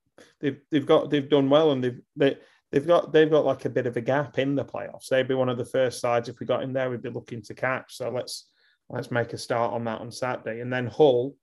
they've 0.41 0.61
they've 0.71 0.87
got 0.87 1.11
they've 1.11 1.29
done 1.29 1.51
well 1.51 1.73
and 1.73 1.83
they've 1.83 2.01
they, 2.17 2.37
they've 2.73 2.87
got 2.87 3.13
they've 3.13 3.31
got 3.31 3.45
like 3.45 3.65
a 3.65 3.71
bit 3.71 3.87
of 3.87 3.97
a 3.97 4.01
gap 4.01 4.39
in 4.39 4.55
the 4.55 4.65
playoffs. 4.65 5.09
They'd 5.09 5.29
be 5.29 5.35
one 5.35 5.49
of 5.49 5.59
the 5.59 5.65
first 5.65 6.01
sides 6.01 6.29
if 6.29 6.41
we 6.41 6.47
got 6.47 6.63
in 6.63 6.73
there, 6.73 6.91
we'd 6.91 7.03
be 7.03 7.11
looking 7.11 7.43
to 7.43 7.55
catch. 7.55 7.97
So 7.97 8.11
let's 8.11 8.49
let's 8.89 9.11
make 9.11 9.33
a 9.33 9.39
start 9.39 9.73
on 9.73 9.85
that 9.85 10.01
on 10.01 10.11
Saturday. 10.11 10.61
And 10.61 10.73
then 10.73 10.87
Hull. 10.87 11.35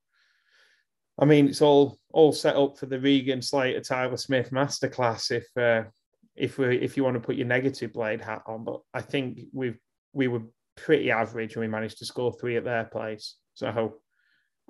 I 1.19 1.25
mean, 1.25 1.47
it's 1.47 1.61
all 1.61 1.97
all 2.11 2.31
set 2.31 2.55
up 2.55 2.77
for 2.77 2.85
the 2.85 2.99
Regan 2.99 3.41
Slater 3.41 3.81
Tyler 3.81 4.17
Smith 4.17 4.51
masterclass 4.51 5.29
if 5.31 5.45
uh, 5.57 5.87
if 6.35 6.57
we 6.57 6.77
if 6.77 6.97
you 6.97 7.03
want 7.03 7.15
to 7.15 7.19
put 7.19 7.35
your 7.35 7.47
negative 7.47 7.93
blade 7.93 8.21
hat 8.21 8.41
on. 8.47 8.63
But 8.63 8.79
I 8.93 9.01
think 9.01 9.39
we 9.53 9.75
we 10.13 10.27
were 10.27 10.43
pretty 10.75 11.11
average 11.11 11.53
and 11.53 11.61
we 11.61 11.67
managed 11.67 11.99
to 11.99 12.05
score 12.05 12.33
three 12.33 12.57
at 12.57 12.63
their 12.63 12.85
place. 12.85 13.35
So 13.53 13.95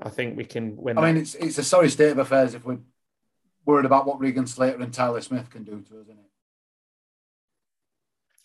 I 0.01 0.09
think 0.09 0.35
we 0.35 0.45
can 0.45 0.75
win. 0.75 0.97
I 0.97 1.11
mean, 1.11 1.21
it's 1.21 1.35
it's 1.35 1.57
a 1.57 1.63
sorry 1.63 1.89
state 1.89 2.11
of 2.11 2.17
affairs 2.17 2.53
if 2.53 2.65
we're 2.65 2.79
worried 3.65 3.85
about 3.85 4.05
what 4.05 4.19
Regan 4.19 4.47
Slater 4.47 4.81
and 4.81 4.93
Tyler 4.93 5.21
Smith 5.21 5.49
can 5.49 5.63
do 5.63 5.81
to 5.81 5.99
us, 5.99 6.03
isn't 6.03 6.17
it? 6.17 6.31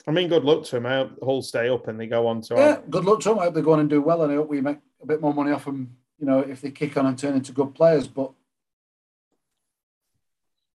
I 0.08 0.12
mean, 0.12 0.28
good 0.28 0.44
luck 0.44 0.64
to 0.64 0.76
them. 0.76 0.86
I 0.86 0.96
hope 0.96 1.18
Hull 1.22 1.42
stay 1.42 1.68
up 1.68 1.88
and 1.88 1.98
they 1.98 2.06
go 2.06 2.26
on 2.26 2.40
to. 2.42 2.54
Yeah, 2.54 2.68
our... 2.76 2.82
good 2.88 3.04
luck 3.04 3.20
to 3.20 3.30
them. 3.30 3.38
I 3.40 3.44
hope 3.44 3.54
they 3.54 3.62
go 3.62 3.72
on 3.72 3.80
and 3.80 3.90
do 3.90 4.00
well, 4.00 4.22
and 4.22 4.32
I 4.32 4.36
hope 4.36 4.48
we 4.48 4.60
make 4.60 4.78
a 5.02 5.06
bit 5.06 5.20
more 5.20 5.34
money 5.34 5.50
off 5.50 5.64
them. 5.64 5.96
You 6.18 6.26
know, 6.26 6.38
if 6.40 6.60
they 6.60 6.70
kick 6.70 6.96
on 6.96 7.06
and 7.06 7.18
turn 7.18 7.34
into 7.34 7.52
good 7.52 7.74
players, 7.74 8.06
but 8.06 8.32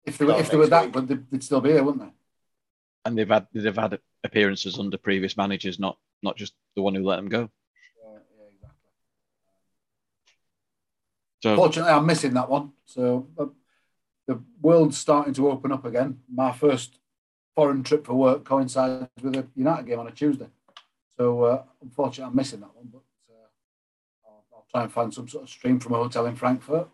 if 0.06 0.18
they, 0.18 0.26
were, 0.26 0.38
if 0.38 0.52
they 0.52 0.58
were 0.58 0.68
that 0.68 0.92
good, 0.92 1.08
they'd, 1.08 1.32
they'd 1.32 1.44
still 1.44 1.62
be 1.62 1.72
here, 1.72 1.84
wouldn't 1.84 2.04
they? 2.04 2.12
And 3.06 3.18
they've 3.18 3.28
had 3.28 3.48
they've 3.54 3.76
had 3.76 4.00
appearances 4.24 4.78
under 4.78 4.98
previous 4.98 5.38
managers, 5.38 5.80
not 5.80 5.98
not 6.22 6.36
just 6.36 6.54
the 6.76 6.82
one 6.82 6.94
who 6.94 7.04
let 7.04 7.16
them 7.16 7.30
go. 7.30 7.50
Yeah, 8.04 8.20
yeah, 8.38 8.46
exactly. 8.54 8.90
So, 11.42 11.56
Fortunately, 11.56 11.92
I'm 11.92 12.06
missing 12.06 12.34
that 12.34 12.50
one. 12.50 12.74
So 12.86 13.28
the 14.32 14.42
world's 14.62 14.98
starting 14.98 15.34
to 15.34 15.50
open 15.50 15.72
up 15.72 15.84
again. 15.84 16.20
My 16.34 16.52
first 16.54 17.00
foreign 17.54 17.84
trip 17.84 18.06
for 18.06 18.14
work 18.14 18.46
coincides 18.46 19.10
with 19.22 19.36
a 19.36 19.46
United 19.56 19.86
game 19.86 20.00
on 20.00 20.08
a 20.08 20.12
Tuesday. 20.12 20.48
So 21.18 21.44
uh, 21.44 21.64
unfortunately, 21.82 22.30
I'm 22.30 22.36
missing 22.36 22.62
that 22.62 22.74
one, 22.74 22.88
but 22.92 23.02
uh, 23.30 24.26
I'll, 24.26 24.46
I'll, 24.54 24.66
try 24.72 24.84
and 24.84 24.92
find 24.92 25.14
some 25.14 25.28
sort 25.28 25.44
of 25.44 25.50
stream 25.50 25.80
from 25.80 25.94
a 25.94 25.98
hotel 25.98 26.28
in 26.28 26.36
Frankfurt. 26.36 26.88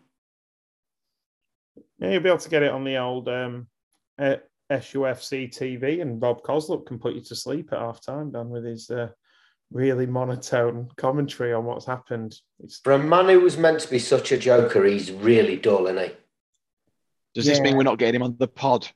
Yeah, 2.00 2.10
you'll 2.10 2.22
be 2.22 2.28
able 2.28 2.38
to 2.38 2.50
get 2.50 2.64
it 2.64 2.72
on 2.72 2.82
the 2.82 2.96
old 2.96 3.28
um, 3.28 3.68
uh, 4.18 4.36
SUFC 4.70 5.48
TV, 5.48 6.02
and 6.02 6.20
Rob 6.20 6.42
Kozluk 6.42 6.86
can 6.86 6.98
put 6.98 7.14
you 7.14 7.20
to 7.20 7.36
sleep 7.36 7.72
at 7.72 7.78
half 7.78 8.00
time, 8.00 8.32
done 8.32 8.50
with 8.50 8.64
his 8.64 8.90
uh, 8.90 9.08
really 9.70 10.06
monotone 10.06 10.88
commentary 10.96 11.52
on 11.52 11.64
what's 11.64 11.86
happened. 11.86 12.34
It's... 12.62 12.80
For 12.80 12.94
a 12.94 12.98
man 12.98 13.26
who 13.26 13.40
was 13.40 13.56
meant 13.56 13.80
to 13.80 13.90
be 13.90 14.00
such 14.00 14.32
a 14.32 14.38
joker, 14.38 14.84
he's 14.84 15.12
really 15.12 15.56
dull, 15.56 15.86
isn't 15.86 16.02
he? 16.02 16.10
Does 17.34 17.46
yeah. 17.46 17.52
this 17.52 17.60
mean 17.60 17.76
we're 17.76 17.82
not 17.82 17.98
getting 17.98 18.16
him 18.16 18.22
on 18.22 18.36
the 18.38 18.48
pod? 18.48 18.88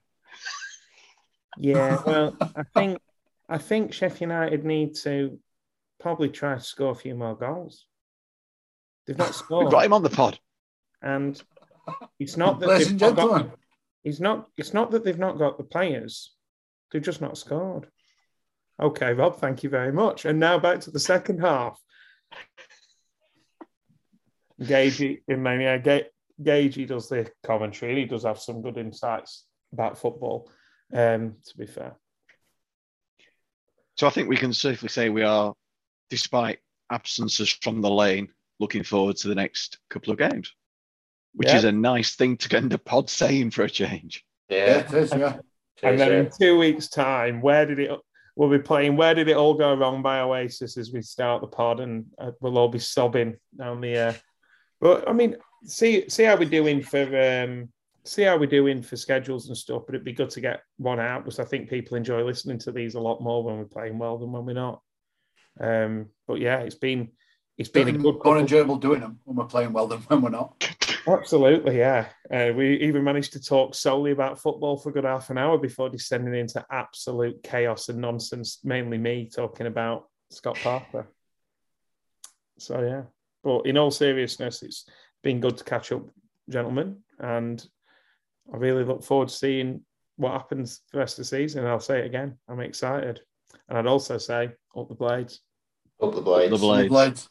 Yeah, 1.58 2.00
well, 2.06 2.36
I 2.40 2.62
think 2.74 2.98
I 3.48 3.58
think 3.58 3.92
Sheffield 3.92 4.20
United 4.22 4.64
need 4.64 4.94
to 4.96 5.38
probably 6.00 6.28
try 6.28 6.54
to 6.54 6.60
score 6.60 6.92
a 6.92 6.96
few 6.96 7.14
more 7.14 7.36
goals. 7.36 7.86
They've 9.06 9.18
not 9.18 9.34
scored. 9.34 9.64
We've 9.66 9.72
got 9.72 9.84
him 9.84 9.92
on 9.92 10.02
the 10.02 10.10
pod, 10.10 10.38
and 11.02 11.40
it's 12.18 12.36
not 12.36 12.60
that 12.60 12.78
they've 12.78 13.00
not 13.00 13.16
got, 13.16 13.50
it's 14.04 14.20
not 14.20 14.48
it's 14.56 14.74
not 14.74 14.90
that 14.92 15.04
they've 15.04 15.18
not 15.18 15.38
got 15.38 15.58
the 15.58 15.64
players; 15.64 16.34
they've 16.90 17.02
just 17.02 17.20
not 17.20 17.36
scored. 17.36 17.88
Okay, 18.80 19.12
Rob, 19.12 19.36
thank 19.36 19.62
you 19.62 19.70
very 19.70 19.92
much. 19.92 20.24
And 20.24 20.40
now 20.40 20.58
back 20.58 20.80
to 20.80 20.90
the 20.90 20.98
second 20.98 21.40
half. 21.40 21.78
Gagey 24.60 25.22
in 25.28 25.42
Mania, 25.42 25.78
Gage, 25.78 26.06
he 26.44 26.84
does 26.86 27.08
the 27.08 27.30
commentary. 27.42 27.96
He 27.96 28.04
does 28.04 28.24
have 28.24 28.38
some 28.38 28.62
good 28.62 28.78
insights 28.78 29.46
about 29.72 29.98
football. 29.98 30.50
Um, 30.94 31.36
to 31.46 31.56
be 31.56 31.66
fair, 31.66 31.96
so 33.96 34.06
I 34.06 34.10
think 34.10 34.28
we 34.28 34.36
can 34.36 34.52
safely 34.52 34.88
say 34.88 35.08
we 35.08 35.22
are, 35.22 35.54
despite 36.10 36.58
absences 36.90 37.48
from 37.48 37.80
the 37.80 37.90
lane, 37.90 38.28
looking 38.58 38.82
forward 38.82 39.16
to 39.16 39.28
the 39.28 39.34
next 39.34 39.78
couple 39.90 40.12
of 40.12 40.18
games, 40.18 40.52
which 41.34 41.48
yeah. 41.48 41.58
is 41.58 41.64
a 41.64 41.72
nice 41.72 42.14
thing 42.16 42.36
to 42.38 42.56
end 42.56 42.72
a 42.72 42.78
pod 42.78 43.10
saying 43.10 43.50
for 43.50 43.62
a 43.62 43.70
change. 43.70 44.24
Yeah, 44.48 44.78
it 44.78 44.92
is. 44.92 45.12
Yeah. 45.12 45.38
And 45.82 45.98
then 45.98 46.12
in 46.12 46.30
two 46.30 46.58
weeks' 46.58 46.88
time, 46.88 47.40
where 47.40 47.66
did 47.66 47.78
it? 47.78 47.90
We'll 48.36 48.50
be 48.50 48.58
playing. 48.58 48.96
Where 48.96 49.14
did 49.14 49.28
it 49.28 49.36
all 49.36 49.54
go 49.54 49.74
wrong 49.74 50.02
by 50.02 50.20
Oasis 50.20 50.76
as 50.78 50.92
we 50.92 51.02
start 51.02 51.40
the 51.40 51.48
pod, 51.48 51.80
and 51.80 52.06
uh, 52.18 52.30
we'll 52.40 52.58
all 52.58 52.68
be 52.68 52.78
sobbing 52.78 53.36
down 53.58 53.80
the. 53.80 53.94
air. 53.94 54.16
but 54.80 55.08
I 55.08 55.12
mean, 55.12 55.36
see 55.64 56.08
see 56.08 56.24
how 56.24 56.36
we're 56.36 56.48
doing 56.48 56.82
for 56.82 57.02
um, 57.20 57.68
see 58.04 58.22
how 58.22 58.36
we're 58.36 58.46
doing 58.46 58.82
for 58.82 58.96
schedules 58.96 59.48
and 59.48 59.56
stuff. 59.56 59.82
But 59.86 59.94
it'd 59.94 60.04
be 60.04 60.12
good 60.12 60.30
to 60.30 60.40
get 60.40 60.62
one 60.76 61.00
out 61.00 61.24
because 61.24 61.38
I 61.38 61.44
think 61.44 61.70
people 61.70 61.96
enjoy 61.96 62.22
listening 62.24 62.58
to 62.60 62.72
these 62.72 62.94
a 62.94 63.00
lot 63.00 63.22
more 63.22 63.42
when 63.42 63.58
we're 63.58 63.64
playing 63.64 63.98
well 63.98 64.18
than 64.18 64.32
when 64.32 64.44
we're 64.44 64.54
not. 64.54 64.80
Um, 65.60 66.06
but 66.26 66.40
yeah, 66.40 66.58
it's 66.60 66.74
been 66.74 67.10
it's 67.58 67.68
been 67.68 67.88
a 67.88 67.92
good 67.92 68.18
more 68.24 68.38
enjoyable 68.38 68.76
doing 68.76 69.00
them 69.00 69.20
when 69.24 69.36
we're 69.36 69.44
playing 69.44 69.72
well 69.72 69.86
than 69.86 70.00
when 70.00 70.22
we're 70.22 70.30
not. 70.30 70.68
Absolutely, 71.06 71.78
yeah. 71.78 72.06
Uh, 72.32 72.52
we 72.54 72.76
even 72.76 73.02
managed 73.02 73.32
to 73.32 73.40
talk 73.40 73.74
solely 73.74 74.12
about 74.12 74.40
football 74.40 74.76
for 74.76 74.90
a 74.90 74.92
good 74.92 75.04
half 75.04 75.30
an 75.30 75.38
hour 75.38 75.58
before 75.58 75.88
descending 75.88 76.34
into 76.34 76.64
absolute 76.70 77.42
chaos 77.42 77.88
and 77.88 77.98
nonsense. 77.98 78.60
Mainly 78.64 78.98
me 78.98 79.28
talking 79.28 79.66
about 79.66 80.08
Scott 80.30 80.58
Parker. 80.62 81.08
So 82.58 82.80
yeah, 82.80 83.02
but 83.42 83.66
in 83.66 83.76
all 83.76 83.90
seriousness, 83.90 84.62
it's 84.62 84.88
been 85.22 85.40
good 85.40 85.56
to 85.56 85.64
catch 85.64 85.92
up, 85.92 86.02
gentlemen, 86.48 86.98
and 87.18 87.64
I 88.52 88.56
really 88.56 88.84
look 88.84 89.02
forward 89.02 89.28
to 89.28 89.34
seeing 89.34 89.82
what 90.16 90.32
happens 90.32 90.82
the 90.92 90.98
rest 90.98 91.18
of 91.18 91.24
the 91.24 91.28
season. 91.36 91.66
I'll 91.66 91.80
say 91.80 92.00
it 92.00 92.06
again, 92.06 92.38
I'm 92.48 92.60
excited. 92.60 93.20
And 93.68 93.78
I'd 93.78 93.86
also 93.86 94.18
say, 94.18 94.50
up 94.76 94.88
the 94.88 94.94
blades. 94.94 95.40
Up 96.00 96.14
the 96.14 96.20
blades. 96.20 96.52
Up 96.52 96.60
the 96.60 96.66
blades. 96.66 96.82
Up 96.82 96.88
the 96.88 96.88
blades. 96.88 97.28